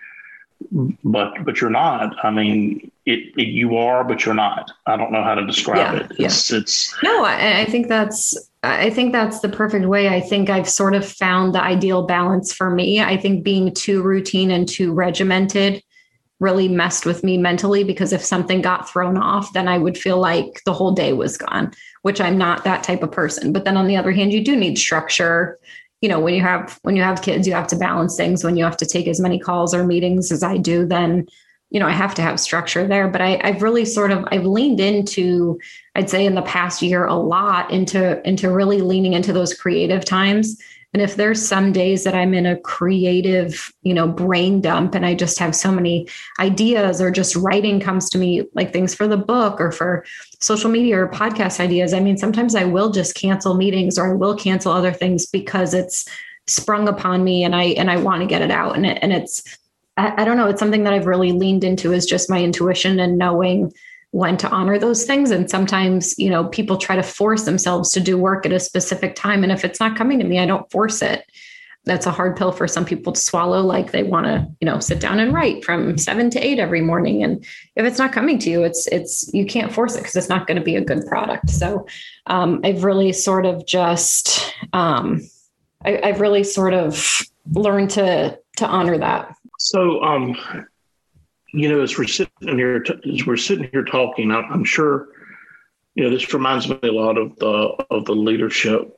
but 1.03 1.33
but 1.45 1.61
you're 1.61 1.71
not. 1.71 2.15
I 2.25 2.31
mean, 2.31 2.91
it, 3.07 3.33
it 3.37 3.49
you 3.49 3.77
are, 3.77 4.05
but 4.05 4.25
you're 4.25 4.35
not. 4.35 4.71
I 4.87 4.97
don't 4.97 5.13
know 5.13 5.23
how 5.23 5.35
to 5.35 5.47
describe 5.47 5.79
yeah, 5.79 6.01
it. 6.01 6.13
It's, 6.19 6.51
yeah. 6.51 6.59
it's 6.59 7.03
no. 7.03 7.25
I, 7.25 7.61
I 7.61 7.65
think 7.65 7.89
that's 7.89 8.37
I 8.63 8.91
think 8.91 9.13
that's 9.13 9.41
the 9.41 9.49
perfect 9.49 9.87
way. 9.87 10.09
I 10.09 10.21
think 10.21 10.51
I've 10.51 10.69
sort 10.69 10.95
of 10.95 11.07
found 11.07 11.55
the 11.55 11.63
ideal 11.63 12.07
balance 12.07 12.53
for 12.53 12.69
me. 12.69 13.01
I 13.01 13.17
think 13.17 13.45
being 13.45 13.73
too 13.73 14.03
routine 14.03 14.51
and 14.51 14.69
too 14.69 14.93
regimented 14.93 15.83
really 16.41 16.69
messed 16.69 17.07
with 17.07 17.25
me 17.25 17.39
mentally 17.39 17.83
because 17.83 18.13
if 18.13 18.23
something 18.23 18.61
got 18.61 18.89
thrown 18.89 19.17
off, 19.17 19.53
then 19.53 19.69
I 19.69 19.79
would 19.79 19.97
feel 19.97 20.19
like 20.19 20.61
the 20.67 20.73
whole 20.73 20.93
day 20.93 21.13
was 21.13 21.39
gone, 21.39 21.73
which 22.07 22.21
I'm 22.21 22.39
not 22.39 22.63
that 22.63 22.85
type 22.85 23.03
of 23.03 23.11
person. 23.11 23.53
But 23.53 23.65
then 23.65 23.77
on 23.77 23.89
the 23.89 23.97
other 23.97 24.13
hand, 24.13 24.33
you 24.33 24.41
do 24.45 24.55
need 24.55 24.79
structure. 24.79 25.59
You 26.01 26.09
know, 26.09 26.21
when 26.21 26.35
you 26.35 26.41
have 26.41 26.79
when 26.83 26.95
you 26.95 27.03
have 27.03 27.21
kids, 27.21 27.49
you 27.49 27.53
have 27.55 27.67
to 27.67 27.77
balance 27.77 28.17
things. 28.17 28.45
When 28.45 28.57
you 28.57 28.63
have 28.63 28.77
to 28.77 28.87
take 28.87 29.09
as 29.09 29.19
many 29.19 29.41
calls 29.41 29.75
or 29.75 29.85
meetings 29.85 30.31
as 30.31 30.45
I 30.45 30.57
do, 30.57 30.87
then 30.87 31.27
you 31.71 31.81
know, 31.81 31.89
I 31.89 31.91
have 31.91 32.15
to 32.15 32.23
have 32.23 32.39
structure 32.39 32.87
there. 32.87 33.09
But 33.09 33.23
I, 33.23 33.41
I've 33.43 33.61
really 33.61 33.85
sort 33.85 34.13
of 34.13 34.25
I've 34.31 34.47
leaned 34.47 34.79
into, 34.79 35.59
I'd 35.97 36.09
say 36.09 36.25
in 36.25 36.37
the 36.37 36.43
past 36.43 36.81
year 36.81 37.07
a 37.07 37.17
lot 37.17 37.73
into 37.73 38.25
into 38.25 38.53
really 38.53 38.83
leaning 38.83 39.15
into 39.15 39.33
those 39.33 39.53
creative 39.53 40.05
times 40.05 40.63
and 40.97 41.03
if 41.03 41.17
there's 41.17 41.47
some 41.47 41.75
days 41.75 42.05
that 42.05 42.15
I'm 42.15 42.33
in 42.33 42.47
a 42.47 42.57
creative, 42.57 43.71
you 43.83 43.93
know, 43.93 44.09
brain 44.09 44.63
dump 44.63 44.95
and 44.95 45.05
I 45.05 45.15
just 45.15 45.39
have 45.39 45.55
so 45.55 45.71
many 45.71 46.09
ideas 46.39 47.03
or 47.03 47.11
just 47.11 47.37
writing 47.37 47.81
comes 47.81 48.09
to 48.09 48.19
me 48.19 48.45
like 48.55 48.73
things 48.73 48.95
for 48.95 49.07
the 49.07 49.19
book 49.19 49.61
or 49.61 49.71
for 49.71 50.07
social 50.41 50.71
media 50.71 50.99
or 50.99 51.07
podcast 51.07 51.61
ideas, 51.61 51.93
I 51.93 52.01
mean, 52.01 52.17
sometimes 52.17 52.55
I 52.55 52.65
will 52.65 52.89
just 52.89 53.15
cancel 53.15 53.53
meetings 53.53 53.99
or 53.99 54.11
I 54.11 54.15
will 54.15 54.35
cancel 54.39 54.73
other 54.73 54.91
things 54.91 55.27
because 55.27 55.75
it's 55.75 56.09
sprung 56.47 56.89
upon 56.89 57.23
me 57.23 57.45
and 57.45 57.55
I 57.55 57.65
and 57.77 57.91
I 57.91 57.99
want 57.99 58.23
to 58.23 58.27
get 58.27 58.41
it 58.41 58.51
out. 58.51 58.75
And 58.75 58.87
it, 58.87 58.99
and 59.03 59.13
it's 59.13 59.43
I, 59.99 60.23
I 60.23 60.25
don't 60.25 60.39
know, 60.39 60.49
it's 60.49 60.61
something 60.61 60.85
that 60.85 60.95
I've 60.95 61.07
really 61.07 61.33
leaned 61.33 61.63
into 61.63 61.93
is 61.93 62.07
just 62.07 62.31
my 62.31 62.43
intuition 62.43 62.99
and 63.01 63.19
knowing 63.19 63.71
when 64.17 64.39
to 64.39 64.49
honor 64.49 64.79
those 64.79 65.05
things. 65.05 65.31
And 65.31 65.51
sometimes 65.51 66.19
you 66.19 66.31
know 66.31 66.45
people 66.45 66.79
try 66.79 66.97
to 66.97 67.03
force 67.03 67.43
themselves 67.43 67.93
to 67.93 68.01
do 68.01 68.17
work 68.17 68.47
at 68.47 68.53
a 68.53 68.59
specific 68.59 69.15
time. 69.15 69.43
And 69.43 69.53
if 69.53 69.63
it's 69.63 69.79
not 69.79 69.97
coming 69.97 70.19
to 70.19 70.25
me 70.25 70.39
i 70.39 70.47
don't 70.47 70.71
force 70.71 71.03
it. 71.03 71.31
That's 71.85 72.07
a 72.07 72.11
hard 72.11 72.35
pill 72.35 72.51
for 72.51 72.67
some 72.67 72.87
people 72.87 73.13
to 73.13 73.21
swallow. 73.21 73.61
Like 73.61 73.93
they 73.93 74.05
want 74.05 74.25
to 74.25 74.49
you 74.59 74.65
know 74.65 74.81
sit 74.81 75.01
down 75.01 75.21
and 75.21 75.35
write 75.35 75.67
from 75.67 75.99
7 75.99 76.31
to 76.31 76.41
8 76.41 76.59
every 76.59 76.81
morning. 76.81 77.23
And 77.25 77.45
if 77.77 77.85
it's 77.85 77.99
not 77.99 78.13
coming 78.13 78.39
to 78.39 78.49
you 78.49 78.63
it's 78.63 78.87
it's 78.87 79.31
you 79.35 79.45
can't 79.45 79.71
force 79.71 79.95
it 79.97 79.99
because 79.99 80.17
it's 80.17 80.31
not 80.31 80.47
going 80.47 80.57
to 80.57 80.65
be 80.65 80.77
a 80.77 80.85
good 80.85 81.05
product. 81.07 81.51
So 81.51 81.87
um, 82.27 82.63
i've 82.65 82.85
really 82.85 83.13
sort 83.13 83.45
of 83.45 83.67
just 83.67 84.55
um, 84.73 85.29
I, 85.85 86.01
i've 86.03 86.23
really 86.23 86.43
sort 86.43 86.73
of 86.73 87.21
learned 87.53 87.91
to 87.91 88.39
to 88.57 88.67
honor 88.67 88.97
that. 88.97 89.37
So 89.59 90.03
um 90.03 90.35
you 91.57 91.71
know, 91.71 91.81
as 91.81 91.97
we're 91.97 92.07
sitting 92.07 92.59
here, 92.59 92.85
as 93.11 93.27
we're 93.27 93.39
sitting 93.39 93.71
here 93.73 93.85
talking, 93.85 94.31
I'm 94.31 94.65
sure, 94.65 95.09
you 95.95 96.05
know, 96.05 96.11
this 96.11 96.35
reminds 96.35 96.69
me 96.69 96.79
a 96.83 96.93
lot 96.93 97.17
of 97.17 97.35
the 97.37 97.47
of 97.91 98.05
the 98.05 98.15
leadership 98.15 98.95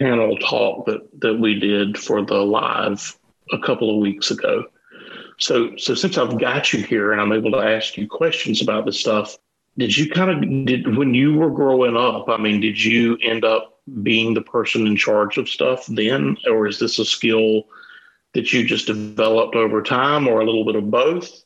panel 0.00 0.38
talk 0.38 0.86
that 0.86 1.06
that 1.20 1.38
we 1.38 1.60
did 1.60 1.98
for 1.98 2.24
the 2.24 2.42
live 2.42 3.18
a 3.52 3.58
couple 3.58 3.94
of 3.94 4.00
weeks 4.00 4.30
ago. 4.30 4.64
So, 5.38 5.76
so 5.76 5.94
since 5.94 6.16
I've 6.16 6.38
got 6.38 6.72
you 6.72 6.82
here 6.82 7.12
and 7.12 7.20
I'm 7.20 7.32
able 7.32 7.52
to 7.52 7.58
ask 7.58 7.98
you 7.98 8.08
questions 8.08 8.62
about 8.62 8.86
this 8.86 8.98
stuff, 8.98 9.36
did 9.76 9.96
you 9.96 10.10
kind 10.10 10.30
of 10.30 10.66
did 10.66 10.96
when 10.96 11.12
you 11.12 11.34
were 11.34 11.50
growing 11.50 11.94
up? 11.94 12.30
I 12.30 12.38
mean, 12.38 12.60
did 12.62 12.82
you 12.82 13.18
end 13.22 13.44
up 13.44 13.80
being 14.02 14.32
the 14.32 14.40
person 14.40 14.86
in 14.86 14.96
charge 14.96 15.36
of 15.36 15.46
stuff 15.46 15.84
then, 15.86 16.38
or 16.50 16.66
is 16.66 16.78
this 16.78 16.98
a 16.98 17.04
skill 17.04 17.64
that 18.32 18.50
you 18.52 18.64
just 18.64 18.86
developed 18.86 19.54
over 19.54 19.82
time, 19.82 20.26
or 20.26 20.40
a 20.40 20.44
little 20.44 20.64
bit 20.64 20.74
of 20.74 20.90
both? 20.90 21.44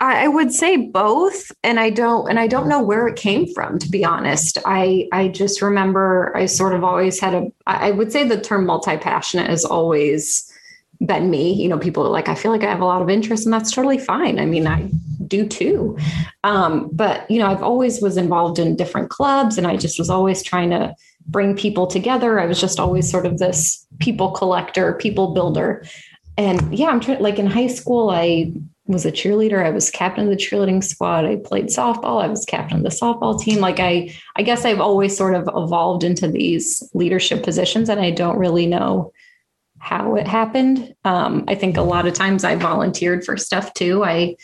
I 0.00 0.26
would 0.28 0.52
say 0.52 0.76
both, 0.76 1.52
and 1.62 1.78
I 1.78 1.88
don't, 1.90 2.28
and 2.28 2.38
I 2.38 2.48
don't 2.48 2.68
know 2.68 2.82
where 2.82 3.06
it 3.06 3.16
came 3.16 3.46
from. 3.54 3.78
To 3.78 3.88
be 3.88 4.04
honest, 4.04 4.58
I 4.66 5.08
I 5.12 5.28
just 5.28 5.62
remember 5.62 6.32
I 6.36 6.46
sort 6.46 6.74
of 6.74 6.82
always 6.82 7.20
had 7.20 7.34
a. 7.34 7.52
I 7.66 7.92
would 7.92 8.10
say 8.10 8.26
the 8.26 8.40
term 8.40 8.66
multi 8.66 8.96
passionate 8.96 9.48
has 9.48 9.64
always 9.64 10.50
been 11.00 11.30
me. 11.30 11.52
You 11.54 11.68
know, 11.68 11.78
people 11.78 12.04
are 12.04 12.10
like, 12.10 12.28
I 12.28 12.34
feel 12.34 12.50
like 12.50 12.64
I 12.64 12.70
have 12.70 12.80
a 12.80 12.84
lot 12.86 13.02
of 13.02 13.08
interest, 13.08 13.46
and 13.46 13.52
that's 13.52 13.70
totally 13.70 13.98
fine. 13.98 14.40
I 14.40 14.46
mean, 14.46 14.66
I 14.66 14.90
do 15.28 15.46
too. 15.46 15.96
Um, 16.42 16.90
but 16.92 17.30
you 17.30 17.38
know, 17.38 17.46
I've 17.46 17.62
always 17.62 18.02
was 18.02 18.16
involved 18.16 18.58
in 18.58 18.76
different 18.76 19.10
clubs, 19.10 19.58
and 19.58 19.66
I 19.66 19.76
just 19.76 19.98
was 19.98 20.10
always 20.10 20.42
trying 20.42 20.70
to 20.70 20.94
bring 21.26 21.56
people 21.56 21.86
together. 21.86 22.40
I 22.40 22.46
was 22.46 22.60
just 22.60 22.80
always 22.80 23.08
sort 23.08 23.26
of 23.26 23.38
this 23.38 23.86
people 24.00 24.32
collector, 24.32 24.94
people 24.94 25.34
builder. 25.34 25.84
And 26.36 26.76
yeah, 26.76 26.88
I'm 26.88 27.00
trying 27.00 27.22
like 27.22 27.38
in 27.38 27.46
high 27.46 27.68
school, 27.68 28.10
I 28.10 28.52
was 28.86 29.06
a 29.06 29.12
cheerleader. 29.12 29.64
I 29.64 29.70
was 29.70 29.90
captain 29.90 30.24
of 30.24 30.30
the 30.30 30.36
cheerleading 30.36 30.84
squad. 30.84 31.24
I 31.24 31.36
played 31.36 31.66
softball. 31.66 32.22
I 32.22 32.26
was 32.26 32.44
captain 32.44 32.78
of 32.78 32.82
the 32.82 32.90
softball 32.90 33.40
team. 33.40 33.60
Like 33.60 33.80
I, 33.80 34.14
I 34.36 34.42
guess 34.42 34.64
I've 34.64 34.80
always 34.80 35.16
sort 35.16 35.34
of 35.34 35.48
evolved 35.48 36.04
into 36.04 36.28
these 36.28 36.82
leadership 36.92 37.42
positions, 37.42 37.88
and 37.88 38.00
I 38.00 38.10
don't 38.10 38.38
really 38.38 38.66
know 38.66 39.12
how 39.78 40.16
it 40.16 40.26
happened. 40.26 40.94
Um, 41.04 41.44
I 41.48 41.54
think 41.54 41.76
a 41.76 41.82
lot 41.82 42.06
of 42.06 42.14
times 42.14 42.44
I 42.44 42.56
volunteered 42.56 43.24
for 43.24 43.36
stuff 43.36 43.72
too. 43.74 44.04
I, 44.04 44.36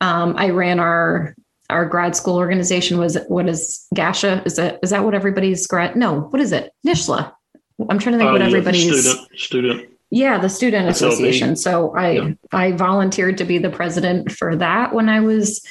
um, 0.00 0.34
I 0.36 0.50
ran 0.50 0.80
our 0.80 1.34
our 1.68 1.86
grad 1.86 2.16
school 2.16 2.36
organization. 2.36 2.98
Was 2.98 3.18
what 3.28 3.48
is 3.48 3.86
GASHA? 3.94 4.46
Is 4.46 4.56
that 4.56 4.78
is 4.82 4.90
that 4.90 5.04
what 5.04 5.14
everybody's 5.14 5.66
grad? 5.66 5.96
No, 5.96 6.20
what 6.20 6.40
is 6.40 6.52
it? 6.52 6.72
NSSLHA. 6.86 7.32
I'm 7.88 7.98
trying 7.98 8.12
to 8.12 8.18
think 8.18 8.28
uh, 8.28 8.32
what 8.32 8.42
everybody's 8.42 9.04
student 9.04 9.38
student 9.38 9.88
yeah, 10.12 10.36
the 10.36 10.50
student 10.50 10.90
association. 10.90 11.56
So 11.56 11.96
I 11.96 12.10
yeah. 12.10 12.32
I 12.52 12.72
volunteered 12.72 13.38
to 13.38 13.46
be 13.46 13.56
the 13.56 13.70
president 13.70 14.30
for 14.30 14.54
that 14.56 14.92
when 14.94 15.08
I 15.08 15.20
was 15.20 15.66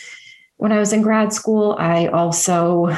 when 0.57 0.71
I 0.71 0.79
was 0.79 0.93
in 0.93 1.03
grad 1.03 1.31
school. 1.31 1.75
I 1.77 2.07
also 2.07 2.89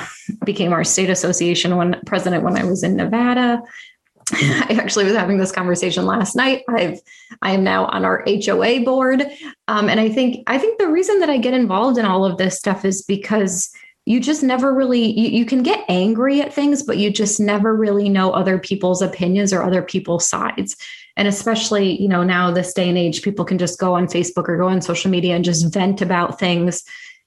became 0.45 0.71
our 0.71 0.85
state 0.85 1.09
association 1.09 1.75
when 1.75 1.99
president 2.05 2.45
when 2.45 2.55
I 2.55 2.63
was 2.63 2.81
in 2.81 2.95
Nevada. 2.95 3.61
I 4.31 4.79
actually 4.79 5.03
was 5.03 5.15
having 5.15 5.37
this 5.37 5.51
conversation 5.51 6.05
last 6.05 6.33
night. 6.33 6.63
I've 6.69 7.01
I 7.41 7.51
am 7.51 7.65
now 7.65 7.87
on 7.87 8.05
our 8.05 8.23
HOA 8.25 8.85
board, 8.85 9.25
um, 9.67 9.89
and 9.89 9.99
I 9.99 10.07
think 10.07 10.43
I 10.47 10.57
think 10.57 10.79
the 10.79 10.87
reason 10.87 11.19
that 11.19 11.29
I 11.29 11.39
get 11.39 11.53
involved 11.53 11.97
in 11.97 12.05
all 12.05 12.23
of 12.23 12.37
this 12.37 12.57
stuff 12.57 12.85
is 12.85 13.01
because 13.01 13.69
you 14.05 14.21
just 14.21 14.43
never 14.43 14.73
really 14.73 15.11
you, 15.19 15.27
you 15.27 15.45
can 15.45 15.61
get 15.61 15.83
angry 15.89 16.39
at 16.39 16.53
things, 16.53 16.83
but 16.83 16.99
you 16.99 17.11
just 17.11 17.41
never 17.41 17.75
really 17.75 18.07
know 18.07 18.31
other 18.31 18.57
people's 18.57 19.01
opinions 19.01 19.51
or 19.51 19.61
other 19.61 19.81
people's 19.81 20.25
sides 20.25 20.77
and 21.15 21.27
especially 21.27 22.01
you 22.01 22.07
know 22.07 22.23
now 22.23 22.51
this 22.51 22.73
day 22.73 22.89
and 22.89 22.97
age 22.97 23.21
people 23.21 23.45
can 23.45 23.57
just 23.57 23.79
go 23.79 23.93
on 23.93 24.07
facebook 24.07 24.47
or 24.47 24.57
go 24.57 24.67
on 24.67 24.81
social 24.81 25.11
media 25.11 25.35
and 25.35 25.45
just 25.45 25.73
vent 25.73 26.01
about 26.01 26.39
things 26.39 26.83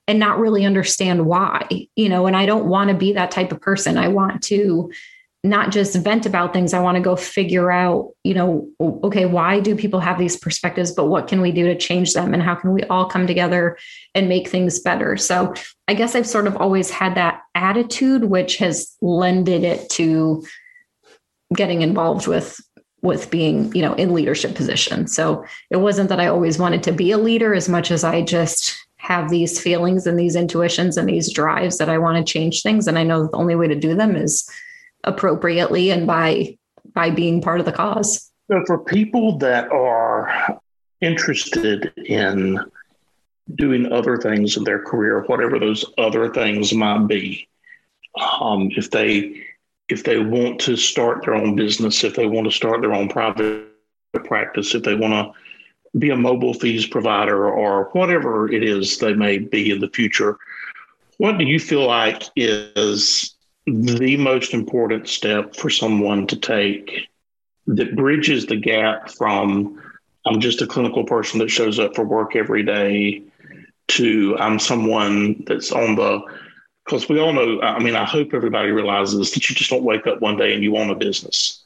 and 0.08 0.18
not 0.18 0.38
really 0.38 0.64
understand 0.64 1.26
why 1.26 1.66
you 1.96 2.08
know 2.08 2.26
and 2.26 2.36
i 2.36 2.46
don't 2.46 2.66
want 2.66 2.90
to 2.90 2.96
be 2.96 3.12
that 3.12 3.30
type 3.30 3.52
of 3.52 3.60
person. 3.60 3.98
I 3.98 4.08
want 4.08 4.42
to 4.44 4.90
not 5.44 5.70
just 5.70 5.94
vent 5.96 6.26
about 6.26 6.52
things. 6.52 6.74
I 6.74 6.80
want 6.80 6.96
to 6.96 7.02
go 7.02 7.14
figure 7.14 7.70
out 7.70 8.12
you 8.24 8.34
know 8.34 8.68
okay 8.80 9.26
why 9.26 9.60
do 9.60 9.76
people 9.76 10.00
have 10.00 10.18
these 10.18 10.36
perspectives 10.36 10.92
but 10.92 11.06
what 11.06 11.28
can 11.28 11.40
we 11.40 11.52
do 11.52 11.66
to 11.66 11.76
change 11.76 12.14
them 12.14 12.34
and 12.34 12.42
how 12.42 12.54
can 12.54 12.72
we 12.72 12.82
all 12.84 13.06
come 13.06 13.26
together 13.26 13.78
and 14.14 14.28
make 14.28 14.48
things 14.48 14.80
better? 14.80 15.16
So 15.16 15.54
i 15.88 15.94
guess 15.94 16.14
i've 16.14 16.26
sort 16.26 16.46
of 16.46 16.56
always 16.56 16.90
had 16.90 17.14
that 17.14 17.42
attitude 17.54 18.24
which 18.24 18.58
has 18.58 18.96
lended 19.00 19.62
it 19.64 19.88
to 19.90 20.44
getting 21.54 21.82
involved 21.82 22.26
with 22.26 22.60
with 23.06 23.30
being 23.30 23.74
you 23.74 23.82
know 23.82 23.94
in 23.94 24.12
leadership 24.12 24.54
position. 24.54 25.06
So 25.06 25.44
it 25.70 25.78
wasn't 25.78 26.08
that 26.08 26.20
i 26.20 26.26
always 26.26 26.58
wanted 26.58 26.82
to 26.84 26.92
be 26.92 27.10
a 27.10 27.18
leader 27.18 27.54
as 27.54 27.68
much 27.68 27.90
as 27.90 28.04
i 28.04 28.22
just 28.22 28.76
have 28.96 29.30
these 29.30 29.60
feelings 29.60 30.06
and 30.06 30.18
these 30.18 30.34
intuitions 30.34 30.96
and 30.96 31.08
these 31.08 31.32
drives 31.32 31.78
that 31.78 31.88
i 31.88 31.98
want 31.98 32.18
to 32.18 32.32
change 32.32 32.62
things. 32.62 32.86
And 32.86 32.98
i 32.98 33.02
know 33.02 33.26
the 33.26 33.36
only 33.36 33.54
way 33.54 33.68
to 33.68 33.74
do 33.74 33.94
them 33.94 34.16
is 34.16 34.48
appropriately 35.04 35.90
and 35.90 36.06
by 36.06 36.58
by 36.92 37.10
being 37.10 37.40
part 37.40 37.60
of 37.60 37.66
the 37.66 37.72
cause. 37.72 38.30
So 38.48 38.62
for 38.66 38.78
people 38.78 39.38
that 39.38 39.70
are 39.70 40.60
interested 41.00 41.92
in 41.96 42.58
doing 43.54 43.92
other 43.92 44.16
things 44.16 44.56
in 44.56 44.64
their 44.64 44.82
career 44.82 45.22
whatever 45.26 45.58
those 45.58 45.84
other 45.98 46.32
things 46.32 46.72
might 46.72 47.06
be 47.06 47.46
um, 48.40 48.70
if 48.76 48.90
they 48.90 49.45
if 49.88 50.04
they 50.04 50.18
want 50.18 50.60
to 50.60 50.76
start 50.76 51.24
their 51.24 51.34
own 51.34 51.54
business, 51.54 52.02
if 52.04 52.14
they 52.14 52.26
want 52.26 52.46
to 52.46 52.50
start 52.50 52.80
their 52.80 52.94
own 52.94 53.08
private 53.08 53.66
practice, 54.24 54.74
if 54.74 54.82
they 54.82 54.94
want 54.94 55.12
to 55.12 55.98
be 55.98 56.10
a 56.10 56.16
mobile 56.16 56.54
FEES 56.54 56.86
provider 56.86 57.48
or 57.48 57.84
whatever 57.92 58.50
it 58.50 58.62
is 58.62 58.98
they 58.98 59.14
may 59.14 59.38
be 59.38 59.70
in 59.70 59.80
the 59.80 59.88
future, 59.88 60.36
what 61.18 61.38
do 61.38 61.44
you 61.44 61.58
feel 61.58 61.86
like 61.86 62.24
is 62.36 63.34
the 63.66 64.16
most 64.16 64.54
important 64.54 65.08
step 65.08 65.56
for 65.56 65.70
someone 65.70 66.26
to 66.26 66.36
take 66.36 67.08
that 67.66 67.96
bridges 67.96 68.46
the 68.46 68.56
gap 68.56 69.10
from 69.10 69.80
I'm 70.24 70.40
just 70.40 70.62
a 70.62 70.66
clinical 70.66 71.04
person 71.04 71.38
that 71.38 71.50
shows 71.50 71.78
up 71.78 71.94
for 71.94 72.04
work 72.04 72.36
every 72.36 72.62
day 72.62 73.22
to 73.88 74.36
I'm 74.38 74.58
someone 74.58 75.44
that's 75.46 75.72
on 75.72 75.94
the 75.94 76.20
because 76.86 77.08
we 77.08 77.18
all 77.18 77.32
know, 77.32 77.60
I 77.62 77.80
mean, 77.80 77.96
I 77.96 78.04
hope 78.04 78.32
everybody 78.32 78.70
realizes 78.70 79.32
that 79.32 79.48
you 79.48 79.56
just 79.56 79.70
don't 79.70 79.82
wake 79.82 80.06
up 80.06 80.20
one 80.20 80.36
day 80.36 80.54
and 80.54 80.62
you 80.62 80.76
own 80.76 80.88
a 80.88 80.94
business. 80.94 81.64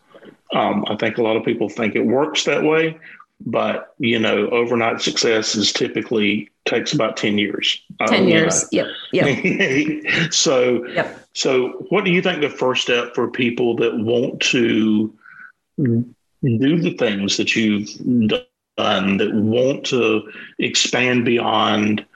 Um, 0.54 0.84
I 0.88 0.96
think 0.96 1.18
a 1.18 1.22
lot 1.22 1.36
of 1.36 1.44
people 1.44 1.68
think 1.68 1.94
it 1.94 2.06
works 2.06 2.44
that 2.44 2.64
way, 2.64 2.98
but 3.44 3.94
you 3.98 4.18
know, 4.18 4.48
overnight 4.48 5.02
success 5.02 5.54
is 5.54 5.72
typically 5.72 6.50
takes 6.64 6.94
about 6.94 7.18
10 7.18 7.36
years. 7.36 7.82
10 8.06 8.22
um, 8.22 8.28
years. 8.28 8.64
Yep. 8.72 8.86
Yep. 9.12 10.32
so, 10.32 10.86
yep. 10.86 11.28
so 11.34 11.86
what 11.90 12.04
do 12.04 12.10
you 12.10 12.22
think 12.22 12.40
the 12.40 12.48
first 12.48 12.82
step 12.82 13.14
for 13.14 13.28
people 13.28 13.76
that 13.76 13.98
want 13.98 14.40
to 14.40 15.14
do 15.76 16.80
the 16.80 16.94
things 16.98 17.36
that 17.36 17.54
you've 17.54 17.90
done 18.26 19.18
that 19.18 19.34
want 19.34 19.84
to 19.84 20.32
expand 20.58 21.26
beyond 21.26 22.06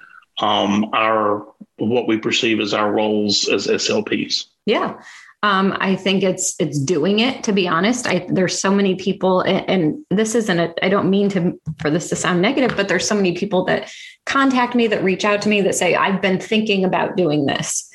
um, 0.40 0.90
our 0.92 1.46
what 1.86 2.06
we 2.06 2.18
perceive 2.18 2.60
as 2.60 2.74
our 2.74 2.92
roles 2.92 3.48
as 3.48 3.66
SLPs? 3.66 4.46
Yeah. 4.66 5.00
Um, 5.42 5.76
I 5.78 5.94
think 5.94 6.22
it's 6.22 6.56
it's 6.58 6.78
doing 6.78 7.18
it. 7.18 7.44
To 7.44 7.52
be 7.52 7.68
honest, 7.68 8.06
I, 8.06 8.26
there's 8.30 8.58
so 8.58 8.70
many 8.70 8.94
people, 8.94 9.42
and, 9.42 9.68
and 9.68 10.06
this 10.10 10.34
isn't. 10.34 10.58
A, 10.58 10.74
I 10.82 10.88
don't 10.88 11.10
mean 11.10 11.28
to 11.30 11.60
for 11.80 11.90
this 11.90 12.08
to 12.08 12.16
sound 12.16 12.40
negative, 12.40 12.74
but 12.76 12.88
there's 12.88 13.06
so 13.06 13.14
many 13.14 13.36
people 13.36 13.64
that 13.66 13.92
contact 14.24 14.74
me, 14.74 14.86
that 14.86 15.04
reach 15.04 15.22
out 15.22 15.42
to 15.42 15.50
me, 15.50 15.60
that 15.60 15.74
say 15.74 15.94
I've 15.94 16.22
been 16.22 16.40
thinking 16.40 16.82
about 16.82 17.18
doing 17.18 17.44
this, 17.44 17.90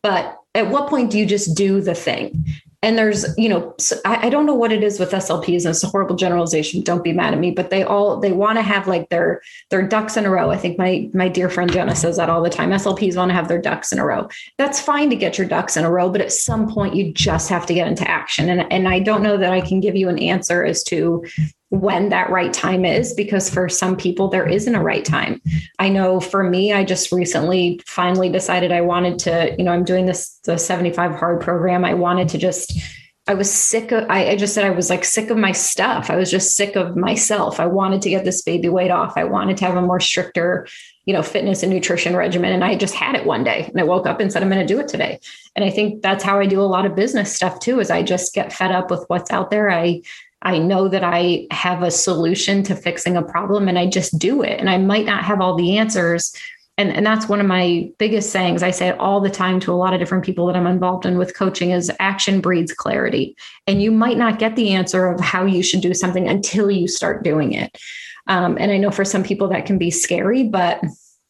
but 0.00 0.38
at 0.54 0.70
what 0.70 0.88
point 0.88 1.10
do 1.10 1.18
you 1.18 1.26
just 1.26 1.56
do 1.56 1.80
the 1.80 1.94
thing? 1.94 2.46
And 2.82 2.98
there's 2.98 3.26
you 3.38 3.48
know 3.48 3.74
I, 4.04 4.28
don't 4.28 4.44
know 4.44 4.54
what 4.54 4.72
it 4.72 4.82
is 4.82 4.98
with 4.98 5.12
slps 5.12 5.64
and 5.64 5.66
it's 5.66 5.84
a 5.84 5.86
horrible 5.86 6.16
generalization 6.16 6.82
don't 6.82 7.04
be 7.04 7.12
mad 7.12 7.32
at 7.32 7.38
me 7.38 7.52
but 7.52 7.70
they 7.70 7.84
all 7.84 8.18
they 8.18 8.32
want 8.32 8.58
to 8.58 8.62
have 8.62 8.88
like 8.88 9.08
their 9.08 9.40
their 9.70 9.86
ducks 9.86 10.16
in 10.16 10.26
a 10.26 10.30
row. 10.30 10.50
I 10.50 10.56
think 10.56 10.78
my 10.78 11.08
my 11.14 11.28
dear 11.28 11.48
friend 11.48 11.72
jenna 11.72 11.94
says 11.94 12.16
that 12.16 12.28
all 12.28 12.42
the 12.42 12.50
time. 12.50 12.70
Slps 12.70 13.16
want 13.16 13.30
to 13.30 13.34
have 13.34 13.48
their 13.48 13.60
ducks 13.60 13.92
in 13.92 13.98
a 13.98 14.04
row. 14.04 14.28
That's 14.58 14.80
fine 14.80 15.10
to 15.10 15.16
get 15.16 15.38
your 15.38 15.46
ducks 15.46 15.76
in 15.76 15.84
a 15.84 15.90
row 15.90 16.08
but 16.10 16.20
at 16.20 16.32
some 16.32 16.68
point 16.72 16.96
you 16.96 17.12
just 17.12 17.48
have 17.48 17.66
to 17.66 17.74
get 17.74 17.88
into 17.88 18.08
action. 18.10 18.48
And 18.48 18.70
and 18.72 18.88
i 18.88 18.98
don't 18.98 19.22
know 19.22 19.36
that 19.36 19.52
i 19.52 19.60
can 19.60 19.80
give 19.80 19.96
you 19.96 20.08
an 20.08 20.18
answer 20.18 20.64
as 20.64 20.82
to 20.84 21.24
when 21.72 22.10
that 22.10 22.28
right 22.28 22.52
time 22.52 22.84
is 22.84 23.14
because 23.14 23.48
for 23.48 23.66
some 23.66 23.96
people 23.96 24.28
there 24.28 24.46
isn't 24.46 24.74
a 24.74 24.82
right 24.82 25.06
time. 25.06 25.40
I 25.78 25.88
know 25.88 26.20
for 26.20 26.44
me 26.44 26.70
I 26.70 26.84
just 26.84 27.10
recently 27.10 27.80
finally 27.86 28.28
decided 28.28 28.72
I 28.72 28.82
wanted 28.82 29.18
to, 29.20 29.54
you 29.56 29.64
know, 29.64 29.72
I'm 29.72 29.82
doing 29.82 30.04
this 30.04 30.38
the 30.44 30.58
75 30.58 31.14
hard 31.14 31.40
program. 31.40 31.82
I 31.82 31.94
wanted 31.94 32.28
to 32.28 32.38
just 32.38 32.78
I 33.26 33.32
was 33.32 33.50
sick 33.50 33.90
of 33.90 34.04
I, 34.10 34.32
I 34.32 34.36
just 34.36 34.52
said 34.52 34.66
I 34.66 34.70
was 34.70 34.90
like 34.90 35.02
sick 35.02 35.30
of 35.30 35.38
my 35.38 35.52
stuff. 35.52 36.10
I 36.10 36.16
was 36.16 36.30
just 36.30 36.56
sick 36.56 36.76
of 36.76 36.94
myself. 36.94 37.58
I 37.58 37.64
wanted 37.64 38.02
to 38.02 38.10
get 38.10 38.26
this 38.26 38.42
baby 38.42 38.68
weight 38.68 38.90
off. 38.90 39.14
I 39.16 39.24
wanted 39.24 39.56
to 39.56 39.64
have 39.64 39.76
a 39.76 39.80
more 39.80 40.00
stricter, 40.00 40.68
you 41.06 41.14
know, 41.14 41.22
fitness 41.22 41.62
and 41.62 41.72
nutrition 41.72 42.14
regimen. 42.14 42.52
And 42.52 42.62
I 42.62 42.76
just 42.76 42.94
had 42.94 43.14
it 43.14 43.24
one 43.24 43.44
day 43.44 43.64
and 43.64 43.80
I 43.80 43.84
woke 43.84 44.06
up 44.06 44.20
and 44.20 44.30
said, 44.30 44.42
I'm 44.42 44.50
going 44.50 44.60
to 44.60 44.74
do 44.74 44.78
it 44.78 44.88
today. 44.88 45.20
And 45.56 45.64
I 45.64 45.70
think 45.70 46.02
that's 46.02 46.22
how 46.22 46.38
I 46.38 46.44
do 46.44 46.60
a 46.60 46.68
lot 46.68 46.84
of 46.84 46.94
business 46.94 47.34
stuff 47.34 47.60
too, 47.60 47.80
is 47.80 47.90
I 47.90 48.02
just 48.02 48.34
get 48.34 48.52
fed 48.52 48.72
up 48.72 48.90
with 48.90 49.06
what's 49.06 49.30
out 49.30 49.50
there. 49.50 49.70
I 49.70 50.02
I 50.42 50.58
know 50.58 50.88
that 50.88 51.04
I 51.04 51.46
have 51.50 51.82
a 51.82 51.90
solution 51.90 52.62
to 52.64 52.76
fixing 52.76 53.16
a 53.16 53.22
problem 53.22 53.68
and 53.68 53.78
I 53.78 53.86
just 53.86 54.18
do 54.18 54.42
it. 54.42 54.58
And 54.58 54.68
I 54.68 54.78
might 54.78 55.06
not 55.06 55.24
have 55.24 55.40
all 55.40 55.56
the 55.56 55.78
answers. 55.78 56.34
And, 56.78 56.90
and 56.90 57.06
that's 57.06 57.28
one 57.28 57.40
of 57.40 57.46
my 57.46 57.90
biggest 57.98 58.30
sayings. 58.30 58.62
I 58.62 58.70
say 58.70 58.88
it 58.88 58.98
all 58.98 59.20
the 59.20 59.30
time 59.30 59.60
to 59.60 59.72
a 59.72 59.76
lot 59.76 59.94
of 59.94 60.00
different 60.00 60.24
people 60.24 60.46
that 60.46 60.56
I'm 60.56 60.66
involved 60.66 61.06
in 61.06 61.18
with 61.18 61.36
coaching 61.36 61.70
is 61.70 61.92
action 62.00 62.40
breeds 62.40 62.72
clarity. 62.72 63.36
And 63.66 63.80
you 63.80 63.92
might 63.92 64.16
not 64.16 64.38
get 64.38 64.56
the 64.56 64.70
answer 64.70 65.06
of 65.06 65.20
how 65.20 65.44
you 65.44 65.62
should 65.62 65.80
do 65.80 65.94
something 65.94 66.26
until 66.28 66.70
you 66.70 66.88
start 66.88 67.22
doing 67.22 67.52
it. 67.52 67.78
Um, 68.26 68.56
and 68.58 68.72
I 68.72 68.78
know 68.78 68.90
for 68.90 69.04
some 69.04 69.22
people 69.22 69.48
that 69.48 69.66
can 69.66 69.78
be 69.78 69.90
scary, 69.90 70.44
but 70.44 70.82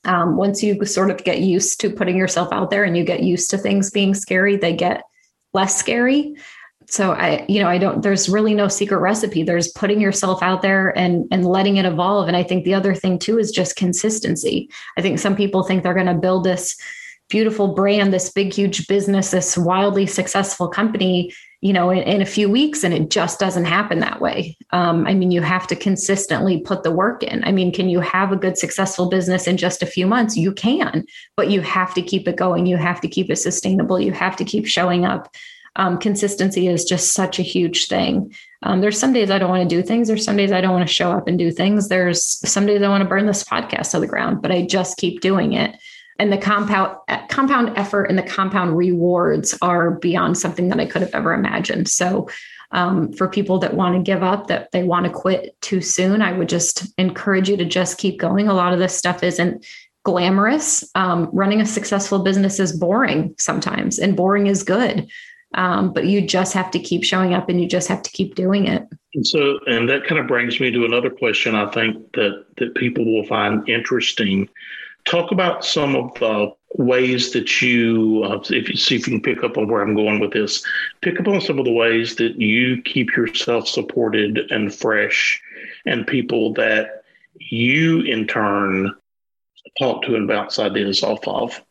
um, 0.04 0.36
once 0.36 0.62
you 0.62 0.84
sort 0.84 1.10
of 1.10 1.24
get 1.24 1.40
used 1.40 1.80
to 1.80 1.90
putting 1.90 2.16
yourself 2.16 2.48
out 2.52 2.70
there 2.70 2.84
and 2.84 2.96
you 2.96 3.04
get 3.04 3.22
used 3.22 3.50
to 3.50 3.58
things 3.58 3.90
being 3.90 4.14
scary, 4.14 4.56
they 4.56 4.74
get 4.74 5.02
less 5.54 5.76
scary 5.76 6.34
so 6.92 7.12
i 7.12 7.44
you 7.48 7.58
know 7.58 7.68
i 7.68 7.78
don't 7.78 8.02
there's 8.02 8.28
really 8.28 8.54
no 8.54 8.68
secret 8.68 8.98
recipe. 8.98 9.42
There's 9.42 9.72
putting 9.72 10.00
yourself 10.00 10.42
out 10.42 10.60
there 10.60 10.96
and 10.96 11.26
and 11.30 11.46
letting 11.46 11.78
it 11.78 11.86
evolve. 11.86 12.28
And 12.28 12.36
i 12.36 12.42
think 12.42 12.64
the 12.64 12.74
other 12.74 12.94
thing 12.94 13.18
too 13.18 13.38
is 13.38 13.50
just 13.50 13.76
consistency. 13.76 14.68
I 14.98 15.00
think 15.02 15.18
some 15.18 15.34
people 15.34 15.62
think 15.62 15.82
they're 15.82 15.94
going 15.94 16.06
to 16.06 16.14
build 16.14 16.44
this 16.44 16.76
beautiful 17.30 17.74
brand 17.74 18.12
this 18.12 18.30
big 18.30 18.52
huge 18.52 18.86
business 18.88 19.30
this 19.30 19.56
wildly 19.56 20.04
successful 20.04 20.68
company 20.68 21.32
you 21.62 21.72
know 21.72 21.88
in, 21.88 22.02
in 22.02 22.20
a 22.20 22.26
few 22.26 22.50
weeks 22.50 22.84
and 22.84 22.92
it 22.92 23.08
just 23.08 23.40
doesn't 23.40 23.64
happen 23.64 24.00
that 24.00 24.20
way. 24.20 24.54
Um, 24.70 25.06
i 25.06 25.14
mean 25.14 25.30
you 25.30 25.40
have 25.40 25.66
to 25.68 25.76
consistently 25.76 26.60
put 26.60 26.82
the 26.82 26.92
work 26.92 27.22
in. 27.22 27.42
I 27.44 27.52
mean 27.52 27.72
can 27.72 27.88
you 27.88 28.00
have 28.00 28.32
a 28.32 28.36
good 28.36 28.58
successful 28.58 29.08
business 29.08 29.46
in 29.46 29.56
just 29.56 29.82
a 29.82 29.86
few 29.86 30.06
months? 30.06 30.36
You 30.36 30.52
can 30.52 31.06
but 31.38 31.48
you 31.48 31.62
have 31.62 31.94
to 31.94 32.02
keep 32.02 32.28
it 32.28 32.36
going. 32.36 32.66
You 32.66 32.76
have 32.76 33.00
to 33.00 33.08
keep 33.08 33.30
it 33.30 33.36
sustainable. 33.36 33.98
You 33.98 34.12
have 34.12 34.36
to 34.36 34.44
keep 34.44 34.66
showing 34.66 35.06
up 35.06 35.34
um, 35.76 35.98
consistency 35.98 36.68
is 36.68 36.84
just 36.84 37.12
such 37.12 37.38
a 37.38 37.42
huge 37.42 37.86
thing. 37.86 38.34
Um, 38.62 38.80
there's 38.80 38.98
some 38.98 39.12
days 39.12 39.30
I 39.30 39.38
don't 39.38 39.50
want 39.50 39.68
to 39.68 39.76
do 39.76 39.82
things. 39.82 40.08
There's 40.08 40.24
some 40.24 40.36
days 40.36 40.52
I 40.52 40.60
don't 40.60 40.72
want 40.72 40.86
to 40.86 40.94
show 40.94 41.10
up 41.10 41.26
and 41.26 41.38
do 41.38 41.50
things. 41.50 41.88
There's 41.88 42.22
some 42.48 42.66
days 42.66 42.82
I 42.82 42.88
want 42.88 43.02
to 43.02 43.08
burn 43.08 43.26
this 43.26 43.44
podcast 43.44 43.90
to 43.92 44.00
the 44.00 44.06
ground, 44.06 44.42
but 44.42 44.52
I 44.52 44.62
just 44.62 44.98
keep 44.98 45.20
doing 45.20 45.54
it. 45.54 45.76
And 46.18 46.32
the 46.32 46.38
compound 46.38 46.96
compound 47.28 47.72
effort 47.76 48.04
and 48.04 48.18
the 48.18 48.22
compound 48.22 48.76
rewards 48.76 49.58
are 49.62 49.92
beyond 49.92 50.38
something 50.38 50.68
that 50.68 50.78
I 50.78 50.86
could 50.86 51.02
have 51.02 51.14
ever 51.14 51.32
imagined. 51.32 51.88
So, 51.88 52.28
um, 52.70 53.12
for 53.12 53.28
people 53.28 53.58
that 53.58 53.74
want 53.74 53.96
to 53.96 54.02
give 54.02 54.22
up, 54.22 54.46
that 54.46 54.70
they 54.72 54.82
want 54.82 55.06
to 55.06 55.12
quit 55.12 55.60
too 55.60 55.80
soon, 55.80 56.22
I 56.22 56.32
would 56.32 56.48
just 56.48 56.86
encourage 56.98 57.48
you 57.48 57.56
to 57.56 57.64
just 57.64 57.98
keep 57.98 58.18
going. 58.18 58.48
A 58.48 58.54
lot 58.54 58.72
of 58.72 58.78
this 58.78 58.96
stuff 58.96 59.22
isn't 59.22 59.66
glamorous. 60.04 60.84
Um, 60.94 61.28
running 61.32 61.60
a 61.60 61.66
successful 61.66 62.20
business 62.20 62.60
is 62.60 62.72
boring 62.72 63.34
sometimes, 63.38 63.98
and 63.98 64.16
boring 64.16 64.46
is 64.46 64.62
good. 64.62 65.10
Um, 65.54 65.92
but 65.92 66.06
you 66.06 66.26
just 66.26 66.54
have 66.54 66.70
to 66.70 66.78
keep 66.78 67.04
showing 67.04 67.34
up 67.34 67.48
and 67.48 67.60
you 67.60 67.68
just 67.68 67.88
have 67.88 68.02
to 68.02 68.10
keep 68.10 68.34
doing 68.34 68.66
it. 68.66 68.86
And 69.14 69.26
so, 69.26 69.58
and 69.66 69.88
that 69.90 70.06
kind 70.06 70.18
of 70.20 70.26
brings 70.26 70.58
me 70.60 70.70
to 70.70 70.84
another 70.84 71.10
question 71.10 71.54
I 71.54 71.70
think 71.70 72.12
that, 72.12 72.44
that 72.56 72.74
people 72.74 73.04
will 73.04 73.26
find 73.26 73.68
interesting. 73.68 74.48
Talk 75.04 75.32
about 75.32 75.64
some 75.64 75.94
of 75.94 76.14
the 76.14 76.52
ways 76.76 77.32
that 77.32 77.60
you, 77.60 78.22
uh, 78.24 78.40
if 78.48 78.68
you 78.68 78.76
see 78.76 78.96
if 78.96 79.06
you 79.06 79.18
can 79.18 79.20
pick 79.20 79.44
up 79.44 79.58
on 79.58 79.68
where 79.68 79.82
I'm 79.82 79.94
going 79.94 80.20
with 80.20 80.32
this, 80.32 80.64
pick 81.02 81.20
up 81.20 81.28
on 81.28 81.40
some 81.40 81.58
of 81.58 81.64
the 81.64 81.72
ways 81.72 82.16
that 82.16 82.40
you 82.40 82.80
keep 82.82 83.14
yourself 83.14 83.68
supported 83.68 84.50
and 84.50 84.74
fresh 84.74 85.42
and 85.84 86.06
people 86.06 86.54
that 86.54 87.02
you 87.34 88.00
in 88.02 88.26
turn 88.26 88.94
talk 89.78 90.02
to 90.02 90.16
and 90.16 90.28
bounce 90.28 90.58
ideas 90.58 91.02
off 91.02 91.26
of. 91.26 91.62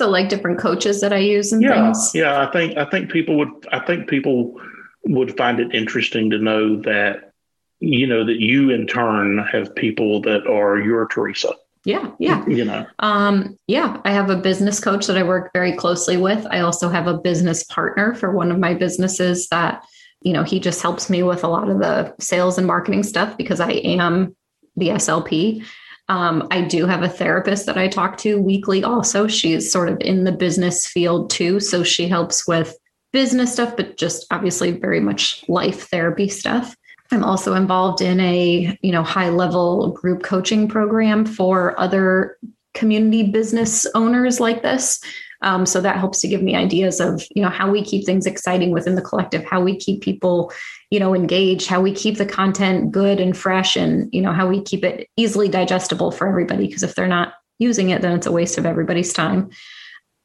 So 0.00 0.08
like 0.08 0.30
different 0.30 0.58
coaches 0.58 1.02
that 1.02 1.12
I 1.12 1.18
use 1.18 1.52
and 1.52 1.60
yeah, 1.60 1.74
things. 1.74 2.12
Yeah, 2.14 2.40
I 2.40 2.50
think 2.50 2.78
I 2.78 2.86
think 2.86 3.10
people 3.10 3.36
would 3.36 3.68
I 3.70 3.80
think 3.80 4.08
people 4.08 4.58
would 5.04 5.36
find 5.36 5.60
it 5.60 5.74
interesting 5.74 6.30
to 6.30 6.38
know 6.38 6.80
that 6.80 7.34
you 7.80 8.06
know 8.06 8.24
that 8.24 8.40
you 8.40 8.70
in 8.70 8.86
turn 8.86 9.36
have 9.52 9.74
people 9.74 10.22
that 10.22 10.46
are 10.46 10.80
your 10.80 11.06
Theresa. 11.06 11.52
Yeah, 11.84 12.12
yeah. 12.18 12.46
You 12.46 12.64
know. 12.64 12.86
Um, 13.00 13.58
yeah, 13.66 14.00
I 14.06 14.12
have 14.12 14.30
a 14.30 14.36
business 14.36 14.80
coach 14.80 15.06
that 15.06 15.18
I 15.18 15.22
work 15.22 15.52
very 15.52 15.76
closely 15.76 16.16
with. 16.16 16.46
I 16.50 16.60
also 16.60 16.88
have 16.88 17.06
a 17.06 17.18
business 17.18 17.62
partner 17.64 18.14
for 18.14 18.32
one 18.32 18.50
of 18.50 18.58
my 18.58 18.72
businesses 18.72 19.48
that, 19.48 19.84
you 20.22 20.32
know, 20.32 20.44
he 20.44 20.60
just 20.60 20.80
helps 20.80 21.10
me 21.10 21.22
with 21.22 21.44
a 21.44 21.48
lot 21.48 21.68
of 21.68 21.78
the 21.78 22.14
sales 22.18 22.56
and 22.56 22.66
marketing 22.66 23.02
stuff 23.02 23.36
because 23.36 23.60
I 23.60 23.72
am 23.72 24.34
the 24.76 24.88
SLP. 24.88 25.62
Um, 26.10 26.48
I 26.50 26.62
do 26.62 26.86
have 26.86 27.02
a 27.02 27.08
therapist 27.08 27.66
that 27.66 27.78
I 27.78 27.86
talk 27.86 28.16
to 28.18 28.42
weekly 28.42 28.82
also. 28.82 29.28
She's 29.28 29.70
sort 29.70 29.88
of 29.88 29.96
in 30.00 30.24
the 30.24 30.32
business 30.32 30.84
field 30.84 31.30
too. 31.30 31.60
So 31.60 31.84
she 31.84 32.08
helps 32.08 32.48
with 32.48 32.76
business 33.12 33.52
stuff, 33.52 33.76
but 33.76 33.96
just 33.96 34.26
obviously 34.32 34.72
very 34.72 34.98
much 34.98 35.44
life 35.48 35.88
therapy 35.88 36.28
stuff. 36.28 36.76
I'm 37.12 37.22
also 37.22 37.54
involved 37.54 38.00
in 38.00 38.18
a, 38.18 38.76
you 38.82 38.90
know, 38.90 39.04
high 39.04 39.28
level 39.28 39.92
group 39.92 40.24
coaching 40.24 40.66
program 40.66 41.24
for 41.24 41.78
other 41.78 42.38
community 42.74 43.30
business 43.30 43.86
owners 43.94 44.40
like 44.40 44.62
this. 44.62 45.00
Um, 45.42 45.64
so 45.64 45.80
that 45.80 45.96
helps 45.96 46.20
to 46.20 46.28
give 46.28 46.42
me 46.42 46.54
ideas 46.54 47.00
of, 47.00 47.22
you 47.34 47.42
know, 47.42 47.48
how 47.48 47.70
we 47.70 47.82
keep 47.82 48.04
things 48.04 48.26
exciting 48.26 48.72
within 48.72 48.94
the 48.94 49.02
collective, 49.02 49.44
how 49.44 49.60
we 49.60 49.76
keep 49.76 50.02
people, 50.02 50.52
you 50.90 51.00
know, 51.00 51.14
engaged, 51.14 51.66
how 51.66 51.80
we 51.80 51.92
keep 51.92 52.18
the 52.18 52.26
content 52.26 52.92
good 52.92 53.20
and 53.20 53.36
fresh, 53.36 53.76
and 53.76 54.08
you 54.12 54.20
know, 54.20 54.32
how 54.32 54.46
we 54.46 54.60
keep 54.60 54.84
it 54.84 55.08
easily 55.16 55.48
digestible 55.48 56.10
for 56.10 56.28
everybody. 56.28 56.66
Because 56.66 56.82
if 56.82 56.94
they're 56.94 57.06
not 57.06 57.34
using 57.58 57.90
it, 57.90 58.02
then 58.02 58.16
it's 58.16 58.26
a 58.26 58.32
waste 58.32 58.58
of 58.58 58.66
everybody's 58.66 59.12
time. 59.12 59.50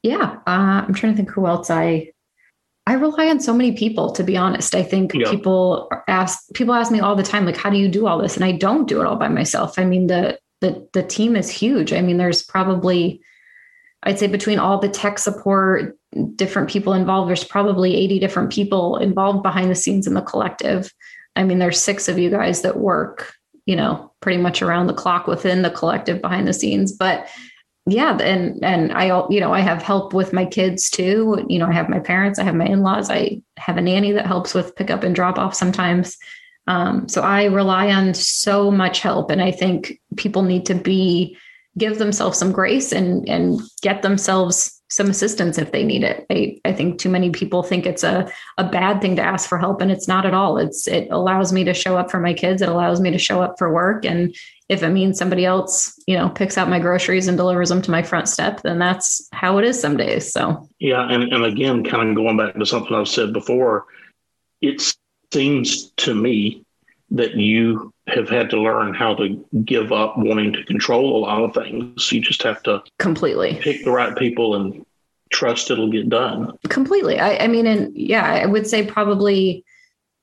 Yeah, 0.04 0.38
uh, 0.46 0.84
I'm 0.86 0.94
trying 0.94 1.14
to 1.14 1.18
think 1.18 1.32
who 1.32 1.48
else 1.48 1.70
I 1.70 2.12
I 2.88 2.94
rely 2.94 3.30
on 3.30 3.40
so 3.40 3.54
many 3.54 3.72
people, 3.72 4.12
to 4.12 4.24
be 4.24 4.38
honest. 4.38 4.76
I 4.76 4.84
think 4.84 5.14
yeah. 5.14 5.32
people 5.32 5.90
ask 6.08 6.44
people 6.54 6.76
ask 6.76 6.92
me 6.92 7.00
all 7.00 7.16
the 7.16 7.24
time, 7.24 7.46
like, 7.46 7.58
how 7.58 7.70
do 7.70 7.78
you 7.78 7.88
do 7.88 8.06
all 8.06 8.22
this? 8.22 8.36
And 8.36 8.46
I 8.46 8.52
don't 8.52 8.88
do 8.88 9.02
it 9.02 9.08
all 9.08 9.16
by 9.16 9.28
myself. 9.28 9.80
I 9.80 9.86
mean, 9.86 10.08
the 10.08 10.38
the 10.62 10.88
the 10.94 11.04
team 11.04 11.36
is 11.36 11.50
huge. 11.50 11.94
I 11.94 12.02
mean, 12.02 12.18
there's 12.18 12.44
probably 12.44 13.22
I'd 14.06 14.20
say 14.20 14.28
between 14.28 14.60
all 14.60 14.80
the 14.80 14.90
tech 14.90 15.18
support, 15.20 15.98
different 16.36 16.70
people 16.70 16.94
involved, 16.94 17.30
there's 17.30 17.44
probably 17.44 17.96
80 17.96 18.20
different 18.20 18.52
people 18.52 18.98
involved 18.98 19.44
behind 19.44 19.72
the 19.72 19.76
scenes 19.76 20.06
in 20.06 20.14
the 20.14 20.22
collective. 20.22 20.94
I 21.36 21.44
mean, 21.44 21.60
there's 21.60 21.82
six 21.82 22.08
of 22.08 22.20
you 22.20 22.30
guys 22.30 22.62
that 22.62 22.78
work, 22.78 23.34
you 23.66 23.76
know, 23.76 24.14
pretty 24.22 24.42
much 24.42 24.62
around 24.62 24.88
the 24.88 24.94
clock 24.94 25.28
within 25.28 25.64
the 25.64 25.72
collective 25.72 26.22
behind 26.22 26.48
the 26.48 26.54
scenes. 26.54 26.92
But 26.92 27.28
yeah, 27.88 28.18
and 28.18 28.64
and 28.64 28.92
I, 28.94 29.06
you 29.30 29.40
know, 29.40 29.54
I 29.54 29.60
have 29.60 29.82
help 29.82 30.14
with 30.14 30.34
my 30.34 30.46
kids 30.46 30.90
too. 30.90 31.46
You 31.48 31.60
know, 31.60 31.68
I 31.68 31.74
have 31.74 31.90
my 31.90 32.00
parents, 32.00 32.40
I 32.40 32.44
have 32.44 32.56
my 32.56 32.66
in-laws, 32.66 33.10
I 33.12 33.42
have 33.58 33.78
a 33.78 33.82
nanny 33.82 34.12
that 34.14 34.26
helps 34.26 34.54
with 34.54 34.76
pick 34.76 34.90
up 34.90 35.04
and 35.04 35.14
drop 35.14 35.38
off 35.38 35.54
sometimes. 35.54 36.18
Um, 36.68 37.08
so 37.08 37.22
I 37.22 37.46
rely 37.46 37.92
on 37.92 38.16
so 38.16 38.72
much 38.72 39.02
help, 39.02 39.30
and 39.30 39.42
I 39.42 39.52
think 39.52 40.00
people 40.16 40.42
need 40.42 40.66
to 40.66 40.74
be 40.74 41.38
give 41.78 41.98
themselves 41.98 42.38
some 42.38 42.52
grace 42.52 42.92
and 42.92 43.28
and 43.28 43.62
get 43.82 44.02
themselves 44.02 44.76
some 44.90 45.10
assistance 45.10 45.58
if 45.58 45.72
they 45.72 45.84
need 45.84 46.04
it. 46.04 46.26
I, 46.30 46.58
I 46.64 46.72
think 46.72 47.00
too 47.00 47.10
many 47.10 47.32
people 47.32 47.64
think 47.64 47.86
it's 47.86 48.04
a, 48.04 48.32
a 48.58 48.64
bad 48.64 49.02
thing 49.02 49.16
to 49.16 49.22
ask 49.22 49.50
for 49.50 49.58
help 49.58 49.82
and 49.82 49.92
it's 49.92 50.08
not 50.08 50.26
at 50.26 50.34
all. 50.34 50.58
It's 50.58 50.88
it 50.88 51.08
allows 51.12 51.52
me 51.52 51.64
to 51.64 51.74
show 51.74 51.98
up 51.98 52.12
for 52.12 52.20
my 52.20 52.34
kids. 52.34 52.62
It 52.62 52.70
allows 52.70 53.02
me 53.02 53.12
to 53.12 53.18
show 53.18 53.42
up 53.42 53.56
for 53.58 53.74
work. 53.74 54.06
And 54.06 54.36
if 54.70 54.84
it 54.84 54.90
means 54.90 55.18
somebody 55.18 55.46
else, 55.46 56.00
you 56.08 56.16
know, 56.16 56.30
picks 56.30 56.58
out 56.58 56.70
my 56.70 56.80
groceries 56.80 57.28
and 57.28 57.38
delivers 57.38 57.70
them 57.70 57.82
to 57.82 57.92
my 57.92 58.04
front 58.04 58.30
step, 58.30 58.62
then 58.62 58.80
that's 58.80 59.28
how 59.34 59.58
it 59.58 59.66
is 59.66 59.80
some 59.80 59.98
days. 59.98 60.32
So 60.32 60.70
yeah. 60.80 61.08
And, 61.10 61.24
and 61.34 61.44
again, 61.44 61.84
kind 61.84 62.10
of 62.10 62.16
going 62.16 62.38
back 62.38 62.56
to 62.56 62.66
something 62.66 62.96
I've 62.96 63.08
said 63.08 63.34
before, 63.34 63.86
it 64.62 64.82
seems 65.34 65.92
to 65.98 66.14
me 66.14 66.65
that 67.12 67.36
you 67.36 67.94
have 68.08 68.30
had 68.30 68.50
to 68.50 68.62
learn 68.62 68.94
how 68.94 69.16
to 69.16 69.46
give 69.64 69.92
up 69.92 70.18
wanting 70.18 70.54
to 70.54 70.64
control 70.66 71.18
a 71.18 71.22
lot 71.26 71.44
of 71.44 71.54
things. 71.54 72.12
You 72.12 72.22
just 72.22 72.44
have 72.44 72.62
to 72.64 72.84
completely 73.00 73.58
pick 73.62 73.84
the 73.84 73.92
right 73.92 74.16
people 74.16 74.56
and 74.56 74.86
trust 75.32 75.72
it'll 75.72 75.92
get 75.92 76.10
done. 76.10 76.58
Completely. 76.70 77.20
I, 77.20 77.38
I 77.38 77.48
mean, 77.48 77.68
and 77.68 77.96
yeah, 77.96 78.24
I 78.24 78.46
would 78.46 78.68
say 78.68 78.86
probably 78.86 79.66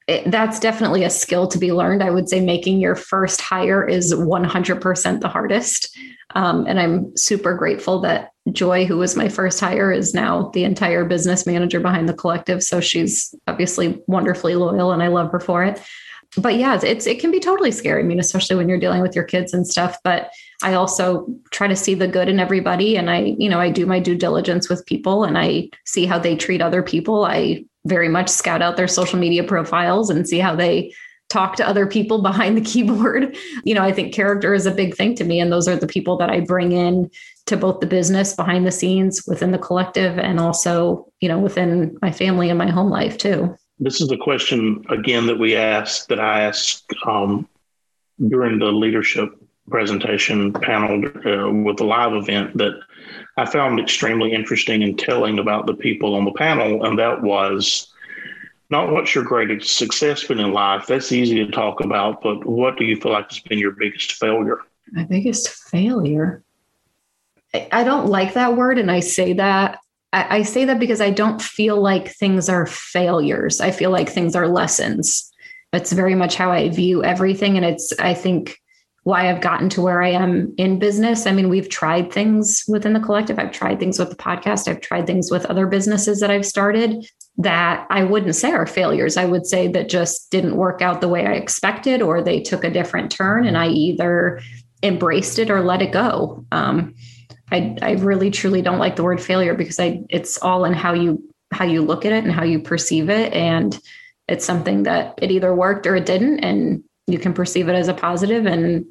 it, 0.09 0.31
that's 0.31 0.59
definitely 0.59 1.05
a 1.05 1.11
skill 1.11 1.47
to 1.49 1.59
be 1.59 1.73
learned. 1.73 2.03
I 2.03 2.11
would 2.11 2.29
say 2.29 2.41
making 2.41 2.81
your 2.81 2.97
first 2.97 3.41
hire 3.41 3.87
is 3.87 4.13
100% 4.13 5.21
the 5.21 5.29
hardest. 5.29 5.97
Um, 6.35 6.67
and 6.67 6.81
I'm 6.81 7.17
super 7.17 7.55
grateful 7.55 8.01
that 8.01 8.31
Joy, 8.51 8.87
who 8.87 8.97
was 8.97 9.17
my 9.17 9.29
first 9.29 9.61
hire, 9.61 9.93
is 9.93 10.15
now 10.15 10.51
the 10.55 10.65
entire 10.65 11.05
business 11.05 11.47
manager 11.47 11.79
behind 11.79 12.09
the 12.09 12.15
collective. 12.15 12.63
So 12.63 12.81
she's 12.81 13.35
obviously 13.47 14.03
wonderfully 14.09 14.57
loyal 14.57 14.93
and 14.93 15.03
I 15.03 15.09
love 15.09 15.31
her 15.31 15.41
for 15.41 15.63
it 15.63 15.81
but 16.37 16.57
yeah, 16.57 16.81
it's 16.83 17.07
it 17.07 17.21
can 17.21 17.31
be 17.31 17.41
totally 17.41 17.71
scary. 17.71 18.03
I 18.03 18.07
mean, 18.07 18.19
especially 18.19 18.57
when 18.57 18.69
you're 18.69 18.81
dealing 18.81 19.03
with 19.03 19.15
your 19.15 19.25
kids 19.25 19.53
and 19.53 19.67
stuff. 19.67 19.99
But 20.03 20.31
I 20.63 20.75
also 20.75 21.27
try 21.51 21.67
to 21.67 21.77
see 21.77 21.95
the 21.95 22.09
good 22.09 22.29
in 22.29 22.41
everybody, 22.41 22.97
and 22.97 23.11
I, 23.11 23.35
you 23.39 23.49
know, 23.49 23.61
I 23.61 23.71
do 23.71 23.85
my 23.85 24.01
due 24.01 24.17
diligence 24.17 24.69
with 24.69 24.87
people, 24.87 25.25
and 25.25 25.37
I 25.37 25.69
see 25.85 26.07
how 26.07 26.19
they 26.19 26.35
treat 26.37 26.63
other 26.63 26.83
people. 26.83 27.25
I 27.25 27.65
very 27.85 28.09
much 28.09 28.29
scout 28.29 28.63
out 28.63 28.77
their 28.77 28.89
social 28.89 29.19
media 29.19 29.45
profiles 29.45 30.09
and 30.09 30.27
see 30.27 30.39
how 30.39 30.55
they 30.55 30.95
talk 31.29 31.57
to 31.57 31.69
other 31.69 31.87
people 31.87 32.23
behind 32.23 32.57
the 32.57 32.63
keyboard. 32.63 33.37
You 33.65 33.75
know, 33.75 33.83
I 33.83 33.93
think 33.93 34.15
character 34.15 34.55
is 34.55 34.65
a 34.65 34.71
big 34.71 34.95
thing 34.95 35.15
to 35.17 35.25
me, 35.25 35.39
and 35.39 35.53
those 35.53 35.69
are 35.69 35.77
the 35.77 35.87
people 35.87 36.17
that 36.17 36.31
I 36.31 36.41
bring 36.41 36.73
in 36.73 37.11
to 37.45 37.59
both 37.59 37.81
the 37.81 37.87
business 37.87 38.35
behind 38.35 38.67
the 38.67 38.73
scenes 38.73 39.25
within 39.27 39.51
the 39.51 39.59
collective 39.59 40.19
and 40.19 40.41
also, 40.41 41.13
you 41.21 41.29
know, 41.29 41.39
within 41.39 41.99
my 42.01 42.11
family 42.11 42.49
and 42.49 42.59
my 42.59 42.71
home 42.71 42.89
life 42.89 43.19
too 43.19 43.55
this 43.83 44.01
is 44.01 44.09
the 44.09 44.17
question 44.17 44.85
again 44.89 45.27
that 45.27 45.39
we 45.39 45.57
asked 45.57 46.09
that 46.09 46.21
I 46.21 46.43
asked 46.43 46.85
um, 47.07 47.49
during 48.29 48.59
the 48.59 48.67
leadership 48.67 49.35
presentation 49.69 50.53
panel 50.53 51.05
uh, 51.05 51.51
with 51.51 51.79
the 51.79 51.85
live 51.85 52.13
event 52.15 52.57
that 52.59 52.79
I 53.37 53.47
found 53.47 53.81
extremely 53.81 54.33
interesting 54.33 54.83
and 54.83 54.99
telling 54.99 55.39
about 55.39 55.67
the 55.67 55.75
people 55.75 56.15
on 56.15 56.25
the 56.25 56.33
panel, 56.33 56.85
and 56.85 56.99
that 56.99 57.23
was 57.23 57.89
not 58.71 58.93
what's 58.93 59.15
your 59.15 59.25
greatest 59.25 59.77
success 59.77 60.25
been 60.25 60.39
in 60.39 60.53
life. 60.53 60.87
That's 60.87 61.11
easy 61.11 61.45
to 61.45 61.51
talk 61.51 61.81
about, 61.81 62.23
but 62.23 62.45
what 62.47 62.79
do 62.79 62.85
you 62.85 62.97
feel 62.97 63.13
like 63.13 63.31
has 63.31 63.41
been 63.41 63.59
your 63.59 63.73
biggest 63.73 64.13
failure? 64.13 64.61
My 64.93 65.05
biggest 65.05 65.49
failure. 65.49 66.43
I 67.71 67.85
don't 67.85 68.07
like 68.07 68.35
that 68.35 68.57
word, 68.57 68.79
and 68.79 68.91
I 68.91 69.01
say 69.01 69.35
that 69.35 69.79
I, 70.13 70.39
I 70.39 70.43
say 70.43 70.65
that 70.65 70.79
because 70.79 71.01
I 71.01 71.11
don't 71.11 71.41
feel 71.41 71.81
like 71.81 72.09
things 72.09 72.49
are 72.49 72.67
failures. 72.67 73.61
I 73.61 73.71
feel 73.71 73.91
like 73.91 74.09
things 74.09 74.37
are 74.37 74.49
lessons. 74.49 75.31
It's 75.73 75.93
very 75.93 76.15
much 76.15 76.35
how 76.35 76.51
I 76.51 76.69
view 76.69 77.03
everything. 77.03 77.57
And 77.57 77.65
it's, 77.65 77.93
I 77.99 78.15
think, 78.15 78.59
why 79.05 79.29
I've 79.29 79.41
gotten 79.41 79.69
to 79.71 79.83
where 79.83 80.01
I 80.01 80.11
am 80.11 80.55
in 80.59 80.79
business. 80.79 81.27
I 81.27 81.33
mean, 81.33 81.49
we've 81.49 81.69
tried 81.69 82.13
things 82.13 82.63
within 82.69 82.93
the 82.93 83.01
collective. 83.01 83.39
I've 83.39 83.51
tried 83.51 83.81
things 83.81 83.99
with 83.99 84.11
the 84.11 84.17
podcast. 84.17 84.69
I've 84.69 84.81
tried 84.81 85.07
things 85.07 85.31
with 85.31 85.45
other 85.47 85.67
businesses 85.67 86.21
that 86.21 86.31
I've 86.31 86.47
started 86.47 87.05
that 87.39 87.87
I 87.91 88.05
wouldn't 88.05 88.37
say 88.37 88.53
are 88.53 88.67
failures. 88.67 89.17
I 89.17 89.25
would 89.25 89.45
say 89.47 89.67
that 89.69 89.89
just 89.89 90.31
didn't 90.31 90.57
work 90.57 90.83
out 90.83 91.01
the 91.01 91.09
way 91.09 91.27
I 91.27 91.33
expected, 91.33 92.01
or 92.01 92.23
they 92.23 92.41
took 92.41 92.63
a 92.63 92.71
different 92.71 93.11
turn 93.11 93.45
and 93.45 93.59
I 93.59 93.69
either 93.69 94.41
embraced 94.85 95.39
it 95.39 95.51
or 95.51 95.63
let 95.63 95.83
it 95.83 95.93
go. 95.93 96.45
Um, 96.53 96.95
I, 97.53 97.77
I 97.83 97.93
really 97.93 98.31
truly 98.31 98.63
don't 98.63 98.79
like 98.79 98.97
the 98.97 99.05
word 99.05 99.21
failure 99.21 99.55
because 99.55 99.79
I 99.79 100.01
it's 100.09 100.39
all 100.43 100.65
in 100.65 100.73
how 100.73 100.95
you 100.95 101.23
how 101.53 101.67
you 101.67 101.83
look 101.83 102.07
at 102.07 102.13
it 102.13 102.25
and 102.25 102.33
how 102.33 102.45
you 102.45 102.59
perceive 102.59 103.11
it. 103.11 103.33
And 103.35 103.79
it's 104.27 104.45
something 104.45 104.85
that 104.85 105.19
it 105.21 105.31
either 105.31 105.55
worked 105.55 105.87
or 105.87 105.95
it 105.95 106.07
didn't. 106.07 106.41
And 106.41 106.83
you 107.07 107.19
can 107.19 107.35
perceive 107.35 107.69
it 107.69 107.75
as 107.75 107.89
a 107.89 107.95
positive 107.95 108.47
and 108.47 108.87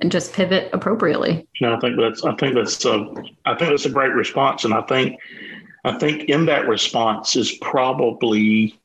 and 0.00 0.12
just 0.12 0.32
pivot 0.32 0.70
appropriately. 0.72 1.46
No, 1.60 1.74
I 1.74 1.80
think 1.80 1.98
that's 1.98 2.24
I 2.24 2.34
think 2.36 2.54
that's 2.54 2.84
a, 2.84 3.12
I 3.44 3.54
think 3.56 3.70
that's 3.70 3.84
a 3.84 3.90
great 3.90 4.14
response. 4.14 4.64
And 4.64 4.72
I 4.72 4.82
think 4.82 5.18
I 5.84 5.98
think 5.98 6.28
in 6.28 6.46
that 6.46 6.68
response 6.68 7.34
is 7.34 7.52
probably 7.60 8.78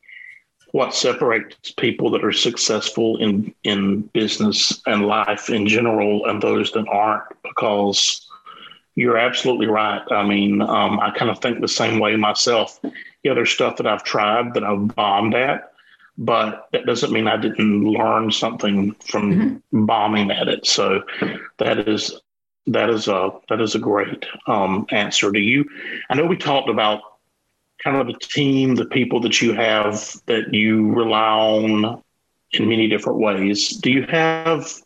what 0.71 0.93
separates 0.93 1.71
people 1.71 2.09
that 2.11 2.25
are 2.25 2.33
successful 2.33 3.17
in 3.17 3.53
in 3.63 4.01
business 4.13 4.81
and 4.87 5.05
life 5.05 5.51
in 5.51 5.67
general 5.67 6.25
and 6.25 6.41
those 6.41 6.71
that 6.71 6.87
aren't 6.89 7.23
because 7.43 8.26
you're 8.97 9.17
absolutely 9.17 9.67
right. 9.67 10.01
I 10.09 10.25
mean, 10.25 10.59
um, 10.59 10.99
I 10.99 11.11
kind 11.11 11.29
of 11.29 11.39
think 11.39 11.61
the 11.61 11.67
same 11.67 11.99
way 11.99 12.15
myself. 12.15 12.79
Yeah, 13.23 13.35
there's 13.35 13.51
stuff 13.51 13.77
that 13.77 13.85
I've 13.85 14.03
tried 14.03 14.55
that 14.55 14.63
I've 14.63 14.95
bombed 14.95 15.35
at, 15.35 15.71
but 16.17 16.67
that 16.71 16.87
doesn't 16.87 17.11
mean 17.11 17.27
I 17.27 17.37
didn't 17.37 17.83
learn 17.83 18.31
something 18.31 18.93
from 19.05 19.33
mm-hmm. 19.33 19.85
bombing 19.85 20.31
at 20.31 20.47
it. 20.47 20.65
So 20.65 21.03
that 21.59 21.87
is 21.87 22.19
that 22.65 22.89
is 22.89 23.07
a 23.07 23.33
that 23.49 23.61
is 23.61 23.75
a 23.75 23.79
great 23.79 24.25
um, 24.47 24.87
answer. 24.89 25.31
to 25.31 25.39
you? 25.39 25.65
I 26.09 26.15
know 26.15 26.25
we 26.25 26.35
talked 26.35 26.69
about 26.69 27.01
kind 27.83 27.97
of 27.97 28.07
the 28.07 28.17
team, 28.19 28.73
the 28.73 28.85
people 28.85 29.19
that 29.21 29.43
you 29.43 29.53
have 29.53 30.15
that 30.25 30.55
you 30.55 30.91
rely 30.91 31.29
on 31.29 32.01
in 32.53 32.67
many 32.67 32.87
different 32.87 33.19
ways. 33.19 33.77
Do 33.77 33.91
you 33.91 34.07
have 34.07 34.81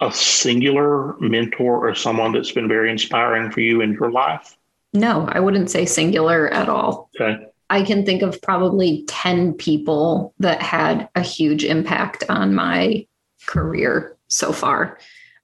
a 0.00 0.12
singular 0.12 1.18
mentor 1.20 1.88
or 1.88 1.94
someone 1.94 2.32
that's 2.32 2.52
been 2.52 2.68
very 2.68 2.90
inspiring 2.90 3.50
for 3.50 3.60
you 3.60 3.80
in 3.80 3.92
your 3.92 4.10
life? 4.10 4.56
No, 4.92 5.26
I 5.30 5.40
wouldn't 5.40 5.70
say 5.70 5.86
singular 5.86 6.48
at 6.48 6.68
all. 6.68 7.10
Okay. 7.20 7.44
I 7.70 7.82
can 7.82 8.04
think 8.04 8.22
of 8.22 8.40
probably 8.42 9.04
10 9.08 9.54
people 9.54 10.34
that 10.38 10.62
had 10.62 11.08
a 11.14 11.22
huge 11.22 11.64
impact 11.64 12.24
on 12.28 12.54
my 12.54 13.06
career 13.46 14.16
so 14.28 14.52
far. 14.52 14.98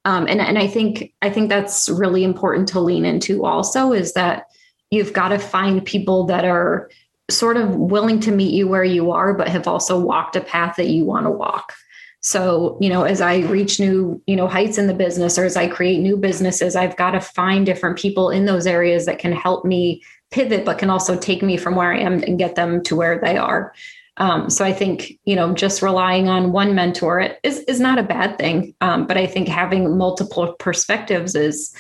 Um, 0.05 0.26
and, 0.28 0.40
and 0.40 0.59
I 0.59 0.66
think 0.66 1.12
I 1.20 1.30
think 1.30 1.48
that's 1.48 1.88
really 1.88 2.24
important 2.24 2.68
to 2.68 2.80
lean 2.80 3.05
into 3.05 3.44
also 3.44 3.92
is 3.92 4.14
that 4.14 4.46
you've 4.90 5.12
got 5.12 5.28
to 5.28 5.38
find 5.38 5.84
people 5.84 6.24
that 6.26 6.44
are 6.44 6.90
sort 7.30 7.57
of 7.57 7.76
willing 7.76 8.20
to 8.20 8.32
meet 8.32 8.53
you 8.53 8.66
where 8.66 8.84
you 8.84 9.11
are, 9.11 9.34
but 9.34 9.48
have 9.48 9.68
also 9.68 9.98
walked 9.98 10.36
a 10.36 10.40
path 10.40 10.76
that 10.76 10.88
you 10.88 11.05
want 11.05 11.26
to 11.26 11.30
walk. 11.30 11.74
So, 12.21 12.77
you 12.81 12.91
know, 12.91 13.05
as 13.05 13.21
I 13.21 13.39
reach 13.39 13.81
new, 13.81 14.23
you 14.27 14.37
know, 14.37 14.47
heights 14.47 14.77
in 14.77 14.87
the 14.87 14.95
business 14.95 15.39
or 15.39 15.45
as 15.45 15.57
I 15.57 15.66
create 15.66 16.01
new 16.01 16.16
businesses, 16.16 16.77
I've 16.77 16.97
got 16.97 17.12
to 17.12 17.21
find 17.21 17.64
different 17.64 17.99
people 17.99 18.29
in 18.29 18.45
those 18.45 18.66
areas 18.66 19.07
that 19.07 19.18
can 19.18 19.33
help 19.33 19.64
me 19.64 20.03
pivot, 20.31 20.64
but 20.64 20.79
can 20.79 20.91
also 20.91 21.16
take 21.16 21.43
me 21.43 21.57
from 21.57 21.77
where 21.77 21.93
I 21.93 22.01
am 22.01 22.23
and 22.23 22.39
get 22.39 22.57
them 22.57 22.83
to 22.85 22.97
where 22.97 23.18
they 23.18 23.39
are. 23.39 23.73
Um, 24.18 24.51
so 24.51 24.66
I 24.66 24.73
think, 24.75 25.18
you 25.25 25.35
know, 25.35 25.55
just 25.55 25.81
relying 25.81 26.29
on 26.29 26.53
one 26.53 26.75
mentor 26.75 27.37
is, 27.43 27.61
is 27.61 27.81
not 27.81 27.99
a 27.99 28.03
bad 28.03 28.37
thing. 28.37 28.75
Um, 28.83 29.07
but 29.07 29.16
I 29.16 29.27
think 29.27 29.49
having 29.49 29.97
multiple 29.97 30.55
perspectives 30.59 31.35
is, 31.35 31.75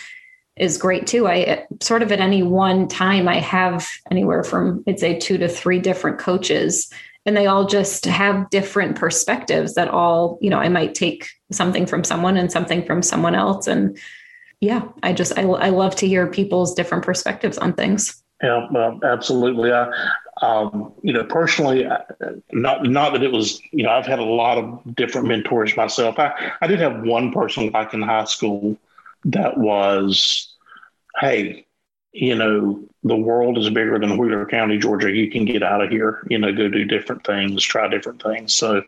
is 0.56 0.78
great 0.78 1.06
too. 1.06 1.28
I 1.28 1.66
sort 1.82 2.02
of 2.02 2.10
at 2.12 2.20
any 2.20 2.42
one 2.42 2.88
time, 2.88 3.28
I 3.28 3.40
have 3.40 3.86
anywhere 4.10 4.42
from, 4.42 4.82
I'd 4.88 5.00
say 5.00 5.18
two 5.18 5.36
to 5.36 5.48
three 5.48 5.80
different 5.80 6.18
coaches 6.18 6.90
and 7.26 7.36
they 7.36 7.46
all 7.46 7.66
just 7.66 8.06
have 8.06 8.48
different 8.50 8.96
perspectives 8.96 9.74
that 9.74 9.88
all 9.88 10.38
you 10.40 10.50
know 10.50 10.58
i 10.58 10.68
might 10.68 10.94
take 10.94 11.28
something 11.50 11.86
from 11.86 12.04
someone 12.04 12.36
and 12.36 12.52
something 12.52 12.84
from 12.84 13.02
someone 13.02 13.34
else. 13.34 13.66
And 13.66 13.98
yeah 14.60 14.82
i 15.02 15.12
just 15.12 15.36
i, 15.38 15.42
I 15.42 15.70
love 15.70 15.96
to 15.96 16.08
hear 16.08 16.26
people's 16.26 16.74
different 16.74 17.04
perspectives 17.04 17.58
on 17.58 17.72
things. 17.74 18.22
Yeah 18.42 18.66
well, 18.70 18.98
absolutely. 19.04 19.72
I 19.72 19.90
um, 20.42 20.92
you 21.02 21.12
know 21.12 21.24
personally 21.24 21.86
not 22.52 22.84
not 22.84 23.12
that 23.12 23.22
it 23.22 23.30
was 23.30 23.60
you 23.72 23.84
know 23.84 23.90
i've 23.90 24.06
had 24.06 24.18
a 24.18 24.24
lot 24.24 24.56
of 24.56 24.94
different 24.94 25.28
mentors 25.28 25.76
myself. 25.76 26.18
I, 26.18 26.52
I 26.60 26.66
did 26.66 26.80
have 26.80 27.02
one 27.02 27.32
person 27.32 27.70
back 27.70 27.92
in 27.92 28.00
high 28.00 28.24
school 28.24 28.78
that 29.24 29.58
was 29.58 30.54
hey 31.20 31.66
you 32.12 32.34
know, 32.34 32.82
the 33.02 33.16
world 33.16 33.56
is 33.56 33.68
bigger 33.70 33.98
than 33.98 34.18
Wheeler 34.18 34.46
County, 34.46 34.78
Georgia. 34.78 35.10
You 35.10 35.30
can 35.30 35.44
get 35.44 35.62
out 35.62 35.82
of 35.82 35.90
here, 35.90 36.26
you 36.28 36.38
know, 36.38 36.52
go 36.52 36.68
do 36.68 36.84
different 36.84 37.24
things, 37.24 37.62
try 37.62 37.88
different 37.88 38.22
things. 38.22 38.54
So, 38.54 38.82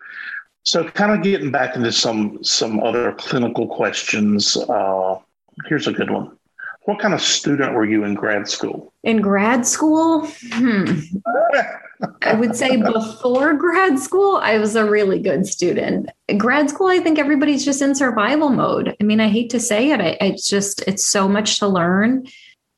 so 0.64 0.84
kind 0.84 1.12
of 1.12 1.22
getting 1.22 1.50
back 1.50 1.76
into 1.76 1.92
some 1.92 2.42
some 2.44 2.80
other 2.82 3.12
clinical 3.12 3.66
questions. 3.66 4.56
Uh, 4.56 5.18
here's 5.66 5.86
a 5.86 5.92
good 5.92 6.10
one. 6.10 6.36
What 6.84 6.98
kind 6.98 7.14
of 7.14 7.22
student 7.22 7.74
were 7.74 7.84
you 7.84 8.04
in 8.04 8.14
grad 8.14 8.48
school? 8.48 8.92
In 9.04 9.20
grad 9.20 9.64
school, 9.66 10.26
hmm. 10.52 10.98
I 12.22 12.34
would 12.34 12.56
say 12.56 12.76
before 12.76 13.54
grad 13.54 13.98
school, 14.00 14.38
I 14.42 14.58
was 14.58 14.74
a 14.74 14.84
really 14.84 15.20
good 15.20 15.46
student. 15.46 16.10
In 16.26 16.38
grad 16.38 16.68
school, 16.68 16.88
I 16.88 16.98
think 16.98 17.20
everybody's 17.20 17.64
just 17.64 17.80
in 17.80 17.94
survival 17.94 18.48
mode. 18.48 18.96
I 19.00 19.04
mean, 19.04 19.20
I 19.20 19.28
hate 19.28 19.50
to 19.50 19.60
say 19.60 19.92
it. 19.92 20.00
I, 20.00 20.16
it's 20.20 20.48
just 20.48 20.82
it's 20.88 21.06
so 21.06 21.28
much 21.28 21.60
to 21.60 21.68
learn 21.68 22.26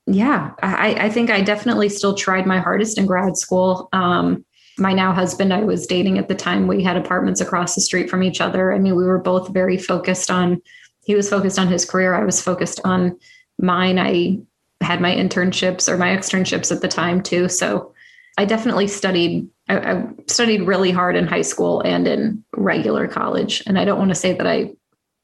yeah, 0.07 0.53
I, 0.63 0.95
I 1.07 1.11
think 1.11 1.31
I 1.31 1.41
definitely 1.41 1.89
still 1.89 2.15
tried 2.15 2.47
my 2.47 2.59
hardest 2.59 2.99
in 2.99 3.07
grad 3.07 3.37
school. 3.37 3.89
Um, 3.93 4.45
my 4.77 4.93
now 4.93 5.13
husband 5.13 5.53
I 5.53 5.63
was 5.63 5.87
dating 5.87 6.19
at 6.19 6.29
the 6.29 6.35
time, 6.35 6.67
we 6.67 6.83
had 6.83 6.97
apartments 6.97 7.41
across 7.41 7.75
the 7.75 7.81
street 7.81 8.11
from 8.11 8.23
each 8.23 8.41
other. 8.41 8.73
I 8.73 8.79
mean, 8.79 8.97
we 8.97 9.05
were 9.05 9.19
both 9.19 9.49
very 9.49 9.79
focused 9.79 10.31
on, 10.31 10.61
he 11.05 11.15
was 11.15 11.31
focused 11.31 11.59
on 11.59 11.69
his 11.69 11.85
career. 11.85 12.15
I 12.15 12.25
was 12.25 12.41
focused 12.41 12.81
on 12.85 13.19
mine. 13.59 13.99
I 13.99 14.39
had 14.81 15.01
my 15.01 15.15
internships 15.15 15.89
or 15.89 15.97
my 15.97 16.09
externships 16.09 16.73
at 16.73 16.83
the 16.83 16.89
time 16.89 17.23
too. 17.23 17.49
So 17.49 17.95
I 18.37 18.45
definitely 18.45 18.89
studied, 18.89 19.49
I, 19.69 19.79
I 19.79 20.05
studied 20.27 20.63
really 20.63 20.91
hard 20.91 21.17
in 21.17 21.27
high 21.27 21.43
school 21.43 21.81
and 21.83 22.07
in 22.09 22.45
regular 22.55 23.07
college. 23.07 23.63
And 23.67 23.79
I 23.79 23.85
don't 23.85 23.99
want 23.99 24.11
to 24.11 24.17
say 24.17 24.35
that 24.35 24.47
I 24.47 24.73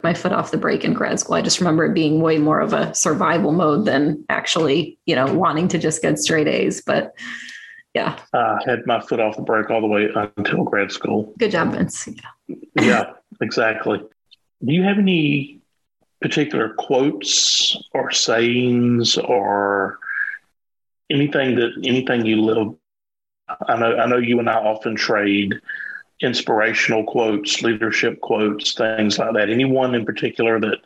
my 0.02 0.14
foot 0.14 0.32
off 0.32 0.50
the 0.50 0.56
brake 0.56 0.84
in 0.84 0.94
grad 0.94 1.20
school. 1.20 1.34
I 1.34 1.42
just 1.42 1.60
remember 1.60 1.84
it 1.84 1.94
being 1.94 2.20
way 2.20 2.38
more 2.38 2.60
of 2.60 2.72
a 2.72 2.94
survival 2.94 3.52
mode 3.52 3.84
than 3.84 4.24
actually, 4.28 4.98
you 5.06 5.14
know, 5.14 5.32
wanting 5.32 5.68
to 5.68 5.78
just 5.78 6.02
get 6.02 6.18
straight 6.18 6.48
A's. 6.48 6.82
But 6.84 7.14
yeah. 7.94 8.18
I 8.32 8.58
had 8.64 8.86
my 8.86 9.00
foot 9.00 9.20
off 9.20 9.36
the 9.36 9.42
brake 9.42 9.70
all 9.70 9.80
the 9.80 9.86
way 9.86 10.08
until 10.36 10.64
grad 10.64 10.92
school. 10.92 11.32
Good 11.38 11.50
job, 11.50 11.72
Vince. 11.72 12.08
Yeah, 12.46 12.56
yeah 12.80 13.12
exactly. 13.40 13.98
Do 14.64 14.72
you 14.72 14.82
have 14.82 14.98
any 14.98 15.60
particular 16.20 16.74
quotes 16.74 17.76
or 17.92 18.10
sayings 18.10 19.16
or 19.16 19.98
anything 21.10 21.56
that 21.56 21.72
anything 21.84 22.26
you 22.26 22.42
live? 22.42 22.74
I 23.66 23.76
know 23.76 23.96
I 23.96 24.06
know 24.06 24.18
you 24.18 24.38
and 24.38 24.48
I 24.48 24.54
often 24.54 24.94
trade 24.94 25.60
inspirational 26.22 27.04
quotes, 27.04 27.62
leadership 27.62 28.20
quotes, 28.20 28.74
things 28.74 29.18
like 29.18 29.32
that. 29.34 29.50
Anyone 29.50 29.94
in 29.94 30.04
particular 30.04 30.60
that 30.60 30.78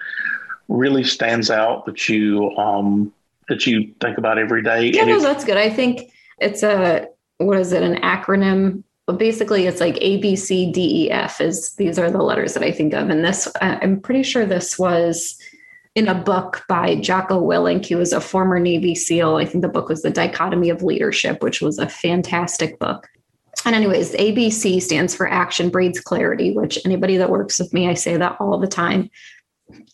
really 0.69 1.05
stands 1.05 1.51
out 1.51 1.87
that 1.87 2.09
you 2.09 2.51
um, 2.57 3.13
that 3.49 3.67
you 3.67 3.95
think 4.01 4.19
about 4.19 4.39
every 4.39 4.63
day? 4.63 4.91
Yeah, 4.91 5.05
no, 5.05 5.21
that's 5.21 5.45
good. 5.45 5.57
I 5.57 5.71
think 5.71 6.13
it's 6.39 6.63
a 6.63 7.09
what 7.39 7.59
is 7.59 7.73
it? 7.73 7.83
An 7.83 7.97
acronym. 7.97 8.83
But 9.07 9.19
basically, 9.19 9.67
it's 9.67 9.81
like 9.81 9.99
A, 10.01 10.17
B, 10.17 10.35
C, 10.35 10.73
D, 10.73 11.05
E, 11.05 11.11
F. 11.11 11.41
Is 11.41 11.75
these 11.75 11.99
are 11.99 12.11
the 12.11 12.23
letters 12.23 12.55
that 12.55 12.63
I 12.63 12.73
think 12.73 12.95
of. 12.95 13.11
And 13.11 13.23
this, 13.23 13.47
I'm 13.61 14.01
pretty 14.01 14.23
sure 14.23 14.47
this 14.47 14.79
was 14.79 15.39
in 15.95 16.09
a 16.09 16.15
book 16.15 16.65
by 16.69 16.97
Jocko 16.97 17.41
Willink. 17.41 17.85
He 17.85 17.95
was 17.95 18.13
a 18.15 18.21
former 18.21 18.59
Navy 18.59 18.95
SEAL. 18.95 19.37
I 19.37 19.45
think 19.45 19.61
the 19.63 19.69
book 19.69 19.91
was 19.91 20.03
The 20.03 20.11
Dichotomy 20.11 20.71
of 20.71 20.83
Leadership, 20.83 21.43
which 21.43 21.61
was 21.61 21.79
a 21.79 21.89
fantastic 21.89 22.79
book. 22.79 23.09
And, 23.65 23.75
anyways, 23.75 24.15
ABC 24.15 24.83
stands 24.83 25.15
for 25.15 25.29
Action 25.29 25.71
Breeds 25.71 26.01
Clarity, 26.01 26.53
which 26.53 26.79
anybody 26.85 27.17
that 27.17 27.31
works 27.31 27.59
with 27.59 27.73
me, 27.73 27.89
I 27.89 27.95
say 27.95 28.17
that 28.17 28.37
all 28.41 28.59
the 28.59 28.67
time. 28.67 29.11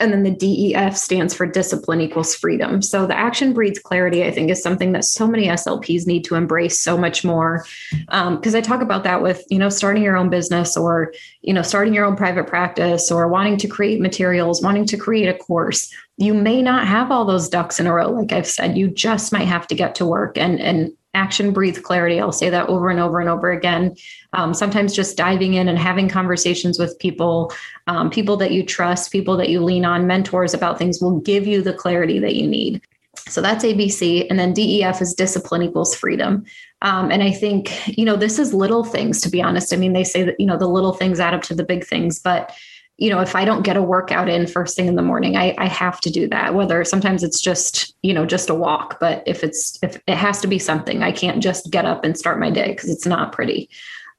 And 0.01 0.13
then 0.13 0.25
the 0.25 0.35
DEF 0.35 0.97
stands 0.97 1.33
for 1.33 1.47
discipline 1.47 2.01
equals 2.01 2.35
freedom. 2.35 2.83
So 2.83 3.07
the 3.07 3.17
action 3.17 3.53
breeds 3.53 3.79
clarity, 3.79 4.25
I 4.25 4.31
think, 4.33 4.51
is 4.51 4.63
something 4.63 4.93
that 4.93 5.05
so 5.05 5.29
many 5.29 5.47
SLPs 5.47 6.07
need 6.07 6.25
to 6.25 6.35
embrace 6.35 6.81
so 6.81 6.99
much 6.99 7.23
more. 7.23 7.65
Because 8.07 8.55
um, 8.55 8.59
I 8.59 8.61
talk 8.61 8.83
about 8.83 9.05
that 9.05 9.23
with, 9.23 9.45
you 9.49 9.59
know, 9.59 9.69
starting 9.69 10.03
your 10.03 10.17
own 10.17 10.29
business 10.29 10.77
or, 10.77 11.13
you 11.43 11.55
know, 11.55 11.63
starting 11.63 11.95
your 11.95 12.05
own 12.05 12.17
private 12.17 12.49
practice 12.49 13.13
or 13.13 13.29
wanting 13.29 13.59
to 13.59 13.69
create 13.69 14.01
materials, 14.01 14.61
wanting 14.61 14.87
to 14.87 14.97
create 14.97 15.29
a 15.29 15.39
course. 15.39 15.93
You 16.17 16.35
may 16.35 16.63
not 16.63 16.89
have 16.89 17.13
all 17.13 17.25
those 17.25 17.49
ducks 17.49 17.79
in 17.79 17.87
a 17.87 17.93
row. 17.93 18.11
Like 18.11 18.33
I've 18.33 18.49
said, 18.49 18.77
you 18.77 18.89
just 18.89 19.33
might 19.33 19.47
have 19.47 19.69
to 19.69 19.75
get 19.77 19.95
to 19.97 20.07
work 20.07 20.37
and, 20.37 20.61
and 20.61 20.93
action 21.15 21.53
breeds 21.53 21.79
clarity. 21.79 22.21
I'll 22.21 22.33
say 22.33 22.51
that 22.51 22.69
over 22.69 22.89
and 22.91 23.01
over 23.01 23.21
and 23.21 23.29
over 23.29 23.51
again. 23.51 23.97
Um, 24.33 24.55
sometimes 24.55 24.95
just 24.95 25.17
diving 25.17 25.55
in 25.55 25.69
and 25.69 25.79
having 25.79 26.09
conversations 26.09 26.79
with 26.79 26.99
people, 26.99 27.53
um, 27.87 28.11
people 28.11 28.37
that 28.37 28.53
you 28.53 28.65
trust, 28.65 29.11
people 29.11 29.37
that 29.37 29.49
you 29.49 29.61
lean 29.61 29.85
on, 29.85 30.07
mentors 30.07 30.55
about 30.55 30.79
things 30.79 31.01
will 31.01 31.19
give 31.21 31.47
you 31.47 31.63
the 31.63 31.73
clarity 31.73 32.19
that 32.21 32.37
you 32.37 32.47
need. 32.47 32.81
So 33.29 33.41
that's 33.41 33.65
ABC. 33.65 34.27
And 34.31 34.39
then 34.39 34.53
DEF 34.53 35.03
is 35.03 35.15
discipline 35.15 35.63
equals 35.63 35.95
freedom. 35.95 36.45
Um, 36.83 37.11
and 37.11 37.23
I 37.23 37.33
think, 37.33 37.99
you 37.99 38.05
know, 38.05 38.17
this 38.17 38.39
is 38.39 38.55
little 38.55 38.85
things, 38.85 39.21
to 39.23 39.29
be 39.29 39.43
honest. 39.43 39.73
I 39.73 39.77
mean, 39.77 39.93
they 39.93 40.05
say 40.05 40.23
that, 40.23 40.39
you 40.41 40.47
know, 40.47 40.57
the 40.57 40.69
little 40.69 40.93
things 40.93 41.21
add 41.21 41.35
up 41.35 41.43
to 41.43 41.55
the 41.55 41.65
big 41.65 41.85
things, 41.85 42.19
but 42.19 42.53
you 43.01 43.09
know, 43.09 43.21
if 43.21 43.35
I 43.35 43.47
don't 43.47 43.63
get 43.63 43.79
a 43.79 43.83
workout 43.83 44.29
in 44.29 44.47
first 44.47 44.77
thing 44.77 44.87
in 44.87 44.95
the 44.95 45.03
morning, 45.03 45.35
I, 45.35 45.55
I 45.57 45.67
have 45.69 46.03
to 46.03 46.11
do 46.11 46.29
that. 46.29 46.55
Whether 46.55 46.85
sometimes 46.85 47.23
it's 47.23 47.41
just, 47.41 47.95
you 48.03 48.13
know, 48.13 48.27
just 48.27 48.51
a 48.51 48.55
walk, 48.55 49.01
but 49.01 49.23
if 49.27 49.43
it's, 49.43 49.79
if 49.83 49.99
it 50.07 50.17
has 50.17 50.39
to 50.43 50.47
be 50.47 50.59
something, 50.59 51.03
I 51.03 51.11
can't 51.11 51.43
just 51.43 51.71
get 51.71 51.87
up 51.87 52.05
and 52.05 52.17
start 52.17 52.39
my 52.39 52.51
day 52.51 52.73
because 52.73 52.91
it's 52.91 53.07
not 53.07 53.33
pretty. 53.33 53.71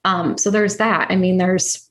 Um, 0.04 0.36
so 0.36 0.50
there's 0.50 0.78
that. 0.78 1.08
I 1.12 1.16
mean, 1.16 1.38
there's, 1.38 1.88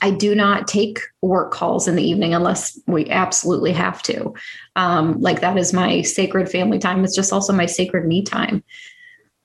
I 0.00 0.10
do 0.12 0.34
not 0.34 0.66
take 0.66 1.00
work 1.20 1.52
calls 1.52 1.86
in 1.86 1.94
the 1.94 2.02
evening 2.02 2.32
unless 2.32 2.80
we 2.86 3.10
absolutely 3.10 3.72
have 3.72 4.00
to. 4.04 4.32
Um, 4.76 5.20
like 5.20 5.42
that 5.42 5.58
is 5.58 5.74
my 5.74 6.00
sacred 6.00 6.50
family 6.50 6.78
time. 6.78 7.04
It's 7.04 7.14
just 7.14 7.34
also 7.34 7.52
my 7.52 7.66
sacred 7.66 8.06
me 8.06 8.22
time. 8.22 8.64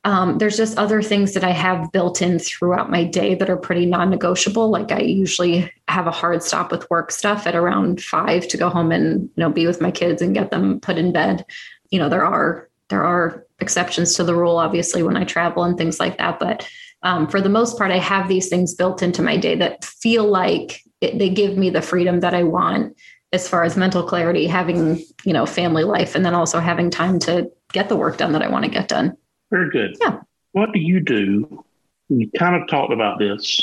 Um, 0.05 0.37
there's 0.37 0.55
just 0.55 0.77
other 0.77 1.01
things 1.01 1.33
that 1.33 1.43
I 1.43 1.49
have 1.49 1.91
built 1.91 2.21
in 2.21 2.37
throughout 2.37 2.91
my 2.91 3.03
day 3.03 3.33
that 3.33 3.49
are 3.49 3.57
pretty 3.57 3.87
non 3.87 4.11
negotiable. 4.11 4.69
Like 4.69 4.91
I 4.91 4.99
usually 4.99 5.71
have 5.87 6.05
a 6.05 6.11
hard 6.11 6.43
stop 6.43 6.71
with 6.71 6.89
work 6.91 7.11
stuff 7.11 7.47
at 7.47 7.55
around 7.55 8.03
five 8.03 8.47
to 8.49 8.57
go 8.57 8.69
home 8.69 8.91
and 8.91 9.23
you 9.23 9.29
know 9.37 9.49
be 9.49 9.65
with 9.65 9.81
my 9.81 9.89
kids 9.89 10.21
and 10.21 10.35
get 10.35 10.51
them 10.51 10.79
put 10.79 10.99
in 10.99 11.11
bed. 11.11 11.43
You 11.89 11.97
know 11.97 12.07
there 12.07 12.23
are 12.23 12.69
there 12.89 13.03
are 13.03 13.47
exceptions 13.59 14.13
to 14.13 14.23
the 14.23 14.35
rule, 14.35 14.57
obviously, 14.57 15.01
when 15.01 15.17
I 15.17 15.23
travel 15.23 15.63
and 15.63 15.75
things 15.75 15.99
like 15.99 16.19
that. 16.19 16.39
But 16.39 16.69
um, 17.01 17.27
for 17.27 17.41
the 17.41 17.49
most 17.49 17.75
part, 17.75 17.89
I 17.89 17.97
have 17.97 18.27
these 18.27 18.47
things 18.47 18.75
built 18.75 19.01
into 19.01 19.23
my 19.23 19.37
day 19.37 19.55
that 19.55 19.83
feel 19.83 20.25
like 20.25 20.83
it, 21.01 21.17
they 21.17 21.29
give 21.29 21.57
me 21.57 21.71
the 21.71 21.81
freedom 21.81 22.19
that 22.19 22.35
I 22.35 22.43
want 22.43 22.95
as 23.33 23.49
far 23.49 23.63
as 23.63 23.75
mental 23.75 24.03
clarity, 24.03 24.45
having 24.45 25.03
you 25.23 25.33
know 25.33 25.47
family 25.47 25.83
life, 25.83 26.13
and 26.13 26.23
then 26.23 26.35
also 26.35 26.59
having 26.59 26.91
time 26.91 27.17
to 27.21 27.49
get 27.73 27.89
the 27.89 27.95
work 27.95 28.17
done 28.17 28.33
that 28.33 28.43
I 28.43 28.49
want 28.49 28.65
to 28.65 28.71
get 28.71 28.87
done. 28.87 29.17
Very 29.51 29.69
good. 29.69 29.97
Yeah. 29.99 30.21
What 30.51 30.71
do 30.71 30.79
you 30.79 30.99
do? 30.99 31.63
We 32.09 32.29
kind 32.37 32.61
of 32.61 32.67
talked 32.67 32.93
about 32.93 33.19
this. 33.19 33.61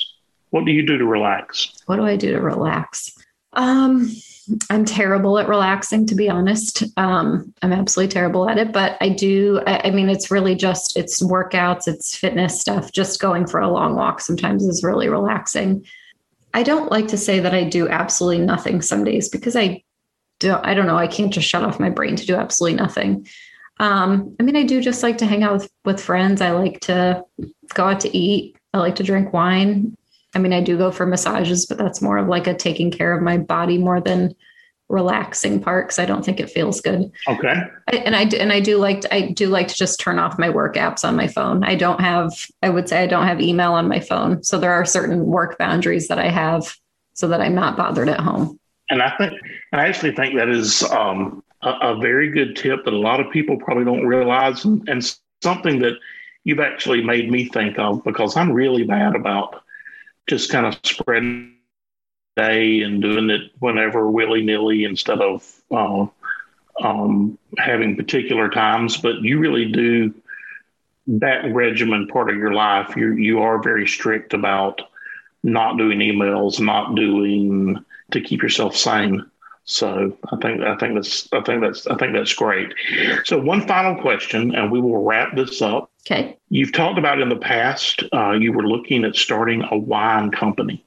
What 0.50 0.64
do 0.64 0.72
you 0.72 0.86
do 0.86 0.98
to 0.98 1.06
relax? 1.06 1.72
What 1.86 1.96
do 1.96 2.04
I 2.04 2.16
do 2.16 2.32
to 2.32 2.40
relax? 2.40 3.16
Um, 3.54 4.10
I'm 4.70 4.84
terrible 4.84 5.38
at 5.38 5.48
relaxing, 5.48 6.06
to 6.06 6.14
be 6.14 6.28
honest. 6.28 6.82
Um, 6.96 7.54
I'm 7.62 7.72
absolutely 7.72 8.12
terrible 8.12 8.48
at 8.48 8.58
it, 8.58 8.72
but 8.72 8.96
I 9.00 9.08
do. 9.08 9.60
I, 9.66 9.88
I, 9.88 9.90
mean, 9.90 10.08
it's 10.08 10.30
really 10.30 10.54
just 10.54 10.96
it's 10.96 11.22
workouts, 11.22 11.86
it's 11.86 12.14
fitness 12.16 12.60
stuff. 12.60 12.92
Just 12.92 13.20
going 13.20 13.46
for 13.46 13.60
a 13.60 13.70
long 13.70 13.94
walk 13.94 14.20
sometimes 14.20 14.64
is 14.64 14.82
really 14.82 15.08
relaxing. 15.08 15.86
I 16.54 16.62
don't 16.62 16.90
like 16.90 17.08
to 17.08 17.16
say 17.18 17.40
that 17.40 17.54
I 17.54 17.64
do 17.64 17.88
absolutely 17.88 18.44
nothing 18.44 18.82
some 18.82 19.04
days 19.04 19.28
because 19.28 19.56
I 19.56 19.82
don't. 20.40 20.64
I 20.64 20.74
don't 20.74 20.86
know. 20.86 20.98
I 20.98 21.06
can't 21.06 21.32
just 21.32 21.48
shut 21.48 21.62
off 21.62 21.80
my 21.80 21.90
brain 21.90 22.16
to 22.16 22.26
do 22.26 22.34
absolutely 22.34 22.76
nothing. 22.76 23.26
Um, 23.78 24.36
I 24.38 24.42
mean, 24.42 24.56
I 24.56 24.62
do 24.62 24.80
just 24.80 25.02
like 25.02 25.18
to 25.18 25.26
hang 25.26 25.42
out 25.42 25.54
with, 25.54 25.70
with 25.84 26.00
friends. 26.00 26.40
I 26.40 26.52
like 26.52 26.80
to 26.80 27.24
go 27.74 27.84
out 27.84 28.00
to 28.00 28.16
eat. 28.16 28.56
I 28.74 28.78
like 28.78 28.96
to 28.96 29.02
drink 29.02 29.32
wine. 29.32 29.96
I 30.34 30.38
mean, 30.38 30.52
I 30.52 30.62
do 30.62 30.78
go 30.78 30.90
for 30.90 31.04
massages, 31.04 31.66
but 31.66 31.78
that's 31.78 32.00
more 32.00 32.18
of 32.18 32.28
like 32.28 32.46
a 32.46 32.54
taking 32.54 32.90
care 32.90 33.12
of 33.12 33.22
my 33.22 33.38
body 33.38 33.78
more 33.78 34.00
than 34.00 34.34
relaxing 34.88 35.58
part 35.60 35.86
because 35.86 35.98
I 35.98 36.04
don't 36.04 36.24
think 36.24 36.38
it 36.38 36.50
feels 36.50 36.80
good. 36.80 37.10
Okay. 37.26 37.54
I, 37.88 37.96
and 37.96 38.14
I 38.14 38.22
and 38.36 38.52
I 38.52 38.60
do 38.60 38.76
like 38.76 39.00
to, 39.00 39.14
I 39.14 39.30
do 39.32 39.48
like 39.48 39.68
to 39.68 39.74
just 39.74 39.98
turn 39.98 40.18
off 40.18 40.38
my 40.38 40.50
work 40.50 40.76
apps 40.76 41.04
on 41.04 41.16
my 41.16 41.26
phone. 41.26 41.64
I 41.64 41.74
don't 41.74 42.00
have 42.00 42.30
I 42.62 42.68
would 42.68 42.88
say 42.88 43.02
I 43.02 43.06
don't 43.06 43.26
have 43.26 43.40
email 43.40 43.72
on 43.72 43.88
my 43.88 44.00
phone, 44.00 44.42
so 44.42 44.58
there 44.58 44.72
are 44.72 44.84
certain 44.84 45.26
work 45.26 45.58
boundaries 45.58 46.08
that 46.08 46.18
I 46.18 46.28
have 46.28 46.76
so 47.14 47.26
that 47.28 47.40
I'm 47.40 47.54
not 47.54 47.76
bothered 47.76 48.08
at 48.08 48.20
home. 48.20 48.58
And 48.90 49.02
I 49.02 49.16
think 49.16 49.32
and 49.72 49.80
I 49.80 49.88
actually 49.88 50.14
think 50.14 50.36
that 50.36 50.50
is 50.50 50.82
um, 50.84 51.42
a, 51.62 51.70
a, 51.70 51.96
very 51.96 52.30
good 52.30 52.56
tip 52.56 52.84
that 52.84 52.92
a 52.92 52.98
lot 52.98 53.20
of 53.20 53.30
people 53.30 53.56
probably 53.56 53.84
don't 53.84 54.06
realize, 54.06 54.64
and, 54.64 54.88
and 54.88 55.14
something 55.42 55.80
that 55.80 55.94
you've 56.44 56.60
actually 56.60 57.02
made 57.02 57.30
me 57.30 57.48
think 57.48 57.78
of 57.78 58.02
because 58.04 58.36
I'm 58.36 58.52
really 58.52 58.84
bad 58.84 59.14
about 59.14 59.62
just 60.28 60.50
kind 60.50 60.66
of 60.66 60.78
spreading 60.84 61.56
day 62.36 62.80
and 62.80 63.02
doing 63.02 63.30
it 63.30 63.50
whenever 63.58 64.10
willy 64.10 64.42
nilly 64.42 64.84
instead 64.84 65.20
of 65.20 65.60
uh, 65.70 66.06
um, 66.82 67.38
having 67.58 67.96
particular 67.96 68.48
times. 68.48 68.96
But 68.96 69.22
you 69.22 69.38
really 69.38 69.70
do 69.70 70.14
that 71.06 71.52
regimen 71.52 72.08
part 72.08 72.30
of 72.30 72.36
your 72.36 72.54
life. 72.54 72.96
You 72.96 73.12
you 73.12 73.40
are 73.40 73.62
very 73.62 73.86
strict 73.86 74.34
about 74.34 74.82
not 75.42 75.76
doing 75.76 75.98
emails, 75.98 76.60
not 76.60 76.94
doing 76.94 77.84
to 78.12 78.20
keep 78.20 78.42
yourself 78.42 78.76
sane. 78.76 79.28
So 79.64 80.16
I 80.32 80.36
think 80.36 80.60
I 80.62 80.76
think 80.76 80.94
that's 80.94 81.28
I 81.32 81.40
think 81.40 81.62
that's 81.62 81.86
I 81.86 81.96
think 81.96 82.14
that's 82.14 82.34
great. 82.34 82.72
So 83.24 83.38
one 83.38 83.66
final 83.66 84.00
question, 84.00 84.54
and 84.54 84.70
we 84.72 84.80
will 84.80 85.02
wrap 85.02 85.36
this 85.36 85.62
up. 85.62 85.90
Okay. 86.04 86.36
You've 86.48 86.72
talked 86.72 86.98
about 86.98 87.20
in 87.20 87.28
the 87.28 87.36
past 87.36 88.02
uh, 88.12 88.32
you 88.32 88.52
were 88.52 88.66
looking 88.66 89.04
at 89.04 89.14
starting 89.14 89.62
a 89.70 89.78
wine 89.78 90.30
company. 90.30 90.84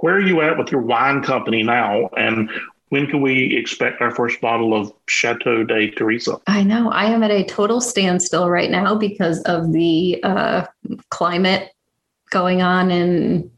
Where 0.00 0.14
are 0.14 0.20
you 0.20 0.40
at 0.40 0.58
with 0.58 0.72
your 0.72 0.80
wine 0.80 1.22
company 1.22 1.62
now, 1.62 2.08
and 2.16 2.50
when 2.88 3.06
can 3.06 3.20
we 3.20 3.56
expect 3.56 4.00
our 4.00 4.14
first 4.14 4.40
bottle 4.40 4.74
of 4.74 4.92
Chateau 5.08 5.64
de 5.64 5.90
Theresa? 5.90 6.38
I 6.46 6.62
know 6.62 6.90
I 6.90 7.06
am 7.06 7.22
at 7.22 7.30
a 7.30 7.44
total 7.44 7.80
standstill 7.80 8.48
right 8.48 8.70
now 8.70 8.94
because 8.94 9.40
of 9.42 9.72
the 9.72 10.20
uh, 10.22 10.66
climate 11.10 11.70
going 12.30 12.62
on 12.62 12.90
in 12.90 13.50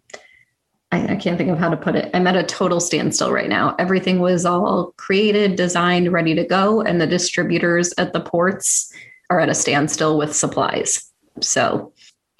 I, 0.90 1.12
I, 1.12 1.16
can't 1.16 1.36
think 1.36 1.50
of 1.50 1.58
how 1.58 1.68
to 1.68 1.76
put 1.76 1.96
it. 1.96 2.10
I'm 2.14 2.26
at 2.26 2.36
a 2.36 2.42
total 2.42 2.80
standstill 2.80 3.30
right 3.30 3.48
now. 3.48 3.74
Everything 3.78 4.20
was 4.20 4.46
all 4.46 4.94
created, 4.96 5.56
designed, 5.56 6.12
ready 6.12 6.34
to 6.34 6.44
go. 6.44 6.80
And 6.80 7.00
the 7.00 7.06
distributors 7.06 7.92
at 7.98 8.12
the 8.12 8.20
ports 8.20 8.92
are 9.28 9.40
at 9.40 9.50
a 9.50 9.54
standstill 9.54 10.16
with 10.16 10.34
supplies. 10.34 11.10
So 11.42 11.92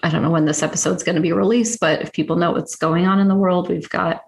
I 0.03 0.11
don't 0.11 0.23
know 0.23 0.31
when 0.31 0.47
this 0.47 0.63
episode's 0.63 1.03
going 1.03 1.17
to 1.17 1.23
be 1.23 1.33
released, 1.33 1.81
but 1.81 2.01
if 2.01 2.13
people 2.13 2.37
know 2.37 2.53
what's 2.53 2.77
going 2.77 3.07
on 3.07 3.21
in 3.21 3.29
the 3.29 3.35
world, 3.35 3.69
we've 3.69 3.89
got 3.91 4.25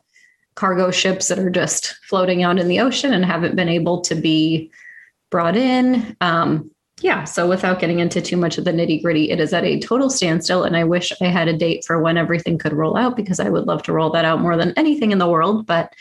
cargo 0.54 0.90
ships 0.90 1.28
that 1.28 1.38
are 1.38 1.50
just 1.50 1.94
floating 2.08 2.42
out 2.42 2.58
in 2.58 2.68
the 2.68 2.80
ocean 2.80 3.14
and 3.14 3.24
haven't 3.24 3.56
been 3.56 3.68
able 3.68 4.00
to 4.02 4.14
be 4.14 4.70
brought 5.30 5.56
in. 5.56 6.16
Um, 6.20 6.70
yeah, 7.00 7.24
so 7.24 7.48
without 7.48 7.80
getting 7.80 7.98
into 7.98 8.20
too 8.20 8.36
much 8.36 8.58
of 8.58 8.64
the 8.64 8.72
nitty 8.72 9.02
gritty, 9.02 9.30
it 9.30 9.40
is 9.40 9.52
at 9.52 9.64
a 9.64 9.78
total 9.78 10.10
standstill. 10.10 10.64
And 10.64 10.76
I 10.76 10.84
wish 10.84 11.12
I 11.20 11.26
had 11.26 11.48
a 11.48 11.56
date 11.56 11.84
for 11.84 12.00
when 12.00 12.16
everything 12.16 12.58
could 12.58 12.72
roll 12.72 12.96
out 12.96 13.16
because 13.16 13.40
I 13.40 13.48
would 13.48 13.66
love 13.66 13.82
to 13.84 13.92
roll 13.92 14.10
that 14.10 14.24
out 14.24 14.40
more 14.40 14.56
than 14.56 14.72
anything 14.76 15.10
in 15.10 15.18
the 15.18 15.28
world. 15.28 15.66
But 15.66 15.94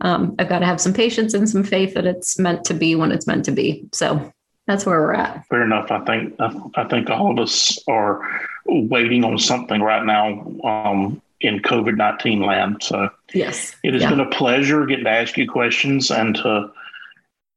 um, 0.00 0.34
I've 0.38 0.48
got 0.48 0.60
to 0.60 0.66
have 0.66 0.80
some 0.80 0.92
patience 0.92 1.34
and 1.34 1.48
some 1.48 1.64
faith 1.64 1.94
that 1.94 2.06
it's 2.06 2.38
meant 2.38 2.64
to 2.64 2.74
be 2.74 2.94
when 2.94 3.12
it's 3.12 3.26
meant 3.26 3.44
to 3.46 3.52
be. 3.52 3.88
So 3.92 4.32
that's 4.66 4.86
where 4.86 5.00
we're 5.00 5.14
at. 5.14 5.46
Fair 5.46 5.62
enough. 5.62 5.90
I 5.90 6.04
think 6.04 6.34
I 6.74 6.84
think 6.84 7.10
all 7.10 7.32
of 7.32 7.38
us 7.38 7.78
are 7.86 8.20
waiting 8.66 9.24
on 9.24 9.38
something 9.38 9.82
right 9.82 10.04
now 10.04 10.46
um, 10.64 11.20
in 11.40 11.60
COVID 11.60 11.96
nineteen 11.96 12.40
land. 12.40 12.82
So 12.82 13.10
yes, 13.32 13.76
it 13.82 13.92
has 13.92 14.02
yeah. 14.02 14.10
been 14.10 14.20
a 14.20 14.30
pleasure 14.30 14.86
getting 14.86 15.04
to 15.04 15.10
ask 15.10 15.36
you 15.36 15.50
questions 15.50 16.10
and 16.10 16.34
to 16.36 16.70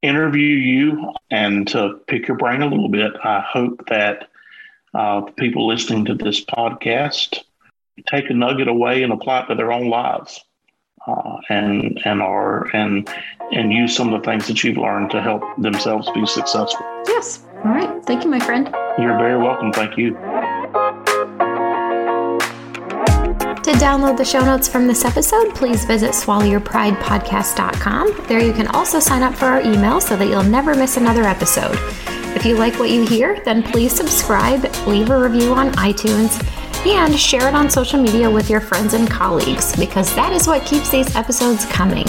interview 0.01 0.55
you 0.55 1.13
and 1.31 1.67
to 1.69 1.99
pick 2.07 2.27
your 2.27 2.37
brain 2.37 2.61
a 2.61 2.67
little 2.67 2.89
bit. 2.89 3.13
I 3.23 3.41
hope 3.41 3.87
that 3.89 4.29
uh, 4.93 5.21
people 5.37 5.67
listening 5.67 6.05
to 6.05 6.15
this 6.15 6.43
podcast 6.43 7.39
take 8.07 8.29
a 8.29 8.33
nugget 8.33 8.67
away 8.67 9.03
and 9.03 9.11
apply 9.11 9.41
it 9.41 9.47
to 9.47 9.55
their 9.55 9.71
own 9.71 9.89
lives. 9.89 10.43
Uh, 11.05 11.37
and 11.47 12.01
and 12.03 12.21
are 12.21 12.67
and 12.75 13.07
and 13.53 13.71
use 13.71 13.95
some 13.95 14.11
of 14.13 14.21
the 14.21 14.29
things 14.29 14.45
that 14.45 14.61
you've 14.61 14.75
learned 14.75 15.09
to 15.09 15.21
help 15.21 15.41
themselves 15.57 16.09
be 16.11 16.25
successful. 16.25 16.85
Yes. 17.07 17.45
All 17.63 17.71
right. 17.71 18.03
Thank 18.03 18.25
you, 18.25 18.29
my 18.29 18.39
friend. 18.39 18.67
You're 18.99 19.17
very 19.17 19.37
welcome. 19.37 19.71
Thank 19.71 19.97
you. 19.97 20.17
Download 23.77 24.17
the 24.17 24.25
show 24.25 24.43
notes 24.43 24.67
from 24.67 24.87
this 24.87 25.05
episode, 25.05 25.53
please 25.53 25.85
visit 25.85 26.13
swallowyourpridepodcast.com. 26.13 28.25
There 28.27 28.43
you 28.43 28.51
can 28.51 28.65
also 28.69 28.99
sign 28.99 29.21
up 29.21 29.35
for 29.35 29.45
our 29.45 29.61
email 29.61 30.01
so 30.01 30.17
that 30.17 30.29
you'll 30.29 30.41
never 30.41 30.73
miss 30.73 30.97
another 30.97 31.21
episode. 31.21 31.77
If 32.35 32.43
you 32.43 32.57
like 32.57 32.79
what 32.79 32.89
you 32.89 33.05
hear, 33.05 33.39
then 33.45 33.61
please 33.61 33.95
subscribe, 33.95 34.63
leave 34.87 35.11
a 35.11 35.21
review 35.21 35.53
on 35.53 35.73
iTunes, 35.73 36.43
and 36.87 37.19
share 37.19 37.47
it 37.47 37.53
on 37.53 37.69
social 37.69 38.01
media 38.01 38.27
with 38.27 38.49
your 38.49 38.61
friends 38.61 38.95
and 38.95 39.07
colleagues 39.07 39.75
because 39.75 40.11
that 40.15 40.33
is 40.33 40.47
what 40.47 40.65
keeps 40.65 40.89
these 40.89 41.15
episodes 41.15 41.63
coming. 41.65 42.07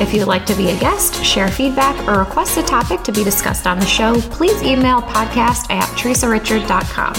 If 0.00 0.12
you'd 0.12 0.26
like 0.26 0.46
to 0.46 0.54
be 0.56 0.70
a 0.70 0.78
guest, 0.80 1.24
share 1.24 1.48
feedback, 1.48 1.96
or 2.08 2.18
request 2.18 2.58
a 2.58 2.64
topic 2.64 3.02
to 3.02 3.12
be 3.12 3.22
discussed 3.22 3.68
on 3.68 3.78
the 3.78 3.86
show, 3.86 4.20
please 4.22 4.60
email 4.64 5.00
podcast 5.00 5.70
at 5.70 5.86
theresarichard.com. 5.96 7.14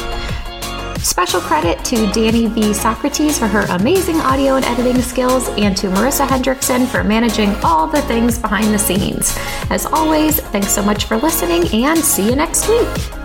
Special 1.03 1.39
credit 1.39 1.83
to 1.85 2.11
Danny 2.11 2.47
V. 2.47 2.73
Socrates 2.73 3.39
for 3.39 3.47
her 3.47 3.61
amazing 3.69 4.17
audio 4.17 4.55
and 4.55 4.65
editing 4.65 5.01
skills, 5.01 5.47
and 5.49 5.75
to 5.77 5.87
Marissa 5.87 6.27
Hendrickson 6.27 6.87
for 6.87 7.03
managing 7.03 7.55
all 7.63 7.87
the 7.87 8.01
things 8.03 8.37
behind 8.37 8.73
the 8.73 8.79
scenes. 8.79 9.35
As 9.69 9.85
always, 9.85 10.39
thanks 10.39 10.71
so 10.71 10.83
much 10.83 11.05
for 11.05 11.17
listening, 11.17 11.67
and 11.85 11.99
see 11.99 12.29
you 12.29 12.35
next 12.35 12.67
week. 12.67 13.18